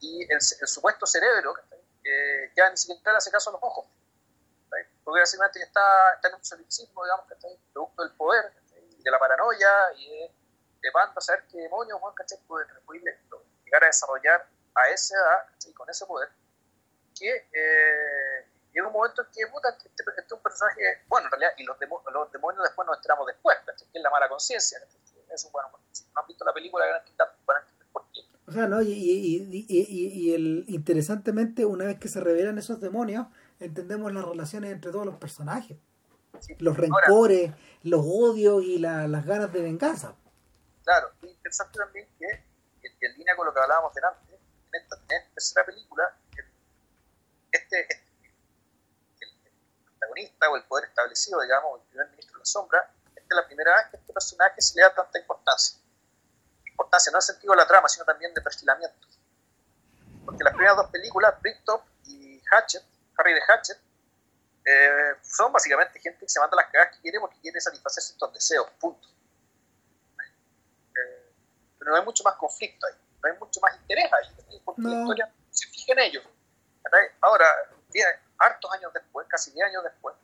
[0.01, 1.55] y el, supuesto cerebro,
[2.02, 3.86] que ya ni siquiera le hace caso a los ojos.
[5.05, 7.35] Porque básicamente ya está, está en un solipsismo, digamos, que
[7.72, 8.52] producto del poder,
[8.98, 10.35] de la paranoia y de,
[10.81, 12.01] de a saber qué demonios
[12.47, 12.64] pueden
[13.64, 16.28] llegar a desarrollar a esa edad, con ese poder,
[17.18, 21.32] que eh, llega un momento en que, puta, este, este, es un personaje, bueno, en
[21.32, 21.77] realidad, y los,
[22.12, 24.78] los demonios después nos entramos después, que es la mala conciencia.
[25.31, 26.86] Eso, bueno, si no han visto la película,
[27.47, 27.70] van a.
[28.51, 28.82] O sea, ¿no?
[28.82, 33.28] Y, y, y, y, el, interesantemente, una vez que se revelan esos demonios,
[33.60, 35.78] entendemos las relaciones entre todos los personajes.
[36.59, 37.52] los rencores,
[37.85, 40.16] los odios y la, las ganas de venganza.
[40.82, 42.27] Claro, y interesante también que,
[43.06, 46.16] en línea con lo que hablábamos delante, en esta, en esta tercera película,
[47.52, 48.06] este, este
[50.51, 53.77] o el poder establecido, digamos, el primer ministro de la sombra, esta es la primera
[53.77, 55.78] vez que a este personaje se le da tanta importancia.
[56.81, 59.07] Importancia no en el sentido de la trama, sino también de perfilamiento.
[60.24, 62.82] Porque las primeras dos películas, Bricktop y Hatchet,
[63.19, 63.78] Harry de Hatchet,
[64.65, 68.32] eh, son básicamente gente que se manda las cagadas que quiere porque quiere satisfacer ciertos
[68.32, 69.09] deseos, punto.
[70.19, 71.32] Eh,
[71.78, 75.01] pero no hay mucho más conflicto ahí, no hay mucho más interés ahí, porque la
[75.01, 76.24] historia se fija en ellos.
[77.20, 77.47] Ahora,
[78.39, 80.16] hartos años después, casi 10 años después,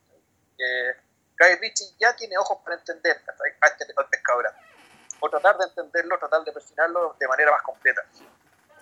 [0.59, 0.97] eh,
[1.39, 3.23] Guy Ritchie ya tiene ojos para entender
[3.61, 4.47] a este al pescador
[5.21, 8.03] o tratar de entenderlo, tratar de perfinarlo de manera más completa.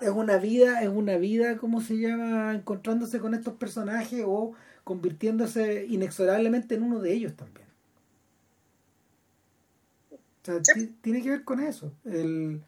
[0.01, 2.55] Es una vida, es una vida, ¿cómo se llama?
[2.55, 4.53] Encontrándose con estos personajes o
[4.83, 7.67] convirtiéndose inexorablemente en uno de ellos también.
[10.11, 10.61] O sea,
[11.01, 11.93] tiene que ver con eso.
[12.05, 12.61] El,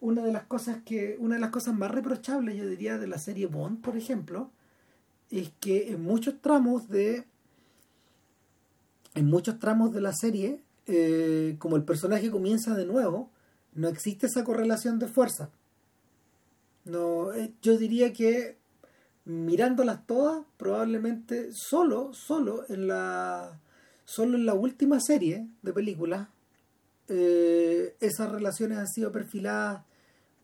[0.00, 3.18] una de las cosas que, una de las cosas más reprochables, yo diría, de la
[3.18, 4.50] serie Bond, por ejemplo,
[5.30, 7.24] es que en muchos tramos de
[9.14, 13.30] en muchos tramos de la serie eh, como el personaje comienza de nuevo
[13.74, 15.50] no existe esa correlación de fuerza.
[16.84, 18.56] No eh, yo diría que
[19.24, 23.60] mirándolas todas probablemente solo solo en la
[24.04, 26.28] solo en la última serie de películas
[27.08, 29.84] eh, esas relaciones han sido perfiladas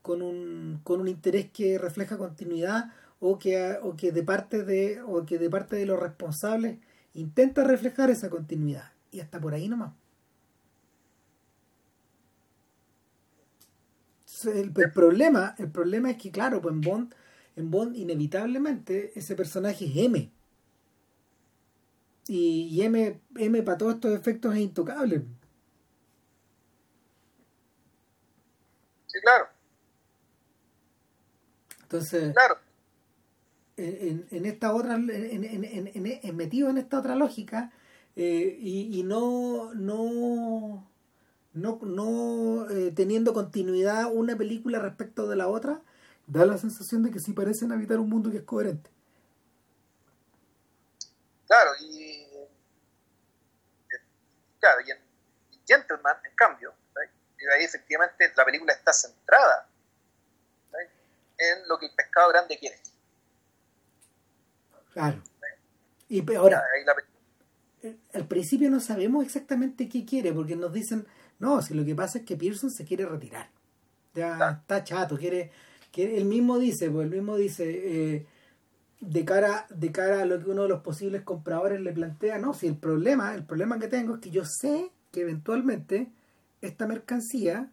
[0.03, 5.03] con un, con un interés que refleja continuidad o que, o que de parte de
[5.03, 6.79] o que de parte de los responsables
[7.15, 8.93] intenta reflejar esa continuidad.
[9.11, 9.93] Y hasta por ahí nomás
[14.47, 17.15] el, problema el problema es que claro pues en Bond
[17.57, 20.31] en Bond inevitablemente ese personaje es M.
[22.31, 25.25] Y, M, M para todos estos efectos es intocable.
[29.07, 29.47] Sí claro.
[31.83, 32.59] Entonces claro.
[33.77, 37.73] en, esta otra, en, metido en esta otra lógica
[38.21, 40.88] eh, y, no, no,
[41.61, 45.83] no, no eh, teniendo continuidad una película respecto de la otra,
[46.27, 48.91] da la sensación de que sí parecen habitar un mundo que es coherente.
[51.47, 52.27] Claro, y,
[54.61, 54.99] claro, y en
[55.67, 56.75] Gentleman, en cambio,
[57.57, 59.69] ahí efectivamente la película está centrada
[61.39, 62.79] en lo que el pescado grande quiere.
[64.93, 65.23] Claro.
[66.09, 66.65] Y ahora,
[68.13, 71.07] al principio no sabemos exactamente qué quiere, porque nos dicen,
[71.39, 73.51] no, si lo que pasa es que Pearson se quiere retirar.
[74.15, 75.51] Ya está chato, quiere,
[75.93, 77.65] que él mismo dice, pues él mismo dice,
[78.15, 78.27] eh,
[79.01, 82.55] de cara, de cara a lo que uno de los posibles compradores le plantea, no,
[82.55, 86.11] si el problema, el problema que tengo es que yo sé que eventualmente
[86.61, 87.71] esta mercancía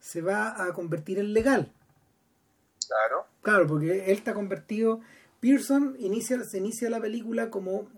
[0.00, 1.72] se va a convertir en legal.
[2.86, 3.26] Claro.
[3.42, 5.00] Claro, porque él está convertido.
[5.40, 7.88] Pearson inicia, se inicia la película como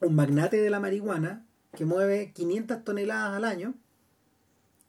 [0.00, 1.44] un magnate de la marihuana
[1.74, 3.74] que mueve 500 toneladas al año.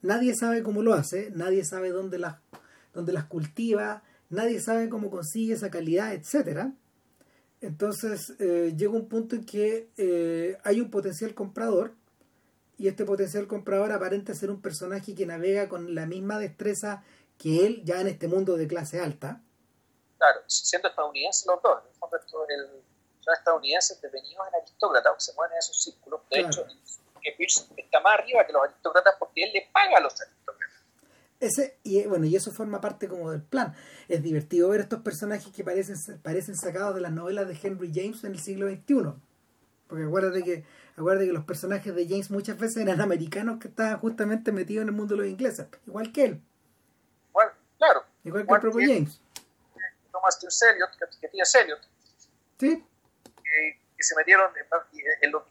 [0.01, 2.37] Nadie sabe cómo lo hace, nadie sabe dónde las,
[2.93, 6.73] dónde las cultiva, nadie sabe cómo consigue esa calidad, etcétera.
[7.61, 11.95] Entonces eh, llega un punto en que eh, hay un potencial comprador
[12.77, 17.03] y este potencial comprador aparenta ser un personaje que navega con la misma destreza
[17.37, 19.41] que él ya en este mundo de clase alta.
[20.17, 22.17] Claro, siendo estadounidenses los dos, en el fondo
[22.49, 22.83] el,
[23.19, 26.21] son estadounidenses devenidos en aristócratas, se mueven en esos círculos.
[26.29, 26.65] De hecho,
[27.21, 30.77] que Pierce está más arriba que los aristócratas porque él le paga a los aristócratas.
[31.39, 33.75] Ese, y bueno, y eso forma parte como del plan.
[34.07, 38.23] Es divertido ver estos personajes que parecen, parecen sacados de las novelas de Henry James
[38.23, 39.13] en el siglo XXI.
[39.87, 40.65] Porque acuérdate que,
[40.97, 44.89] acuérdate que los personajes de James muchas veces eran americanos que estaban justamente metidos en
[44.89, 46.41] el mundo de los ingleses, igual que él.
[47.29, 48.03] Igual, claro.
[48.23, 49.21] Igual, que el propio James.
[50.11, 50.47] Thomas T.
[50.71, 51.79] Eliot, que, que tiene Eliot.
[52.59, 52.83] Sí.
[53.43, 55.43] Que, se metieron en, en los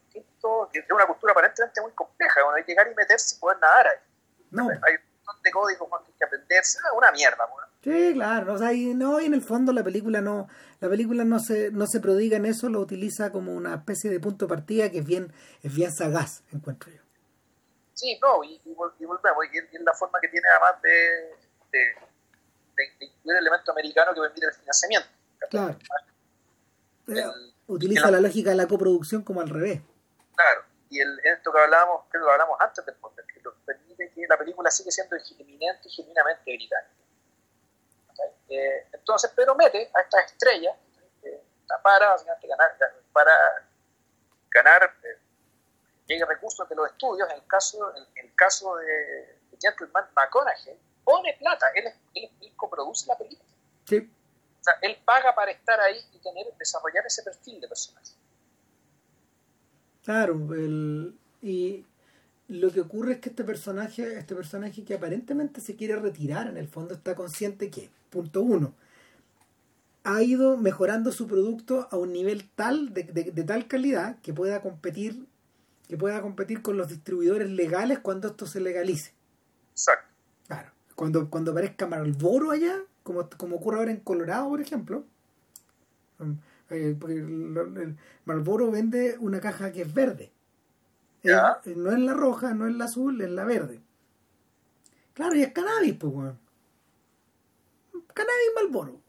[0.64, 3.58] distintos, de una cultura aparentemente muy compleja, cuando hay que llegar y meterse y poder
[3.58, 3.98] nadar ahí.
[4.50, 4.68] No.
[4.68, 7.66] Hay un montón de códigos que hay que aprenderse, una mierda, bueno.
[7.82, 10.48] Sí, claro, o sea, y, no, y en el fondo la película no,
[10.80, 14.18] la película no se, no se prodiga en eso, lo utiliza como una especie de
[14.18, 15.32] punto de partida que es bien,
[15.62, 17.00] es bien sagaz, encuentro yo.
[17.94, 20.90] Sí, no, y, y, volvemos, y es la forma que tiene además de,
[21.70, 21.78] de,
[22.76, 25.08] de, incluir elementos americanos que permiten el financiamiento.
[25.48, 25.78] Claro.
[27.06, 29.80] El, utiliza la lógica de la coproducción como al revés.
[30.36, 34.26] Claro, y el, esto que hablábamos, creo que hablamos antes del podcast, que permite que
[34.28, 36.92] la película sigue siendo eminente y genuinamente británica.
[38.48, 40.74] Eh, entonces Pedro mete a estas estrellas
[41.22, 41.42] eh,
[41.82, 42.76] para ganar,
[43.12, 43.32] para
[44.50, 45.18] ganar eh,
[46.06, 47.28] llegue recursos de los estudios.
[47.30, 53.16] En el caso, en el caso de, Gentleman McConaughey, pone plata, él, él, coproduce la
[53.16, 53.48] película.
[53.86, 53.98] Sí.
[54.60, 58.12] O sea, él paga para estar ahí y tener, desarrollar ese perfil de personaje.
[60.06, 61.84] Claro, el, y
[62.46, 66.56] lo que ocurre es que este personaje, este personaje que aparentemente se quiere retirar, en
[66.56, 68.72] el fondo está consciente que, punto uno,
[70.04, 74.62] ha ido mejorando su producto a un nivel tal, de, de, tal calidad, que pueda
[74.62, 75.26] competir,
[75.88, 79.12] que pueda competir con los distribuidores legales cuando esto se legalice.
[79.72, 80.14] Exacto.
[80.46, 80.70] Claro.
[80.94, 85.04] Cuando, cuando aparezca Marlboro allá, como, como ocurre ahora en Colorado, por ejemplo.
[86.70, 90.32] Eh, porque el Marlboro vende una caja que es verde
[91.74, 93.80] no es la roja, no es la azul, es la verde.
[95.14, 96.38] Claro, y es cannabis, pues, weón.
[98.14, 99.00] Cannabis Malboro.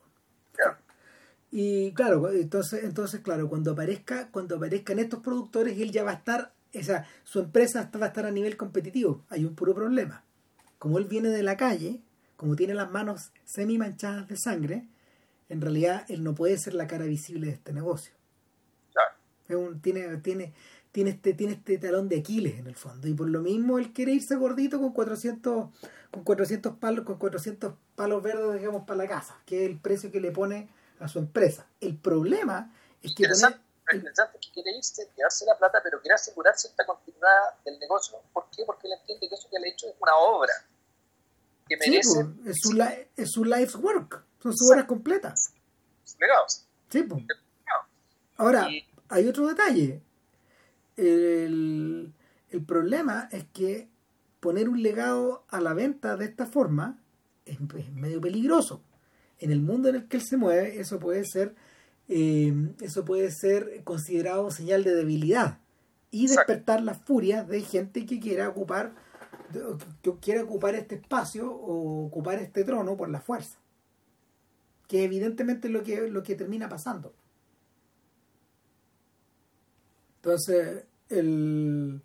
[1.50, 6.16] Y claro, entonces, entonces, claro, cuando aparezca, cuando aparezcan estos productores, él ya va a
[6.16, 9.24] estar, o sea, su empresa va a estar a nivel competitivo.
[9.30, 10.26] Hay un puro problema.
[10.78, 12.02] Como él viene de la calle,
[12.36, 14.88] como tiene las manos semi manchadas de sangre,
[15.50, 18.14] en realidad él no puede ser la cara visible de este negocio.
[18.92, 19.80] Claro.
[19.82, 20.54] tiene, tiene,
[20.92, 23.08] tiene este, tiene este talón de Aquiles en el fondo.
[23.08, 25.70] Y por lo mismo él quiere irse gordito con 400,
[26.12, 30.12] con 400 palos, con 400 palos verdes, digamos, para la casa, que es el precio
[30.12, 30.70] que le pone
[31.00, 31.68] a su empresa.
[31.80, 33.24] El problema es que...
[33.24, 33.60] Interesante,
[33.94, 38.18] interesante que quiere irse, quedarse la plata, pero quiere asegurarse esta continuidad del negocio.
[38.34, 38.64] ¿Por qué?
[38.66, 40.54] Porque él entiende que eso que le ha hecho es una obra.
[41.68, 42.26] Que merece...
[42.46, 42.82] es, su
[43.16, 44.24] es su life's work.
[44.42, 45.54] Son sus horas completas.
[46.20, 46.66] Legados.
[46.90, 47.24] Sí, pues.
[48.38, 48.68] Ahora,
[49.10, 50.02] hay otro detalle
[50.98, 52.12] el,
[52.50, 53.88] el problema es que
[54.40, 57.00] poner un legado a la venta de esta forma
[57.46, 57.60] es,
[57.94, 58.82] medio peligroso.
[59.40, 61.56] En el mundo en el que él se mueve, eso puede ser,
[62.10, 65.60] eh, eso puede ser considerado señal de debilidad
[66.10, 68.94] y despertar las furias de gente que quiera ocupar
[70.02, 73.58] que quiera ocupar este espacio o ocupar este trono por la fuerza.
[74.88, 77.14] Que evidentemente es lo que, lo que termina pasando.
[80.18, 82.02] Entonces, el,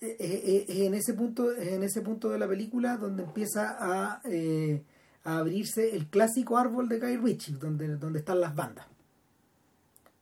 [0.00, 4.20] e, e, e, en ese punto en ese punto de la película donde empieza a,
[4.24, 4.82] eh,
[5.24, 8.86] a abrirse el clásico árbol de Guy Ritchie donde, donde están las bandas.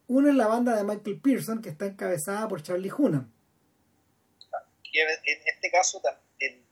[0.07, 3.31] Una es la banda de Michael Pearson que está encabezada por Charlie Hunnam.
[4.85, 5.09] Y en
[5.47, 6.01] este caso
[6.39, 6.63] él,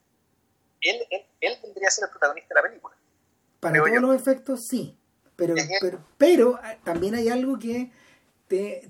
[0.82, 1.00] él,
[1.40, 2.96] él, tendría que ser el protagonista de la película
[3.60, 4.96] para todos los efectos sí
[5.40, 7.90] pero, pero, pero eh, también hay algo que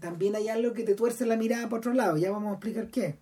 [0.01, 2.89] también hay algo que te tuerce la mirada por otro lado, ya vamos a explicar
[2.89, 3.19] qué.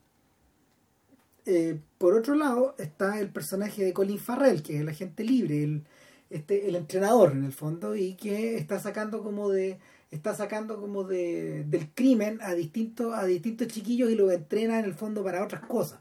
[1.45, 5.65] Eh, por otro lado está el personaje de Colin Farrell, que es el agente libre,
[5.65, 5.85] el,
[6.31, 9.79] este, el entrenador en el fondo, y que está sacando como de
[10.11, 14.87] está sacando como de, del crimen a distintos, a distintos chiquillos y los entrena en
[14.87, 16.01] el fondo para otras cosas.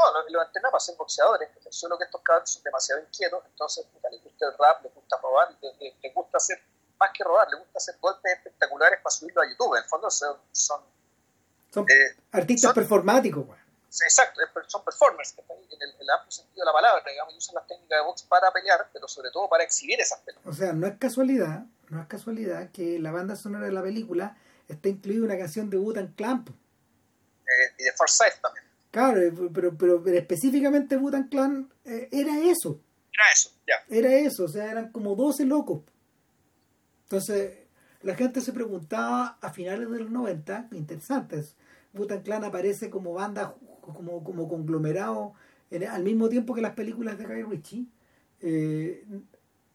[0.00, 3.86] No, los lo entrena para ser boxeadores, solo que estos cabros son demasiado inquietos, entonces
[4.10, 6.62] les gusta el rap, les gusta robar, les, gusta hacer,
[6.98, 9.76] más que robar, les gusta hacer golpes espectaculares para subirlo a YouTube.
[9.76, 10.82] En el fondo son, son,
[11.88, 13.46] eh, artistas performáticos,
[14.06, 17.98] Exacto, son performers en el, amplio sentido de la palabra, digamos, y usan las técnicas
[17.98, 20.46] de box para pelear, pero sobre todo para exhibir esas peleas.
[20.46, 24.36] O sea, no es casualidad, no es casualidad que la banda sonora de la película
[24.68, 26.44] está incluida una canción de Butan Clan.
[26.46, 28.69] Eh, y de Side también.
[28.90, 32.80] Claro, eh, pero, pero, específicamente Butan Clan eh, era eso.
[33.12, 33.96] Era eso, ya.
[33.96, 35.82] Era eso, o sea, eran como 12 locos.
[37.04, 37.58] Entonces,
[38.02, 41.44] la gente se preguntaba a finales de los 90, interesante,
[41.92, 45.34] Butan Clan aparece como banda como, como conglomerado
[45.88, 47.86] al mismo tiempo que las películas de Guy Ritchie,
[48.40, 49.04] eh,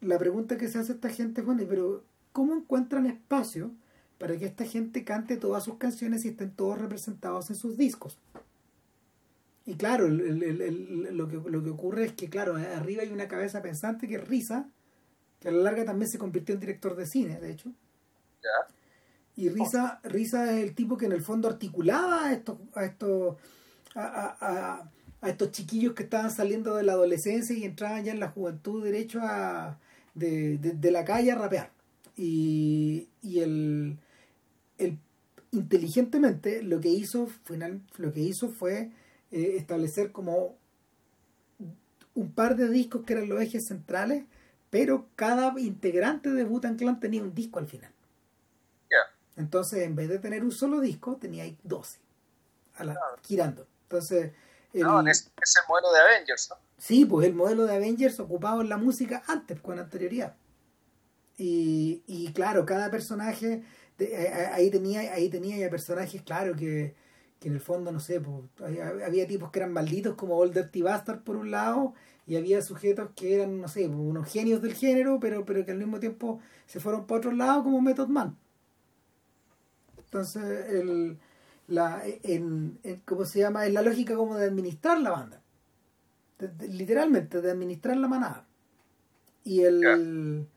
[0.01, 3.71] la pregunta que se hace esta gente es, bueno, pero ¿cómo encuentran espacio
[4.17, 8.19] para que esta gente cante todas sus canciones y estén todos representados en sus discos?
[9.65, 14.07] Y claro, lo, que, lo que ocurre es que, claro, arriba hay una cabeza pensante
[14.07, 14.69] que es Risa,
[15.39, 17.71] que a la larga también se convirtió en director de cine, de hecho.
[19.35, 23.37] Y Risa, Risa es el tipo que en el fondo articulaba a estos, a estos
[23.95, 24.89] a,
[25.21, 28.83] a, estos chiquillos que estaban saliendo de la adolescencia y entraban ya en la juventud
[28.83, 29.79] derecho a,
[30.13, 31.71] de, de, la calle a rapear.
[32.15, 33.97] Y, y el,
[34.77, 34.99] el,
[35.51, 38.91] inteligentemente lo que hizo, final, lo que hizo fue
[39.31, 40.57] eh, establecer como
[42.13, 44.23] un par de discos que eran los ejes centrales,
[44.69, 47.91] pero cada integrante de Butan Clan tenía un disco al final.
[49.37, 51.99] Entonces, en vez de tener un solo disco, tenía ahí 12
[52.75, 53.67] a la, girando.
[53.83, 54.31] Entonces.
[54.73, 56.55] no, es, el modelo de Avengers, ¿no?
[56.77, 60.35] Sí, pues el modelo de Avengers ocupado en la música antes, con anterioridad.
[61.37, 63.63] Y, y claro, cada personaje,
[64.53, 66.95] ahí tenía ahí tenía ya personajes, claro, que,
[67.39, 68.43] que en el fondo, no sé, pues,
[69.05, 71.93] había, tipos que eran malditos como Old Dirty Bastard por un lado,
[72.27, 75.71] y había sujetos que eran, no sé, pues, unos genios del género, pero, pero que
[75.71, 78.37] al mismo tiempo se fueron para otro lado como Method Man.
[79.97, 81.17] Entonces, el,
[81.67, 83.65] la, en, ¿cómo se llama?
[83.65, 85.41] Es la lógica como de administrar la banda.
[86.69, 88.47] literalmente, de administrar la manada.
[89.43, 90.47] Y el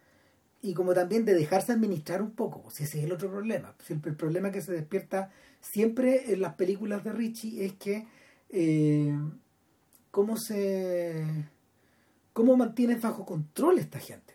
[0.60, 3.74] y como también de dejarse administrar un poco, si ese es el otro problema.
[3.88, 5.30] El, el problema que se despierta
[5.60, 8.06] siempre en las películas de Richie es que
[8.51, 9.16] eh,
[10.10, 11.24] cómo se
[12.32, 14.35] cómo mantiene bajo control esta gente.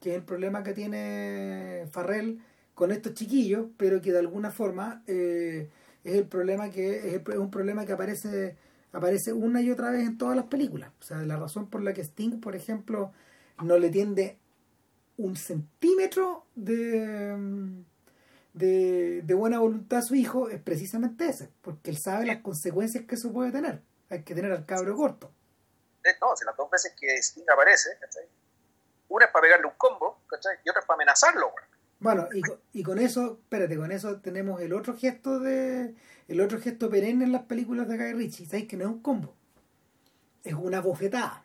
[0.00, 2.40] Que es el problema que tiene Farrell
[2.74, 5.68] con estos chiquillos, pero que de alguna forma eh,
[6.04, 8.56] es el problema que es, un problema que aparece
[8.92, 10.90] aparece una y otra vez en todas las películas.
[11.00, 13.12] O sea, la razón por la que Sting, por ejemplo,
[13.62, 14.38] no le tiende
[15.16, 17.36] un centímetro de,
[18.54, 23.04] de, de buena voluntad a su hijo es precisamente ese, porque él sabe las consecuencias
[23.04, 23.82] que eso puede tener.
[24.08, 25.30] Hay que tener al cabro corto.
[26.20, 27.90] No, si las dos veces que Sting aparece,
[29.08, 30.20] una es para pegarle un combo
[30.64, 31.52] y otra es para amenazarlo.
[31.98, 35.94] Bueno, y, y con eso, espérate, con eso tenemos el otro gesto de
[36.28, 38.66] el otro gesto perenne en las películas de Guy Ritchie, ¿sabes?
[38.66, 39.34] Que no es un combo,
[40.42, 41.44] es una bofetada.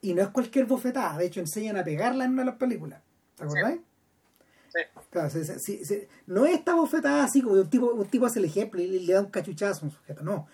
[0.00, 3.02] Y no es cualquier bofetada, de hecho enseñan a pegarla en una de las películas.
[3.36, 3.78] ¿Te acordáis?
[3.78, 3.84] Sí.
[5.10, 5.28] Claro,
[6.26, 9.12] no es esta bofetada así como un tipo, un tipo hace el ejemplo y le
[9.12, 10.48] da un cachuchazo a un sujeto, no.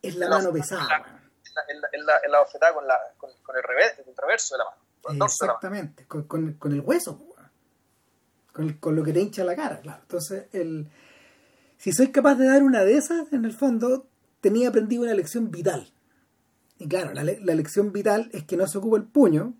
[0.00, 1.20] Es la, mano pesada.
[1.44, 5.24] Es la, la, bofetada con, la, con, el, revés, el reverso de la mano.
[5.26, 7.20] Exactamente, Con, con, con, el hueso
[8.52, 10.00] con, lo que te hincha la cara, claro.
[10.02, 10.88] Entonces, el,
[11.78, 14.06] si soy capaz de dar una de esas, en el fondo,
[14.40, 15.92] tenía aprendido una lección vital.
[16.78, 19.54] Y claro, la, la lección vital es que no se ocupa el puño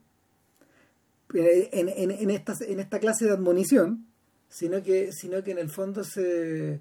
[1.34, 4.06] en, en, en, esta, en esta clase de admonición,
[4.48, 6.80] sino que, sino que en el fondo se,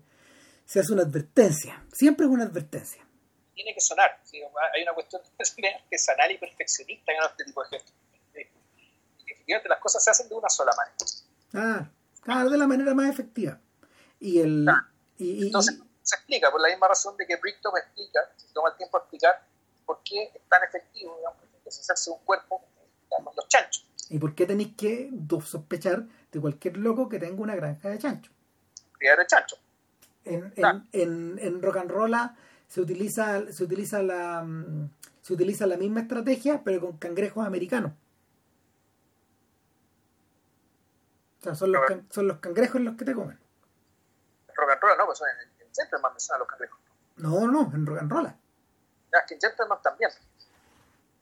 [0.65, 1.86] se hace una advertencia.
[1.91, 3.06] Siempre es una advertencia.
[3.53, 4.22] Tiene que sonar.
[4.76, 5.22] Hay una cuestión
[5.84, 7.94] artesanal y perfeccionista en este tipo de gestos.
[9.26, 10.95] Y efectivamente las cosas se hacen de una sola manera.
[11.53, 11.90] Ah,
[12.22, 13.60] Claro, de la manera más efectiva.
[14.19, 14.68] Y el.
[15.18, 18.78] Y, Entonces, se explica por la misma razón de que Brickton explica, se toma el
[18.78, 19.44] tiempo a explicar
[19.86, 22.64] por qué es tan efectivo, digamos, deshacerse un cuerpo
[23.35, 23.88] los chanchos.
[24.09, 25.09] ¿Y por qué tenéis que
[25.45, 28.31] sospechar de cualquier loco que tenga una granja de chancho?
[28.97, 29.55] Criadero de chancho.
[30.25, 30.53] En,
[30.91, 32.13] en, en, rock and roll
[32.67, 34.89] se utiliza, se utiliza la mm,
[35.21, 37.93] se utiliza la misma estrategia, pero con cangrejos americanos.
[41.39, 43.39] O sea, son los, son los cangrejos los que te comen.
[44.47, 46.79] En rock and roll no, pues son en, en Gentleman me los cangrejos.
[47.17, 48.25] No, no, en rock and roll.
[48.25, 50.11] Ya, es que en Gentleman también.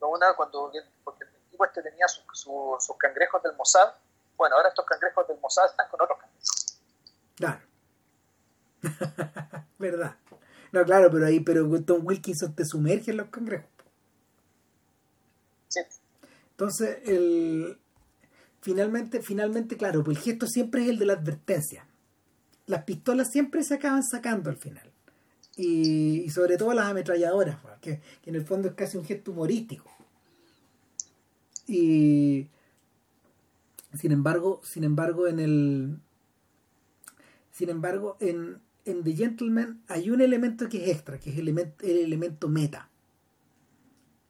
[0.01, 0.71] No, una, cuando,
[1.03, 1.25] porque
[1.65, 3.89] este tenía sus cangrejos del Mossad,
[4.39, 6.79] bueno, ahora estos cangrejos del Mossad están con otros cangrejos.
[7.35, 7.59] Claro.
[9.77, 10.15] ¿Verdad?
[10.71, 13.69] No, claro, pero ahí, pero Tom Wilkinson te sumerge en los cangrejos.
[15.67, 15.81] Sí.
[16.51, 17.77] Entonces, el,
[18.61, 21.85] finalmente, finalmente, claro, pues el gesto siempre es el de la advertencia.
[22.65, 24.89] Las pistolas siempre se acaban sacando al final.
[25.57, 29.31] Y, y sobre todo las ametralladoras, que, que en el fondo es casi un gesto
[29.31, 29.89] humorístico.
[31.69, 32.49] Y
[33.95, 35.99] sin embargo, sin embargo, en el
[37.51, 41.41] sin embargo, en, en The Gentleman hay un elemento que es extra, que es el
[41.41, 42.89] elemento, el elemento meta.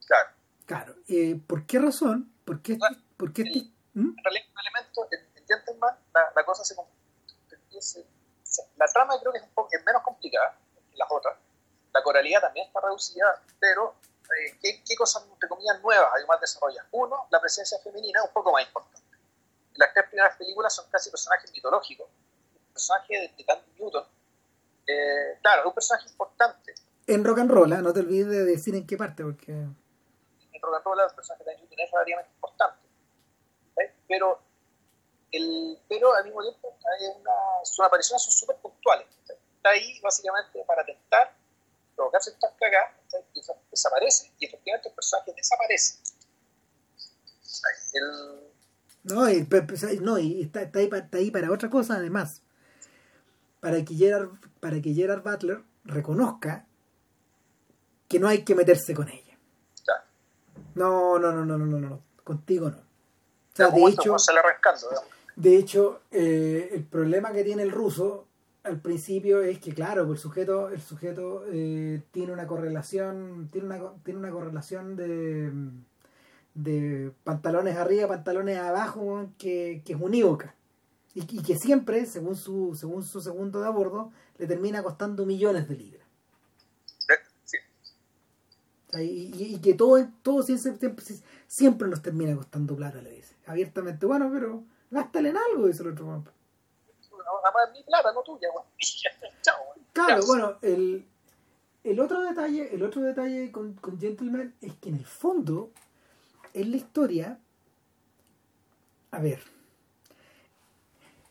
[0.06, 0.30] Claro.
[0.66, 0.96] Claro.
[1.08, 2.30] Eh, ¿Por qué razón?
[2.44, 4.16] ¿Por qué, Bueno, por qué el- este- ¿Mm?
[4.18, 6.76] En realidad, un elemento, en, en Gentleman, la, la cosa se,
[7.80, 8.06] se-
[8.44, 10.58] se- La trama creo que es, un poco, es menos complicada
[10.92, 11.38] que las otras.
[11.94, 13.26] La coralidad también está reducida,
[13.60, 13.96] pero
[14.38, 16.88] eh, ¿qué, ¿qué cosas, entre comillas, nuevas hay más desarrolladas?
[16.92, 19.18] Uno, la presencia femenina es un poco más importante.
[19.76, 22.08] Las tres primeras películas son casi personajes mitológicos.
[22.54, 24.06] El personaje de, de Newton,
[24.88, 26.76] eh, claro, es un personaje importante.
[27.08, 27.82] En rock and roll, ¿ah?
[27.82, 31.44] no te olvides de decir en qué parte, porque en rock and roll el personaje
[31.44, 32.80] de Tandy Newton es relativamente importante.
[34.08, 34.42] Pero,
[35.32, 37.32] el, pero al mismo tiempo hay una,
[37.64, 39.08] sus apariciones son súper puntuales.
[39.28, 41.36] Está ahí básicamente para tentar
[42.00, 42.92] provocarse estas cagadas,
[43.34, 45.98] y desaparece, y efectivamente el personaje desaparece.
[47.42, 47.62] ¿sí?
[47.94, 48.50] El,
[49.04, 49.48] no, y,
[50.02, 52.42] no, está, está ahí, pa- está ahí para otra cosa además.
[53.60, 54.30] Para que Gerard,
[54.62, 56.66] para que Gerard Butler reconozca
[58.08, 59.38] que no hay que meterse con ella.
[59.84, 60.04] claro,
[60.76, 62.78] No, no, no, no, no, no, no, contigo no.
[62.78, 64.42] O sea, de hecho, se le
[64.90, 65.10] digamos.
[65.36, 68.29] De hecho, eh, el problema que tiene el ruso
[68.64, 73.94] al principio es que, claro, el sujeto, el sujeto eh, tiene una correlación, tiene una,
[74.04, 75.52] tiene una correlación de,
[76.54, 80.56] de pantalones arriba, pantalones abajo, que, que es unívoca.
[81.16, 85.26] Y, y que siempre, según su, según su segundo de a bordo, le termina costando
[85.26, 86.08] millones de libras.
[87.10, 87.16] Eh,
[87.46, 87.58] sí,
[88.94, 88.98] y,
[89.44, 91.06] y- y que todo, todo siempre, siempre,
[91.48, 93.36] siempre nos termina costando plata, le dice.
[93.46, 96.24] Abiertamente, bueno, pero gástale en algo, dice el otro.
[97.32, 97.42] Weón.
[97.46, 98.66] Además, mi plata, no tuya, güey.
[99.42, 99.86] Chao, güey.
[99.94, 101.06] Claro, bueno, el,
[101.84, 105.72] el otro detalle, el otro detalle con, con Gentleman es que en el fondo,
[106.54, 107.40] en la historia,
[109.12, 109.42] a ver,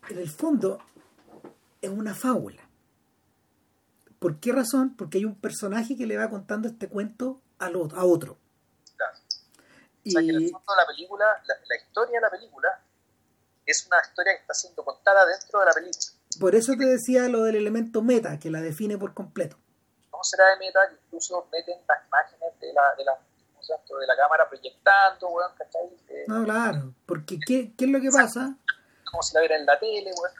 [0.08, 0.78] en el fondo
[1.80, 2.62] es una fábula.
[4.18, 4.96] ¿Por qué razón?
[4.96, 8.36] Porque hay un personaje que le va contando este cuento al otro, a otro.
[8.96, 9.18] Claro.
[10.06, 12.68] O sea, que en el fondo la película, la, la historia de la película
[13.72, 16.06] es una historia que está siendo contada dentro de la película.
[16.40, 19.56] por eso te decía lo del elemento meta, que la define por completo.
[20.10, 24.16] ¿Cómo será de meta que incluso meten las imágenes de la, de la, de la
[24.16, 26.26] cámara proyectando, weón, ¿cachai?
[26.26, 28.56] No, claro, porque ¿qué, qué es lo que pasa?
[29.10, 30.32] Como si la viera en la tele, weón.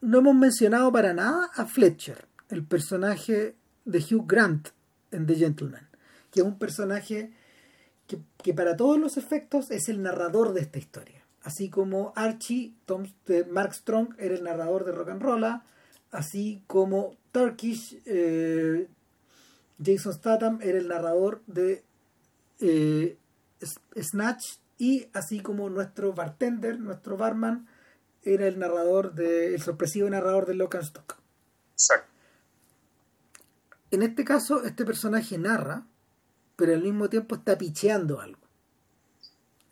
[0.00, 4.68] no hemos mencionado para nada a Fletcher, el personaje de Hugh Grant
[5.10, 5.90] en The Gentleman,
[6.30, 7.32] que es un personaje
[8.06, 11.19] que, que para todos los efectos es el narrador de esta historia.
[11.42, 15.44] Así como Archie, Tom, de Mark Strong, era el narrador de Rock and Roll,
[16.10, 18.88] así como Turkish, eh,
[19.82, 21.82] Jason Statham era el narrador de
[22.60, 23.16] eh,
[23.96, 27.68] Snatch, y así como nuestro bartender, nuestro barman,
[28.22, 31.18] era el narrador de, el sorpresivo narrador de Lock and Stock.
[31.72, 32.10] Exacto.
[33.90, 35.86] En este caso, este personaje narra,
[36.56, 38.39] pero al mismo tiempo está picheando algo.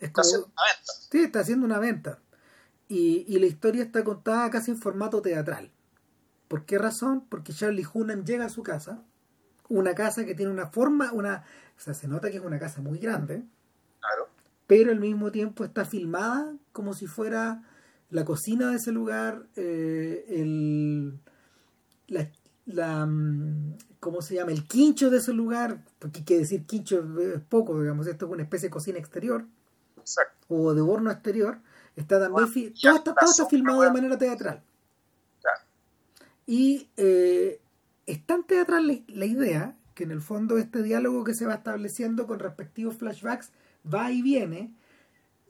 [0.01, 0.93] Es Está haciendo una venta.
[1.11, 2.19] sí, está haciendo una venta.
[2.89, 5.71] Y, y la historia está contada casi en formato teatral.
[6.49, 7.25] ¿Por qué razón?
[7.29, 9.03] Porque Charlie Hunnam llega a su casa,
[9.69, 11.45] una casa que tiene una forma, una,
[11.77, 13.45] o sea, se nota que es una casa muy grande,
[14.01, 14.29] Claro.
[14.67, 17.63] pero al mismo tiempo está filmada como si fuera
[18.09, 21.19] la cocina de ese lugar, eh, el,
[22.07, 22.31] la,
[22.65, 24.53] la, mm, ¿cómo se llama?
[24.53, 28.33] El quincho de ese lugar, porque hay que decir quincho es poco, digamos, esto es
[28.33, 29.45] una especie de cocina exterior
[30.09, 30.47] Exacto.
[30.49, 31.59] o de horno exterior,
[31.97, 34.63] está Bueno, todo, está, todo está filmado de manera teatral.
[35.41, 35.61] Claro.
[36.47, 37.61] Y eh,
[38.07, 41.55] es tan teatral la, la idea que en el fondo este diálogo que se va
[41.55, 43.51] estableciendo con respectivos flashbacks
[43.93, 44.73] va y viene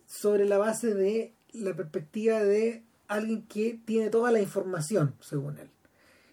[0.06, 5.70] sobre la base de la perspectiva de alguien que tiene toda la información, según él.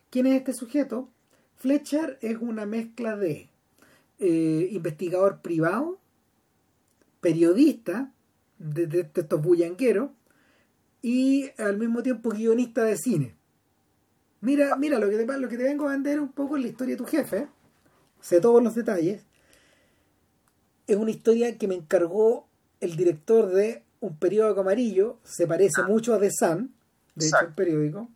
[0.09, 1.09] ¿Quién es este sujeto?
[1.55, 3.49] Fletcher es una mezcla de
[4.19, 5.99] eh, investigador privado,
[7.21, 8.13] periodista,
[8.57, 10.09] de, de- de estos bullangueros,
[11.01, 13.35] y al mismo tiempo guionista de cine.
[14.41, 16.69] Mira, mira, lo que te, lo que te vengo a vender un poco es la
[16.69, 17.47] historia de tu jefe.
[18.21, 19.23] Sé todos los detalles.
[20.87, 22.47] Es una historia que me encargó
[22.79, 25.17] el director de Un periódico amarillo.
[25.23, 25.87] Se parece Ah.
[25.87, 26.73] mucho a The Sun,
[27.15, 28.09] de hecho, el periódico.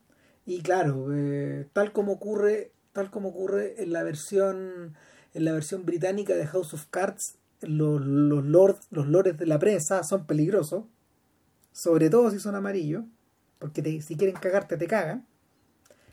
[0.45, 4.95] Y claro, eh, tal como ocurre, tal como ocurre en la versión,
[5.34, 9.60] en la versión británica de House of Cards, los, los lords, los lores de la
[9.60, 10.86] prensa son peligrosos,
[11.72, 13.03] sobre todo si son amarillos,
[13.60, 15.27] porque si quieren cagarte te cagan.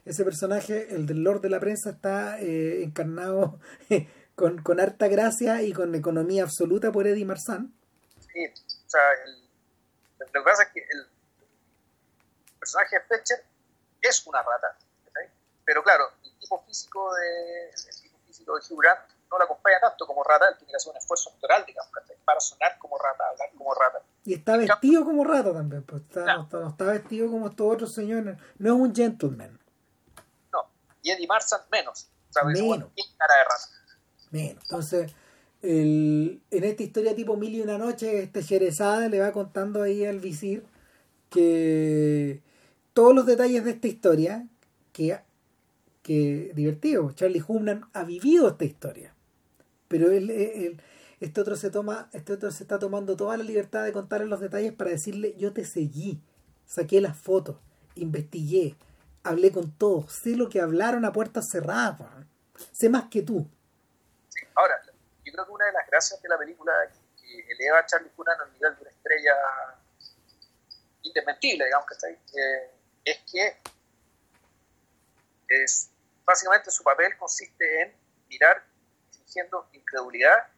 [0.05, 3.59] Ese personaje, el del lord de la prensa, está eh, encarnado
[4.36, 7.74] con, con harta gracia y con economía absoluta por Eddie Marsan.
[8.32, 9.01] Sí, o sea,
[10.18, 11.06] lo que pasa es que el
[12.60, 13.44] personaje de Fletcher
[14.02, 14.78] es una rata,
[15.64, 18.82] pero claro, el tipo físico de, el tipo físico de Hugh
[19.31, 21.90] no la acompaña tanto como rata, él tiene que hacer un esfuerzo actoral, digamos,
[22.24, 24.03] para sonar como rata, hablar como rata.
[24.24, 26.43] Y está vestido como rata también, pues está, no.
[26.43, 29.59] está, está, vestido como estos otros señores, no es un gentleman.
[30.53, 30.70] No,
[31.03, 32.61] y Eddie Marsan menos, ¿sabes?
[32.61, 32.90] Menos.
[33.19, 33.69] cara de rata.
[34.31, 35.12] Menos, entonces...
[35.62, 40.05] El, en esta historia tipo Mil y una noche, este Jerezada le va contando ahí
[40.05, 40.65] al visir
[41.31, 42.43] que
[42.93, 44.47] todos los detalles de esta historia,
[44.93, 45.20] que,
[46.03, 49.15] que divertido, Charlie Hunnam ha vivido esta historia,
[49.89, 50.81] pero él,
[51.21, 54.41] este otro se toma, este otro se está tomando toda la libertad de contarle los
[54.41, 56.21] detalles para decirle yo te seguí,
[56.67, 57.57] saqué las fotos,
[57.95, 58.77] investigué,
[59.23, 62.11] hablé con todos, sé lo que hablaron a puertas cerradas,
[62.73, 63.49] sé más que tú.
[64.55, 64.75] Ahora,
[65.25, 66.73] yo creo que una de las gracias de la película
[67.21, 69.33] que eleva a Charlie Hunnam al nivel de una estrella
[71.03, 72.71] indesmentible, digamos que está eh,
[73.05, 73.57] es que
[75.49, 75.91] es,
[76.25, 77.95] básicamente su papel consiste en
[78.29, 78.65] mirar
[79.27, 80.48] fingiendo incredulidad,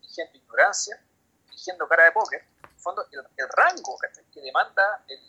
[0.00, 1.00] fingiendo ignorancia,
[1.48, 3.96] fingiendo cara de póker, en el fondo el, el rango
[4.32, 5.20] que demanda el,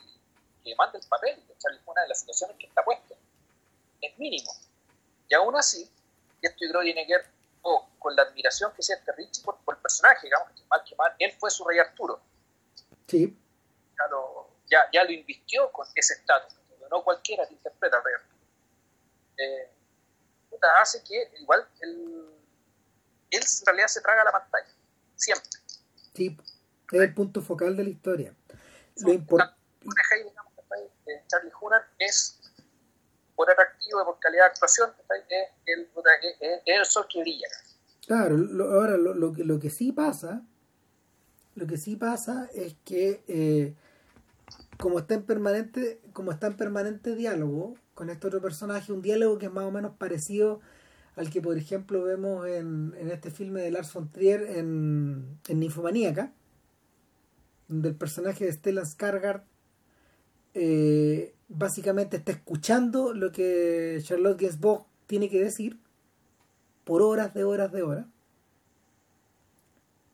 [0.63, 3.15] que demanda el papel de Charlie en las situaciones que está puesto
[4.01, 4.51] es mínimo.
[5.29, 5.89] Y aún así,
[6.41, 7.25] esto yo creo que tiene que ver
[7.61, 10.95] oh, con la admiración que siente Richie por, por, el personaje, digamos, que mal que
[10.95, 12.19] mal, él fue su rey Arturo.
[13.07, 13.37] Sí.
[13.97, 16.55] Ya lo, ya, ya lo invistió con ese estatus,
[16.89, 18.33] no cualquiera te interpreta al rey Arturo.
[19.37, 19.69] Eh,
[20.81, 22.32] hace que igual él,
[23.35, 24.69] él en realidad se traga la pantalla,
[25.15, 25.49] siempre.
[26.13, 26.37] Sí,
[26.91, 28.35] es el punto focal de la historia.
[28.97, 29.63] Lo importante
[31.27, 32.39] Charlie Hunnam es
[33.35, 34.91] por atractivo, por calidad de actuación,
[35.29, 35.89] es el,
[36.39, 37.47] es el sol que brilla.
[38.05, 40.43] Claro, lo, ahora lo, lo, que, lo que sí pasa,
[41.55, 43.75] lo que sí pasa es que eh,
[44.77, 49.37] como está en permanente, como está en permanente diálogo con este otro personaje, un diálogo
[49.37, 50.61] que es más o menos parecido
[51.15, 56.33] al que por ejemplo vemos en, este filme de Lars von Trier en, Ninfomaníaca,
[57.67, 59.43] donde el personaje de Stellan Skarsgård
[60.55, 65.79] eh, básicamente está escuchando lo que Charlotte Gainsbourg tiene que decir
[66.83, 68.05] por horas de horas de horas.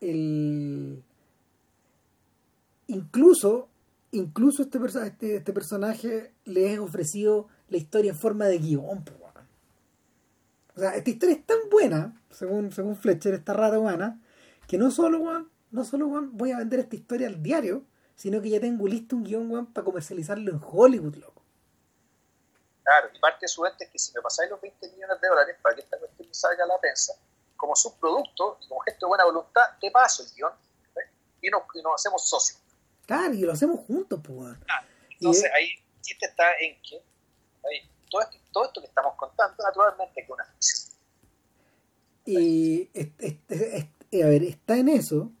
[0.00, 1.02] El...
[2.86, 3.68] Incluso,
[4.12, 9.04] incluso este, este, este, personaje le es ofrecido la historia en forma de guion.
[10.76, 14.20] O sea, esta historia es tan buena, según, según Fletcher, esta rata humana,
[14.66, 17.84] que no solo, no solo voy a vender esta historia al diario,
[18.14, 21.42] sino que ya tengo listo un guion, weón, para comercializarlo en Hollywood, loco.
[22.82, 25.28] Claro, y parte de su ente es que si me pasáis los 20 millones de
[25.28, 27.14] dólares para que esta cuestión salga a la prensa,
[27.56, 30.52] como subproducto y como gesto de buena voluntad, te paso el guion
[31.40, 32.60] y, nos, y nos hacemos socios.
[33.06, 34.64] Claro, y lo hacemos juntos, pues, weón.
[34.64, 34.86] Claro.
[35.10, 37.02] Entonces, y, ahí el chiste está en que
[37.70, 40.90] ahí, todo, esto, todo esto que estamos contando, naturalmente, es una ficción.
[42.26, 45.32] Y, este, este, a ver, está en eso,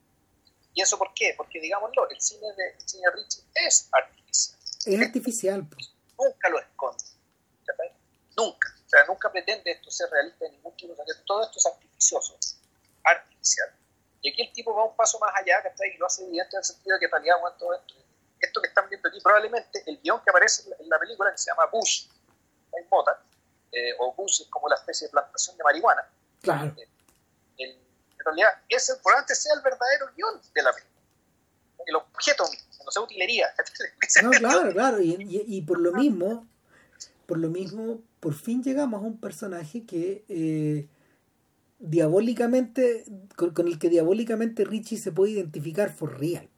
[0.74, 1.34] ¿Y eso por qué?
[1.36, 4.58] Porque, digámoslo, el cine de, el cine Richie es artificial.
[4.86, 5.68] Es artificial.
[5.68, 5.92] Pues.
[6.18, 7.04] Nunca lo esconde.
[7.64, 7.92] ¿sabes?
[8.36, 8.74] Nunca.
[8.86, 10.92] O sea, nunca pretende esto ser realista en ningún tipo.
[10.92, 12.38] O sea, todo esto es artificioso,
[13.04, 13.68] artificial.
[14.22, 15.94] Y aquí el tipo va un paso más allá, ¿cachai?
[15.94, 17.94] Y lo hace evidente en el sentido de que, en realidad, bueno, todo esto,
[18.38, 21.50] esto que están viendo aquí, probablemente el guion que aparece en la película, que se
[21.50, 22.06] llama Bush,
[22.72, 23.22] en Mota,
[23.72, 26.02] eh, o Bush es como la especie de plantación de marihuana.
[26.42, 26.74] Claro.
[26.76, 26.88] Eh,
[27.58, 30.90] el, en realidad ese probablemente sea el verdadero guion de la película.
[31.86, 32.44] El objeto
[32.84, 33.48] no sea utilería.
[34.24, 36.44] No, claro, claro, y, y, y, por lo mismo,
[37.26, 40.88] por lo mismo, por fin llegamos a un personaje que eh,
[41.78, 43.04] diabólicamente,
[43.36, 46.48] con, con, el que diabólicamente Richie se puede identificar for real.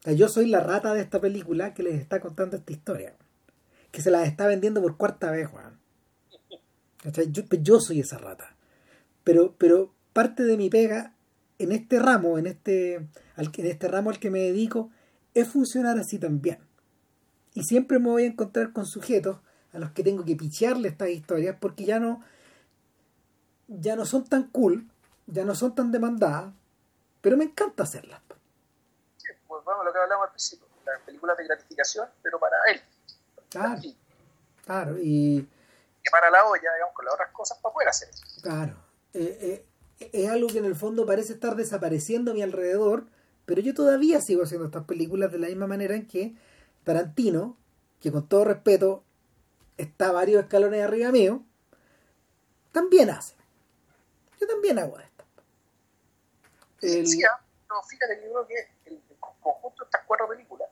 [0.00, 3.14] O sea, yo soy la rata de esta película que les está contando esta historia.
[3.90, 5.78] Que se la está vendiendo por cuarta vez, Juan.
[7.06, 8.54] O sea, yo, yo soy esa rata.
[9.24, 11.14] Pero, pero parte de mi pega
[11.58, 14.90] en este ramo, en este, en este ramo al que me dedico,
[15.34, 16.58] es funcionar así también.
[17.54, 19.38] Y siempre me voy a encontrar con sujetos
[19.72, 22.22] a los que tengo que pichearle estas historias porque ya no,
[23.66, 24.88] ya no son tan cool,
[25.26, 26.52] ya no son tan demandadas,
[27.20, 28.20] pero me encanta hacerlas.
[29.16, 32.80] Sí, pues a lo que hablamos al principio, las películas de gratificación, pero para él.
[33.50, 33.80] Claro.
[34.64, 35.42] Claro, y...
[36.02, 38.24] Que para la olla, digamos, con las otras cosas para poder hacer eso.
[38.42, 38.76] Claro.
[39.14, 39.64] Eh,
[40.00, 43.06] eh, es algo que en el fondo parece estar desapareciendo a mi alrededor,
[43.46, 46.34] pero yo todavía sigo haciendo estas películas de la misma manera en que
[46.84, 47.56] Tarantino,
[48.00, 49.02] que con todo respeto
[49.76, 51.42] está varios escalones arriba mío,
[52.72, 53.34] también hace.
[54.40, 55.24] Yo también hago esto.
[56.82, 57.06] El...
[57.06, 60.68] Sí, ah, no, fíjate, yo creo que el, conjunto de estas cuatro películas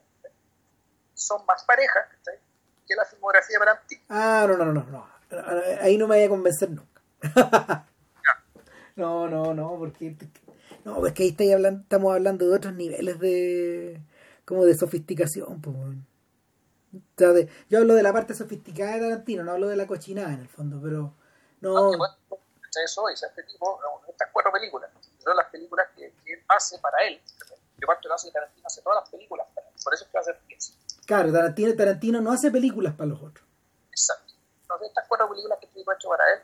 [1.13, 2.07] son más parejas
[2.87, 4.01] que la filmografía de Tarantino.
[4.09, 5.07] Ah, no, no, no, no.
[5.81, 7.01] Ahí no me voy a convencer nunca.
[8.95, 10.15] no, no, no, porque
[10.87, 14.01] no, es que ahí hablando, estamos hablando de otros niveles de
[14.45, 15.75] como de sofisticación, pues.
[17.69, 20.47] yo hablo de la parte sofisticada de Tarantino, no hablo de la cochinada en el
[20.47, 21.13] fondo, pero
[21.59, 21.91] no.
[22.81, 24.89] eso es, este tipo, estas cuatro películas,
[25.21, 27.19] son las películas que, él hace para él.
[27.79, 30.17] Yo parto de hace Tarantino hace todas las películas para él, por eso es que
[30.17, 30.71] va a hacer piensa.
[31.07, 33.47] Claro, Tarantino, Tarantino no hace películas para los otros.
[33.91, 34.33] Exacto.
[34.61, 36.39] Entonces, estas cuatro películas que ha hecho para él,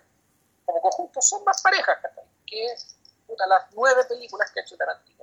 [0.66, 1.98] como conjunto, son más parejas
[2.48, 2.66] que
[3.28, 5.14] puta, las nueve películas que ha hecho Tarantino.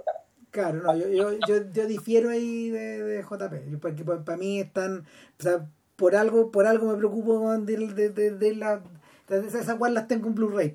[0.50, 5.06] Claro, no, yo, yo, yo, yo, difiero ahí de, de JP, porque para, mí están,
[5.38, 5.64] o sea,
[5.96, 8.82] por algo, por algo me preocupo de, de, de, la,
[9.28, 10.74] de esas cual las tengo en Blu-ray.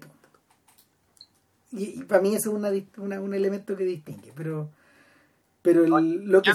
[1.72, 4.72] Y, y, para mí eso es una, una, un elemento que distingue, pero
[5.62, 6.54] pero el, lo que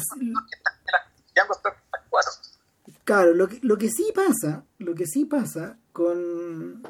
[3.04, 6.82] claro lo que, lo que sí pasa lo que sí pasa con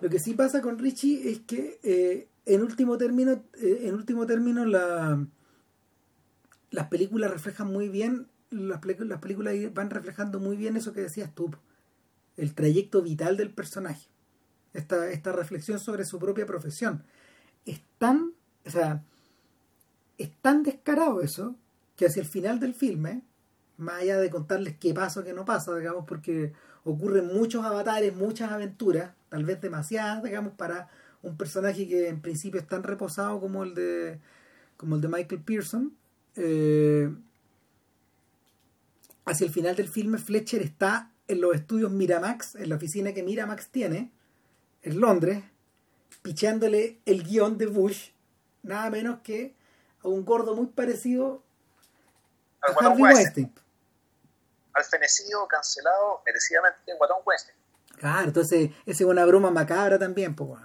[0.00, 4.26] lo que sí pasa con Richie es que eh, en último término eh, en último
[4.26, 5.26] término la
[6.70, 11.34] las películas reflejan muy bien, las, las películas van reflejando muy bien eso que decías
[11.34, 11.50] tú,
[12.36, 14.08] el trayecto vital del personaje,
[14.72, 17.02] esta, esta reflexión sobre su propia profesión.
[17.66, 18.32] Es tan,
[18.64, 19.02] o sea,
[20.16, 21.56] es tan descarado eso
[21.96, 23.22] que hacia el final del filme,
[23.80, 26.52] más allá de contarles qué pasa o qué no pasa, digamos, porque
[26.84, 30.88] ocurren muchos avatares, muchas aventuras, tal vez demasiadas, digamos, para
[31.22, 34.20] un personaje que en principio es tan reposado como el de
[34.76, 35.94] como el de Michael Pearson,
[36.36, 37.14] eh,
[39.26, 43.22] hacia el final del filme, Fletcher está en los estudios Miramax, en la oficina que
[43.22, 44.10] Miramax tiene,
[44.82, 45.44] en Londres,
[46.22, 48.10] pichándole el guion de Bush,
[48.62, 49.54] nada menos que
[50.02, 51.42] a un gordo muy parecido
[52.62, 53.52] a Harvey Weinstein.
[54.74, 57.56] Al fenecido, cancelado, merecidamente, Guatón Weinstein.
[57.98, 60.60] Claro, entonces esa es una broma macabra también, pues,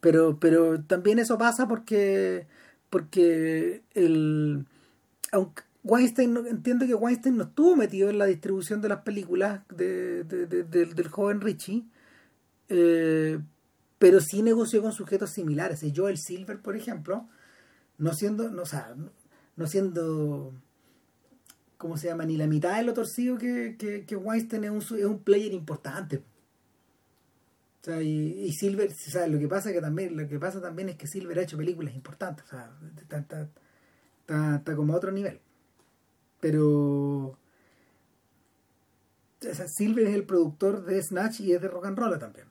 [0.00, 2.46] pero, pero también eso pasa porque
[2.90, 4.66] porque el
[5.32, 10.22] aunque Weinstein entiendo que Weinstein no estuvo metido en la distribución de las películas de,
[10.24, 11.84] del joven Richie
[12.68, 13.40] eh,
[13.98, 17.28] pero sí negoció con sujetos similares Joel Silver por ejemplo
[17.98, 18.62] no siendo no,
[19.56, 20.52] no siendo
[21.84, 22.24] ¿cómo se llama?
[22.24, 28.00] ni la mitad de lo torcido que, que, Weinstein es un, player importante o sea,
[28.00, 31.38] y, Silver, o lo que pasa que también, lo que pasa también es que Silver
[31.38, 32.72] ha hecho películas importantes, o sea,
[33.10, 35.42] está, como a otro nivel.
[36.40, 37.38] Pero
[39.66, 42.46] Silver es el productor de Snatch y es de Rock and Roll también.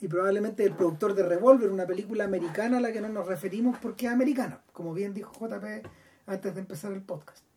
[0.00, 3.78] Y probablemente el productor de Revolver, una película americana a la que no nos referimos
[3.78, 5.86] porque es americana, como bien dijo JP
[6.26, 7.51] antes de empezar el podcast.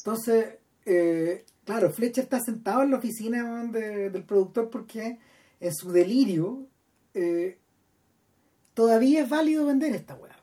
[0.00, 0.56] Entonces,
[0.86, 5.18] eh, claro, Fletcher está sentado en la oficina del productor porque
[5.60, 6.66] en su delirio,
[7.14, 7.58] eh,
[8.74, 10.36] todavía es válido vender esta weá.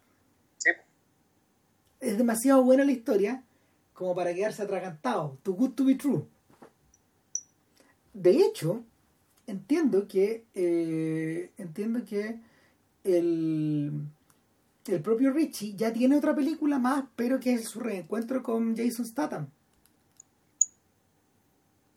[2.00, 3.44] Es demasiado buena la historia
[3.94, 5.40] como para quedarse atragantado.
[5.42, 6.28] Too good to be true.
[8.14, 8.84] De hecho,
[9.48, 12.40] entiendo que eh, entiendo que
[13.04, 13.92] el,
[14.88, 19.06] el propio Richie ya tiene otra película más, pero que es su reencuentro con Jason
[19.06, 19.50] Statham.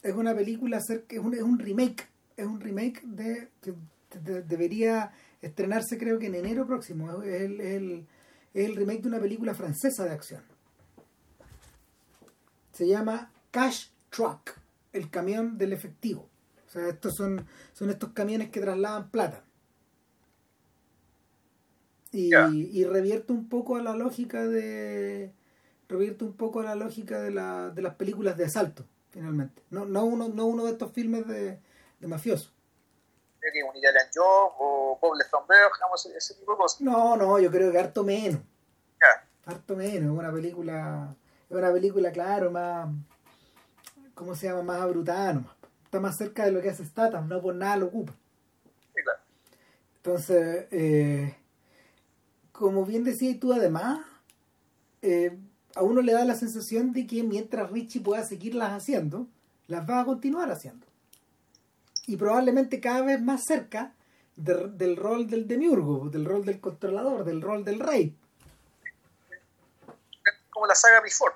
[0.02, 2.10] Es una película, es un, es un remake
[2.40, 3.74] es un remake de que
[4.46, 5.12] debería
[5.42, 7.22] estrenarse creo que en enero próximo.
[7.22, 8.06] Es el,
[8.54, 10.42] el, remake de una película francesa de acción.
[12.72, 14.52] Se llama Cash Truck,
[14.92, 16.28] el camión del efectivo.
[16.66, 19.44] O sea, estos son, son estos camiones que trasladan plata.
[22.12, 25.32] Y, y revierte un poco a la lógica de
[25.88, 29.84] revierte un poco a la lógica de, la, de las películas de asalto finalmente no,
[29.84, 31.60] no uno no uno de estos filmes de,
[32.00, 32.50] de mafioso.
[33.40, 34.80] que un Italian Job o
[36.16, 36.80] ese tipo de cosas.
[36.80, 38.40] No, no, yo creo que harto menos.
[39.46, 41.16] Harto menos, es una película,
[41.48, 42.88] es una película, claro, más,
[44.14, 44.62] ¿cómo se llama?
[44.62, 45.44] Más brutal,
[45.84, 48.12] Está más cerca de lo que hace Statham, no por nada lo ocupa.
[48.94, 49.18] Sí, claro.
[49.96, 51.34] Entonces, eh,
[52.60, 54.00] como bien decías tú, además,
[55.00, 55.38] eh,
[55.74, 59.26] a uno le da la sensación de que mientras Richie pueda seguirlas haciendo,
[59.66, 60.86] las va a continuar haciendo.
[62.06, 63.94] Y probablemente cada vez más cerca
[64.36, 68.14] del rol del demiurgo, del rol del controlador, del rol del rey.
[70.50, 71.34] Como la saga Before.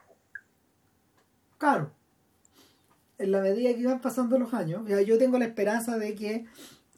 [1.56, 1.90] Claro.
[3.16, 6.44] En la medida que van pasando los años, yo tengo la esperanza de que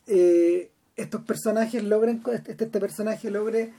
[0.09, 3.73] eh, estos personajes logren, este, este personaje logre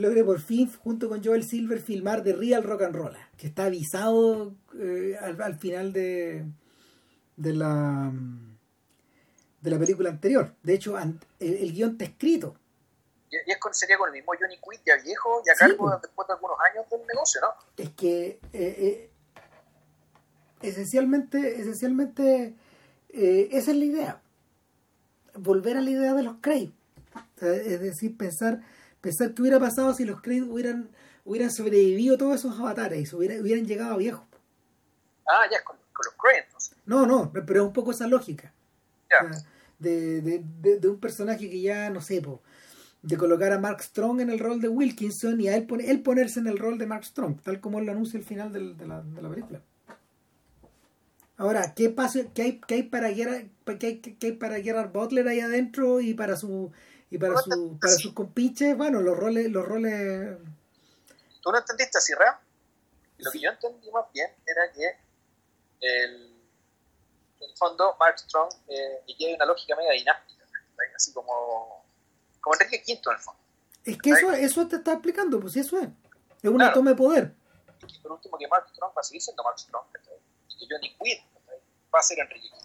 [0.00, 3.66] logre por fin, junto con Joel Silver, filmar The Real Rock and Roll, que está
[3.66, 6.44] avisado eh, al, final de,
[7.36, 8.12] de la
[9.60, 10.54] de la película anterior.
[10.62, 10.96] De hecho,
[11.38, 12.56] el, guion está escrito.
[13.30, 16.26] Y, es con, sería con el mismo Johnny Quinn ya viejo y a cargo después
[16.26, 17.48] de algunos años del negocio, ¿no?
[17.76, 19.10] Es que eh, eh,
[20.62, 22.54] esencialmente, esencialmente
[23.12, 24.22] esa es la idea.
[25.34, 26.72] Volver a la idea de los Craig.
[27.40, 28.62] es decir, pensar
[29.00, 30.90] pensar qué hubiera pasado si los Kraid hubieran,
[31.24, 34.24] hubieran sobrevivido todos esos avatares y se hubieran, llegado a viejos.
[35.26, 36.44] Ah, ya, con, con los Kraid
[36.86, 38.52] No, no, pero es un poco esa lógica.
[39.78, 42.22] de, de, de, un personaje que ya, no sé,
[43.02, 46.40] de colocar a Mark Strong en el rol de Wilkinson y a él, él ponerse
[46.40, 49.02] en el rol de Mark Strong, tal como él lo anuncia al final de, la,
[49.02, 49.62] de, la, película.
[51.38, 53.46] Ahora, ¿qué, pasa, qué, hay, qué hay para Gerard,
[53.78, 56.70] qué hay, qué hay para Gerard Butler ahí adentro y para su
[57.10, 60.38] y para, su, para sus compinches, bueno, los roles, los roles...
[61.42, 62.36] ¿Tú no entendiste así, Ram?
[63.18, 64.86] Lo que yo entendí más bien era que
[65.80, 66.40] el,
[67.40, 70.44] en el fondo Mark Strong eh, una lógica media dinástica,
[70.94, 71.84] así como,
[72.40, 73.40] como Enrique V en el fondo.
[73.84, 75.88] Es que eso, eso te está explicando, pues eso es.
[76.42, 77.34] Es una toma de poder.
[77.88, 79.84] Y por último que Mark Strong va a seguir siendo Mark Strong,
[80.48, 81.18] y que Johnny Quinn
[81.92, 82.60] va a ser Enrique V.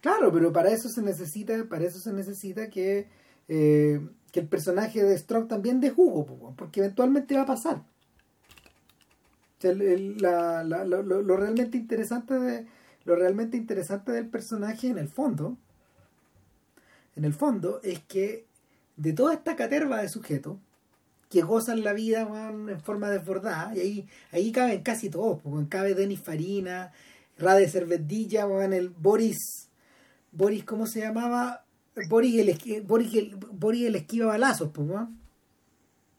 [0.00, 3.19] Claro, pero para eso se necesita, para eso se necesita que
[3.52, 4.00] eh,
[4.30, 7.82] que el personaje de Strong también de jugo, porque eventualmente va a pasar.
[9.60, 12.66] lo, realmente interesante de
[13.04, 15.56] lo realmente interesante del personaje en el fondo
[17.16, 18.44] en el fondo es que
[18.96, 20.58] de toda esta caterva de sujetos
[21.28, 25.94] que gozan la vida en forma desbordada y ahí ahí caben casi todos porque cabe
[25.94, 26.92] Denis Farina
[27.38, 29.68] Rade Cervedilla en el Boris
[30.30, 31.64] Boris cómo se llamaba
[32.08, 35.12] Boris el, Boris el, Boris el esquiva balazos, pues, ¿no?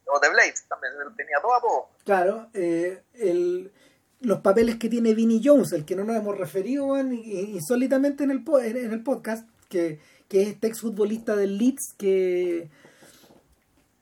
[0.05, 1.89] O de Blade también, tenía todo a poco.
[2.03, 3.71] Claro, eh, el,
[4.19, 8.43] los papeles que tiene Vinnie Jones, el que no nos hemos referido insólitamente en el,
[8.63, 12.69] en el podcast, que, que es este exfutbolista del Leeds que,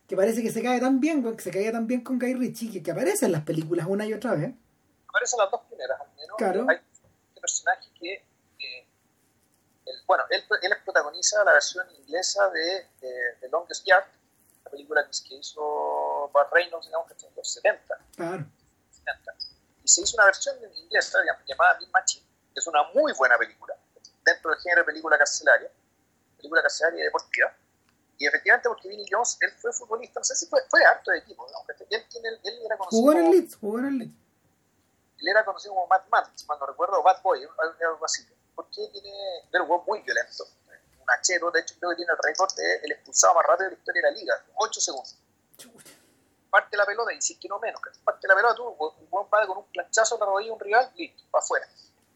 [0.08, 2.72] que parece que se cae tan bien, que se cae tan bien con Guy Ritchie,
[2.72, 4.54] que, que aparece en las películas una y otra vez.
[5.08, 6.38] Aparecen las dos primeras, al menos.
[6.38, 6.66] Claro.
[6.70, 8.24] Hay este personaje que
[10.06, 14.06] bueno, él, él protagoniza la versión inglesa de, de, Longest Yard,
[14.66, 17.98] la película que hizo Bart Reynolds, digamos, en los 70.
[18.16, 18.45] Claro.
[19.84, 21.11] Y se hizo una versión en inglés
[21.48, 23.76] llamada Big Machine, que es una muy buena película,
[24.24, 25.72] dentro del género de película carcelaria,
[26.38, 27.56] película carcelaria y deportiva.
[28.18, 31.20] Y efectivamente, porque Vinny Jones, él fue futbolista, no sé si fue, fue harto de
[31.20, 31.60] equipo, ¿no?
[31.90, 34.14] él, él, era conocido jugó en el Leeds, jugó en el Leeds.
[35.20, 38.26] Él era conocido como Matt Matt, cuando recuerdo, Bad Boy, algo así
[38.60, 39.14] porque tiene,
[39.49, 40.44] pero fue muy violento.
[40.99, 43.76] Un hachero, de hecho, creo que tiene el récord de el expulsado más rápido de
[43.76, 45.18] la historia de la liga, 8 segundos.
[46.49, 49.27] Parte la pelota y si es que no menos, parte la pelota, tú, un buen
[49.30, 51.68] padre con un planchazo la rodilla un rival, listo, para afuera.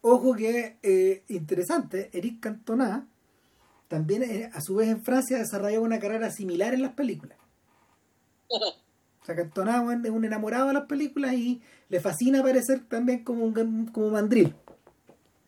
[0.01, 3.07] Ojo que eh, interesante, Eric Cantona
[3.87, 7.37] también eh, a su vez en Francia desarrolló una carrera similar en las películas.
[9.21, 13.45] O sea, Cantona es un enamorado de las películas y le fascina aparecer también como
[13.45, 14.53] un como mandril.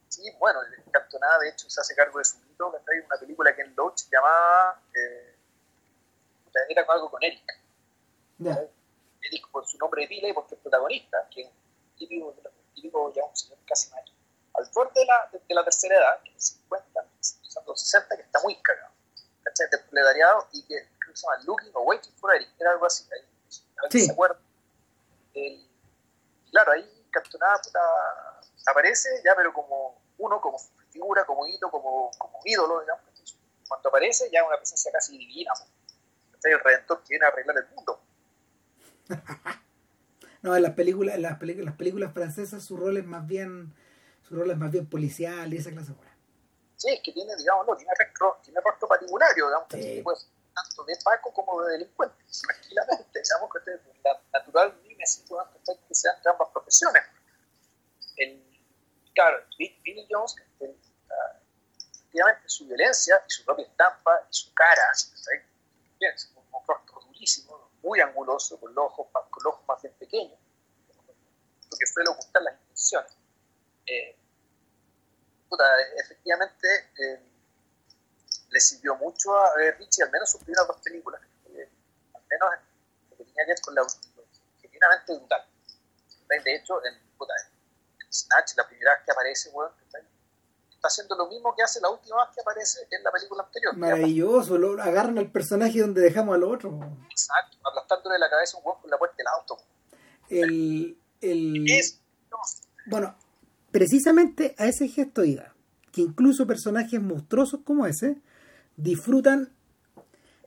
[0.08, 0.60] Sí, bueno,
[1.00, 3.76] Cantonada, de hecho, se hace cargo de su mito, que trae una película que en
[3.76, 4.82] Loach llamaba.
[4.94, 5.36] Eh,
[6.70, 7.44] era algo con Eric.
[8.40, 11.50] Eric por su nombre de pila y porque es protagonista, que es
[11.98, 12.34] típico,
[12.74, 14.16] típico ya un señor casi mayor.
[14.54, 17.06] Al borde de la, de, la tercera edad, que es 50,
[17.44, 18.94] usando los 60, que está muy cagado.
[19.44, 19.68] ¿Cachai?
[19.70, 23.04] Despledariado y que se llama Looking o Waiting for Eric, era algo así.
[23.12, 23.20] Ahí,
[23.78, 24.06] a ver sí.
[24.06, 24.40] se acuerda.
[25.34, 25.68] El,
[26.52, 27.60] claro, ahí Cantonada
[28.66, 30.58] aparece ya, pero como uno, como
[30.96, 33.04] figura, como hito, como, como ídolo, digamos.
[33.68, 35.52] cuando aparece ya es una presencia casi divina.
[36.44, 38.00] El Redentor que viene a arreglar el mundo.
[40.44, 43.74] no, en las películas, en las, películas, las películas francesas su rol es más bien,
[44.22, 46.14] su rol es más bien policial y esa clase de cosas.
[46.78, 50.02] Sí, es que tiene, digamos, no, tiene, rostro, tiene rostro patibulario, digamos, sí.
[50.04, 52.16] pues, tanto de Paco como de delincuente,
[52.48, 53.72] tranquilamente, digamos que
[54.04, 57.02] la natural mímesis que sean ambas profesiones.
[58.18, 58.44] El,
[59.16, 60.36] claro, Billy Jones,
[62.16, 64.92] efectivamente su violencia y su propia estampa y su cara,
[66.00, 70.40] bien, un rostro durísimo, muy anguloso, con los ojos, con los ojos más bien pequeños,
[71.70, 73.18] lo que suele ocultar las intenciones.
[73.86, 74.16] Eh,
[75.50, 75.66] puta,
[75.98, 76.68] efectivamente
[76.98, 77.20] eh,
[78.50, 81.70] le sirvió mucho a Richie, al menos sus primeras dos películas, eh,
[82.14, 83.86] al menos en lo que tenía que ver con la
[84.62, 85.46] genuinamente brutal.
[86.28, 87.34] De hecho, en, puta,
[88.00, 89.76] en Snatch, la primera vez que aparece, bueno,
[90.88, 93.78] está haciendo lo mismo que hace la última vez que aparece en la película anterior.
[93.78, 96.80] Maravilloso, lo, agarran al personaje donde dejamos al otro.
[97.10, 99.58] Exacto, aplastándole la cabeza a un huevo con la puerta del auto.
[100.30, 101.66] El, el...
[102.88, 103.16] Bueno,
[103.72, 105.54] precisamente a ese gesto iba,
[105.92, 108.22] que incluso personajes monstruosos como ese
[108.76, 109.52] disfrutan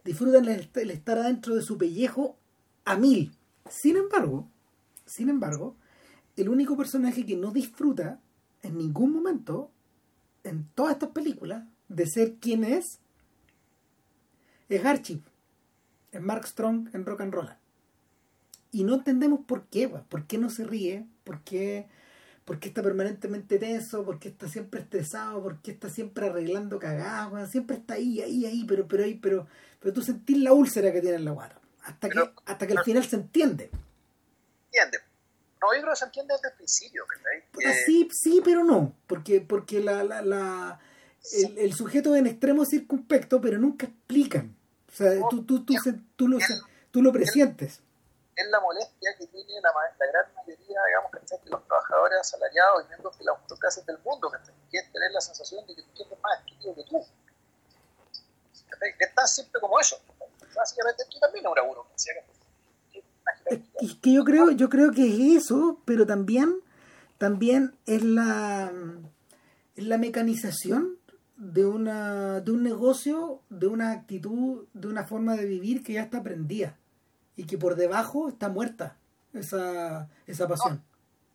[0.04, 2.38] disfrutan el, estar adentro de su pellejo
[2.84, 3.36] a mil.
[3.68, 4.48] Sin embargo,
[5.04, 5.76] sin embargo,
[6.36, 8.20] el único personaje que no disfruta
[8.62, 9.70] en ningún momento
[10.48, 13.00] en todas estas películas de ser quien es
[14.68, 15.22] es Archie,
[16.12, 17.50] es Mark Strong en Rock and Roll.
[18.70, 21.86] Y no entendemos por qué, por qué no se ríe, por qué,
[22.44, 26.78] por qué está permanentemente tenso, por qué está siempre estresado, por qué está siempre arreglando
[26.78, 29.46] cagadas, siempre está ahí, ahí, ahí, pero, pero ahí, pero,
[29.80, 31.58] pero tú sentís la úlcera que tiene en la guata.
[31.82, 33.70] Hasta que, hasta que al final se entiende.
[34.66, 35.07] Entiende.
[35.60, 37.04] No, yo creo que se entiende desde el principio.
[37.60, 38.94] Eh, sí, sí, pero no.
[39.06, 40.80] Porque, porque la, la, la
[41.32, 44.56] el, el, sujeto es en extremo circunspecto, pero nunca explican.
[44.88, 45.74] O sea, tú, tú, tú,
[46.16, 46.38] tú, lo,
[46.90, 47.80] tú lo presientes.
[48.36, 52.88] Es la molestia que tiene la, la gran mayoría, digamos, de los trabajadores asalariados y
[52.88, 54.30] miembros de las autocracias del mundo,
[54.70, 57.04] que es tener la sensación de que tú tienes más estúpido que tú.
[58.98, 60.00] Es tan simple como eso.
[60.54, 62.14] Básicamente tú también eres una burocracia.
[63.80, 66.60] Es que yo creo, yo creo que es eso, pero también,
[67.18, 68.72] también es la,
[69.76, 70.98] es la mecanización
[71.36, 76.02] de una, de un negocio, de una actitud, de una forma de vivir que ya
[76.02, 76.76] está prendida
[77.36, 78.96] y que por debajo está muerta
[79.32, 80.82] esa, esa pasión.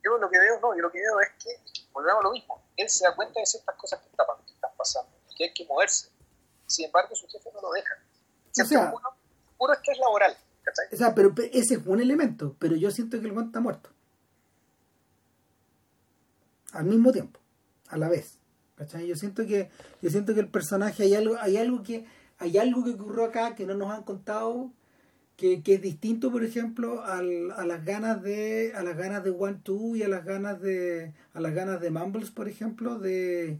[0.03, 2.61] yo lo que veo, no, yo lo que veo es que volvemos a lo mismo.
[2.75, 6.09] Él se da cuenta de ciertas cosas que, están pasando, que hay que moverse.
[6.67, 7.95] Sin embargo, su jefe no lo deja.
[7.95, 9.15] O sea, puro,
[9.57, 10.35] puro estrés laboral.
[10.91, 13.89] O sea, pero ese es un elemento, pero yo siento que el guante está muerto.
[16.71, 17.39] Al mismo tiempo,
[17.89, 18.39] a la vez.
[18.75, 19.07] ¿cachai?
[19.07, 19.69] Yo siento que,
[20.01, 22.05] yo siento que el personaje hay algo, hay algo que,
[22.39, 24.71] hay algo que ocurrió acá que no nos han contado,
[25.35, 29.31] que, que es distinto, por ejemplo, al, a las ganas de, a las ganas de
[29.31, 33.59] One Two y a las ganas de, a las ganas de Mumbles, por ejemplo, de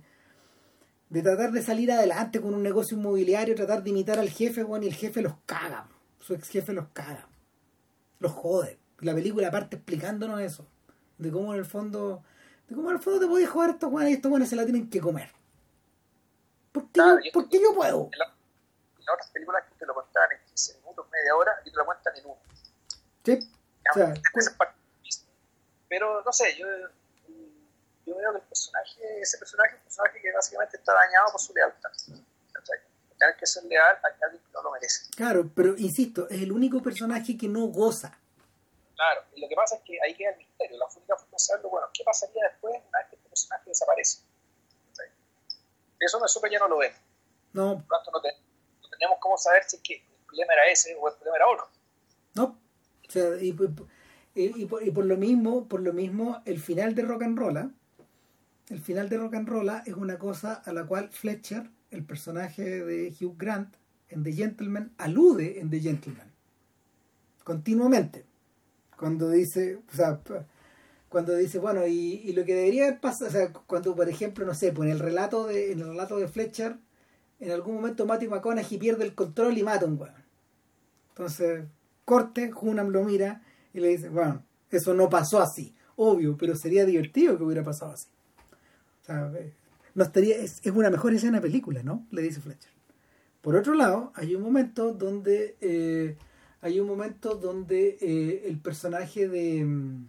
[1.09, 4.85] de tratar de salir adelante con un negocio inmobiliario, tratar de imitar al jefe, bueno,
[4.85, 5.87] y el jefe los caga
[6.23, 7.27] su ex jefe los caga,
[8.19, 8.79] los jode.
[8.99, 10.65] La película parte explicándonos eso,
[11.17, 12.23] de cómo en el fondo,
[12.69, 14.63] de cómo en el fondo te podías joder estos buenos y estos buenos se la
[14.63, 15.29] tienen que comer.
[16.71, 18.09] ¿Por qué, yo, ¿por qué yo puedo?
[18.13, 21.85] En, otras películas que te lo contaban en 15 minutos, media hora, y te lo
[21.85, 22.37] cuentan en uno.
[23.25, 23.39] Sí.
[23.91, 24.13] O sea,
[25.89, 26.65] pero no sé, yo,
[28.05, 31.41] yo veo que el personaje, ese personaje es un personaje que básicamente está dañado por
[31.41, 31.91] su lealtad
[33.37, 35.09] que ser leal a alguien que no lo merece.
[35.15, 38.17] Claro, pero insisto, es el único personaje que no goza.
[38.95, 40.77] Claro, y lo que pasa es que ahí queda el misterio.
[40.77, 44.19] La única forma de saberlo, bueno, ¿qué pasaría después una vez que este personaje desaparece?
[45.99, 46.99] Eso nosotros ya no lo vemos.
[47.53, 47.83] No.
[47.87, 51.07] Por lo tanto, no, tenemos cómo saber si es que el problema era ese o
[51.07, 51.69] el problema era otro.
[52.35, 52.59] No.
[53.07, 57.03] O sea, y, y, por, y, por, lo mismo, por lo mismo, el final de
[57.03, 57.69] Rock and Roll, ¿ah?
[58.69, 62.83] el final de Rock and Roll es una cosa a la cual Fletcher el personaje
[62.83, 63.75] de Hugh Grant
[64.09, 66.33] en The Gentleman alude en The Gentleman
[67.43, 68.25] continuamente.
[68.97, 70.19] Cuando dice o sea
[71.09, 74.71] cuando dice bueno y, lo que debería pasar o sea cuando por ejemplo no sé
[74.71, 76.77] pues en el relato de relato de Fletcher
[77.39, 80.13] en algún momento Matthew McConaughey pierde el control y mata a un weón.
[81.09, 81.65] Entonces
[82.05, 83.43] corte Junam lo mira
[83.73, 85.75] y le dice bueno eso no pasó así.
[85.95, 88.07] Obvio pero sería divertido que hubiera pasado así.
[89.01, 89.31] O sea,
[89.95, 92.05] no estaría, es, una mejor escena de película, ¿no?
[92.11, 92.71] Le dice Fletcher.
[93.41, 96.17] Por otro lado, hay un momento donde eh,
[96.61, 100.07] hay un momento donde eh, el personaje de mm,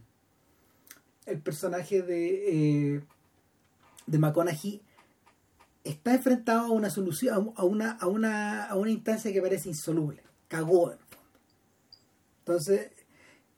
[1.26, 3.02] el personaje de eh,
[4.06, 4.80] de McConaughey
[5.82, 10.22] está enfrentado a una solución a una a una a una instancia que parece insoluble
[10.46, 11.28] cagó en fondo
[12.40, 12.92] entonces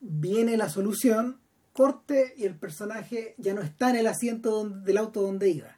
[0.00, 1.38] viene la solución
[1.72, 5.75] corte y el personaje ya no está en el asiento del auto donde iba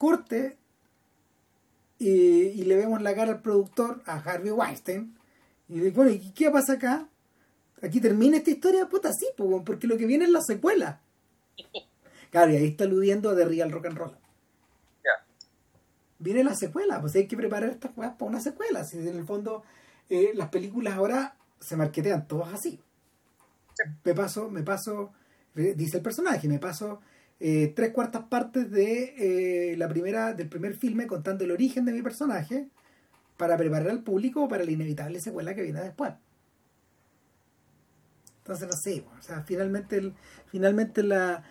[0.00, 0.56] corte
[1.98, 5.14] y, le vemos la cara al productor, a Harvey Weinstein,
[5.68, 7.06] y le bueno, ¿y qué pasa acá?
[7.82, 11.00] Aquí termina esta historia, puta, sí, porque lo que viene es la secuela.
[12.30, 14.16] Claro, y ahí está aludiendo a The Real Rock and Roll.
[16.20, 18.84] Viene la secuela, pues hay que preparar estas cosas para una secuela.
[18.84, 19.64] Si en el fondo
[20.08, 22.78] eh, las películas ahora se marquetean todas así.
[24.04, 25.12] Me paso, me paso,
[25.56, 27.00] dice el personaje, me paso
[27.40, 32.02] eh, tres cuartas partes de la primera del primer filme contando el origen de mi
[32.02, 32.68] personaje
[33.36, 36.12] para preparar al público para la inevitable secuela que viene después.
[38.38, 40.12] Entonces no sé, o sea, finalmente,
[40.46, 41.42] finalmente la,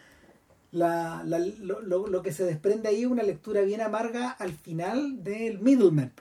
[0.72, 6.14] la, lo, que se desprende ahí es una lectura bien amarga al final del middleman,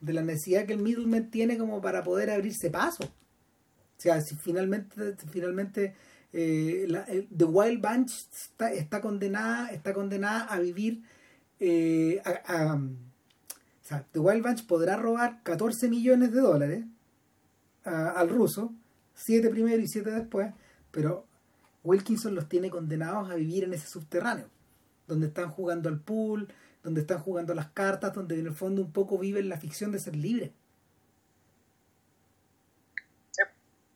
[0.00, 3.04] de la necesidad que el middleman tiene como para poder abrirse paso.
[3.04, 5.94] O sea, si finalmente, finalmente
[6.38, 11.02] eh, The Wild Bunch está, está, condenada, está condenada a vivir
[11.58, 12.78] eh, a,
[13.82, 16.84] sea, The Wild Bunch podrá robar 14 millones de dólares
[17.84, 18.74] al ruso,
[19.14, 20.52] 7 primero y 7 después,
[20.90, 21.24] pero
[21.84, 24.50] Wilkinson los tiene condenados a vivir en ese subterráneo,
[25.06, 26.52] donde están jugando al pool,
[26.82, 30.00] donde están jugando las cartas, donde en el fondo un poco viven la ficción de
[30.00, 30.52] ser libre.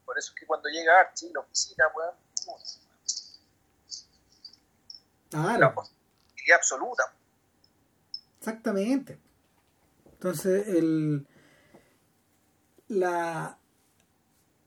[0.04, 2.14] por eso es que cuando llega Archie lo visita, weón.
[5.30, 5.58] Claro.
[5.58, 7.02] La posibilidad absoluta.
[8.38, 9.18] Exactamente.
[10.12, 11.26] Entonces, el,
[12.88, 13.58] la,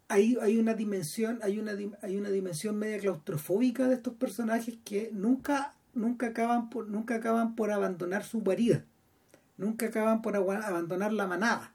[0.08, 5.10] hay, hay una dimensión, hay una, hay una dimensión media claustrofóbica de estos personajes que
[5.12, 8.86] nunca, nunca acaban por, nunca acaban por abandonar su guarida,
[9.58, 11.74] nunca acaban por abandonar la manada.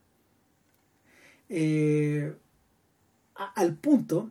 [1.49, 2.35] Eh,
[3.35, 4.31] al punto,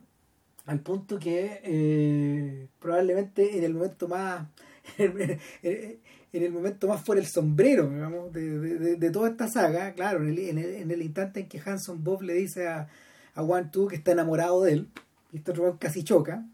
[0.68, 4.48] al punto que eh, probablemente en el momento más
[4.98, 6.00] en
[6.32, 10.92] el momento más fuera el sombrero, digamos, de, toda esta saga, claro, en el, en
[10.92, 12.88] el, instante en que Hanson Bob le dice a,
[13.34, 14.88] a One Two que está enamorado de él,
[15.32, 16.46] y este otro casi choca,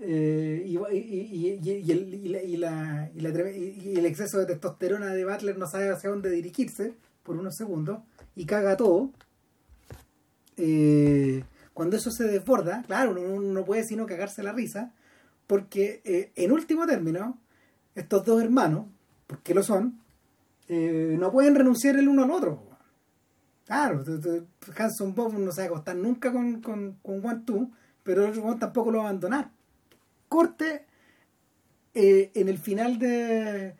[0.00, 6.94] y, el, el exceso de testosterona de Butler no sabe hacia dónde dirigirse
[7.24, 8.00] por unos segundos
[8.36, 9.10] y caga todo.
[10.56, 11.42] Eh,
[11.78, 14.92] cuando eso se desborda, claro, uno no puede sino cagarse la risa,
[15.46, 17.38] porque eh, en último término,
[17.94, 18.86] estos dos hermanos,
[19.28, 20.00] porque lo son,
[20.66, 22.66] eh, no pueden renunciar el uno al otro.
[23.64, 24.02] Claro,
[24.76, 27.70] Hanson Bob no se va a acostar nunca con, con, con One Two,
[28.02, 29.52] pero el otro tampoco lo va a abandonar.
[30.28, 30.84] Corte
[31.94, 33.76] eh, en el final de.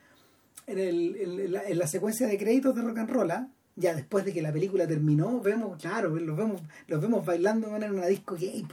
[0.68, 3.48] En, el, en, la, en, la, secuencia de créditos de Rock and Roll, ¿ah?
[3.78, 7.92] Ya después de que la película terminó, vemos, claro, los vemos, los vemos bailando en
[7.92, 8.66] una disco gay,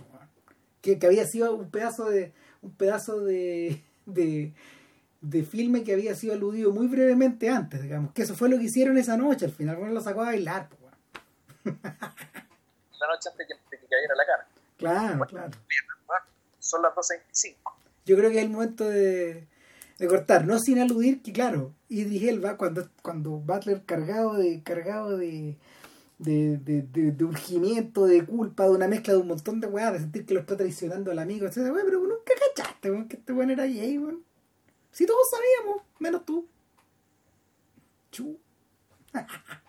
[0.81, 2.33] que, que había sido un pedazo de.
[2.61, 4.53] un pedazo de, de
[5.29, 8.65] de filme que había sido aludido muy brevemente antes, digamos, que eso fue lo que
[8.65, 10.69] hicieron esa noche, al final bueno, lo sacó a bailar.
[10.69, 14.47] Pues, la noche antes de que, cayera la cara.
[14.77, 15.51] Claro, claro.
[16.59, 17.55] Son las 12.25.
[18.05, 19.47] Yo creo que es el momento de,
[19.97, 25.17] de cortar, no sin aludir que, claro, Idris Elba, cuando, cuando Butler cargado de cargado
[25.17, 25.57] de,
[26.19, 29.99] de, de, de, urgimiento, de culpa, de una mezcla de un montón de weas, de
[29.99, 31.71] sentir que lo está traicionando al amigo, etc.
[31.85, 34.23] pero nunca cachaste, que este weón era gay, weón.
[34.91, 36.47] Si todos sabíamos, menos tú.
[38.11, 38.37] Chu.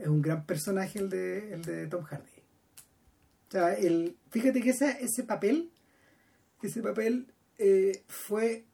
[0.00, 2.42] es un gran personaje el de, el de Tom Hardy.
[3.48, 5.70] O sea, el, fíjate que ese, ese papel,
[6.62, 8.64] ese papel eh, fue,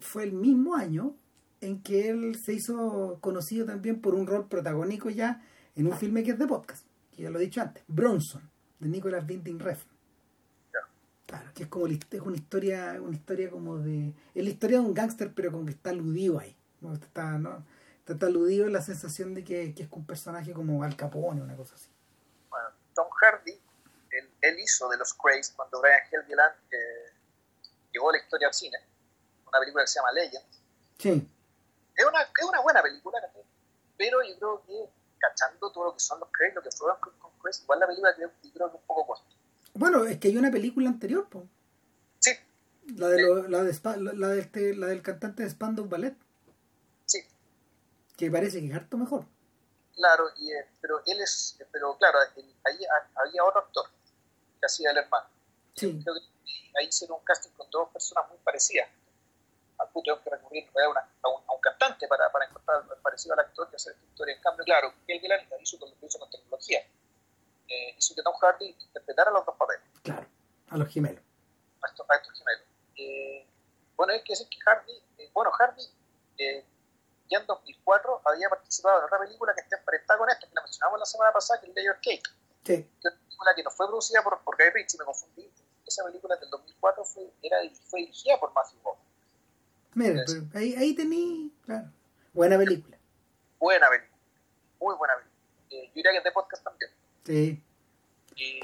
[0.00, 1.16] fue el mismo año
[1.60, 5.42] en que él se hizo conocido también por un rol protagónico ya
[5.74, 8.88] en un filme que es de podcast, que ya lo he dicho antes, Bronson, de
[8.88, 9.94] Nicholas Winding Refn.
[11.26, 14.12] Claro, que es como es una historia, una historia como de.
[14.34, 16.54] Es la historia de un gángster, pero como que está aludido ahí.
[16.80, 16.92] ¿no?
[16.92, 17.64] Está, ¿no?
[18.06, 21.56] está, aludido en la sensación de que, que, es un personaje como Al Capone, una
[21.56, 21.88] cosa así.
[22.50, 23.58] Bueno, Tom Hardy,
[24.42, 27.13] él, hizo de los Craze cuando Brian Helgeland eh,
[27.94, 28.76] llegó a la historia al cine,
[29.46, 30.44] una película que se llama Legend.
[30.98, 31.30] Sí.
[31.96, 33.18] Es una, es una buena película,
[33.96, 37.50] pero yo creo que cachando todo lo que son los lo que fueron con, con
[37.62, 39.24] igual la película creo, creo que es un poco corta.
[39.74, 41.48] Bueno, es que hay una película anterior, po.
[42.18, 42.32] Sí.
[42.96, 46.16] La, de lo, la, de la, de este, la del cantante de Spandau Ballet.
[47.06, 47.20] Sí.
[48.16, 49.26] Que parece que es harto mejor.
[49.94, 53.86] Claro, y, eh, pero él es, pero claro, ahí había otro actor
[54.60, 55.26] que hacía el hermano.
[55.74, 56.00] Sí.
[56.02, 56.33] Creo que
[56.78, 58.88] ahí hicieron un casting con dos personas muy parecidas.
[59.78, 62.84] Al punto de que recurrir a, una, a, un, a, un, cantante para, para encontrar
[63.02, 64.34] parecido al actor que hace esta historia.
[64.34, 66.84] En cambio, claro, el Gillan hizo, hizo con tecnología
[67.68, 69.82] eh, hizo que Tom Hardy interpretara los dos papeles.
[70.02, 70.26] Claro,
[70.68, 71.22] a los gemelos.
[71.82, 72.66] A estos, a estos gemelos.
[72.96, 73.46] Eh,
[73.96, 75.82] bueno, hay que decir que Hardy, eh, bueno, Hardy
[77.30, 80.62] ya en 2004 había participado en otra película que está emparentada con esta, que la
[80.62, 82.28] mencionamos la semana pasada, que es Layer Cake.
[82.64, 82.90] Sí.
[83.00, 85.50] Que es una película que no fue producida por, por Guy Ritchie, me confundí.
[85.86, 88.80] Esa película del 2004 fue, era, fue dirigida por Matthew.
[89.94, 91.88] Mira, pero ahí, ahí tení, claro,
[92.32, 92.98] buena película.
[93.58, 94.18] Buena película,
[94.80, 95.34] muy buena película.
[95.70, 96.90] Eh, yo diría que es de podcast también.
[97.24, 97.62] Sí.
[98.36, 98.60] Y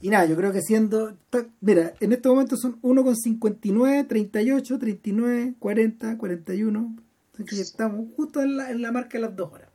[0.00, 1.16] Y nada, yo creo que siendo.
[1.60, 6.96] Mira, en este momento son 1,59, 38, 39, 40, 41.
[7.34, 9.68] Así que estamos justo en la, en la marca de las dos horas.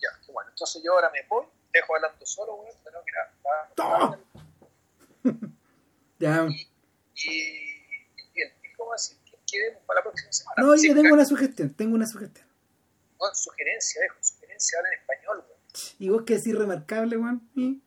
[0.00, 3.32] Ya, bueno, entonces yo ahora me voy, dejo hablando solo, weón, pero mira,
[6.18, 6.46] ya.
[6.48, 7.92] Y, y,
[8.34, 9.16] y, ¿cómo decir?
[9.24, 10.62] ¿Qué quedemos para la próxima semana?
[10.62, 12.46] No, yo tengo una sugestión, tengo una sugestión.
[13.20, 15.60] No, sugerencia, dejo, sugerencia, habla en español, weón.
[15.98, 17.82] Y vos que decís remarcable, weón.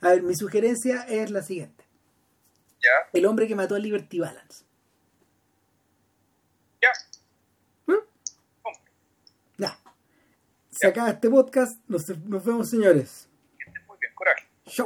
[0.00, 1.84] A ver, mi sugerencia es la siguiente.
[2.82, 2.90] ¿Ya?
[3.12, 4.64] El hombre que mató a Liberty Balance.
[6.82, 6.90] ¿Ya?
[7.86, 7.98] ¿Mm?
[9.56, 9.78] Ya.
[10.70, 11.80] Se acaba este podcast.
[11.88, 13.28] Nos, nos vemos, señores.
[14.64, 14.82] Que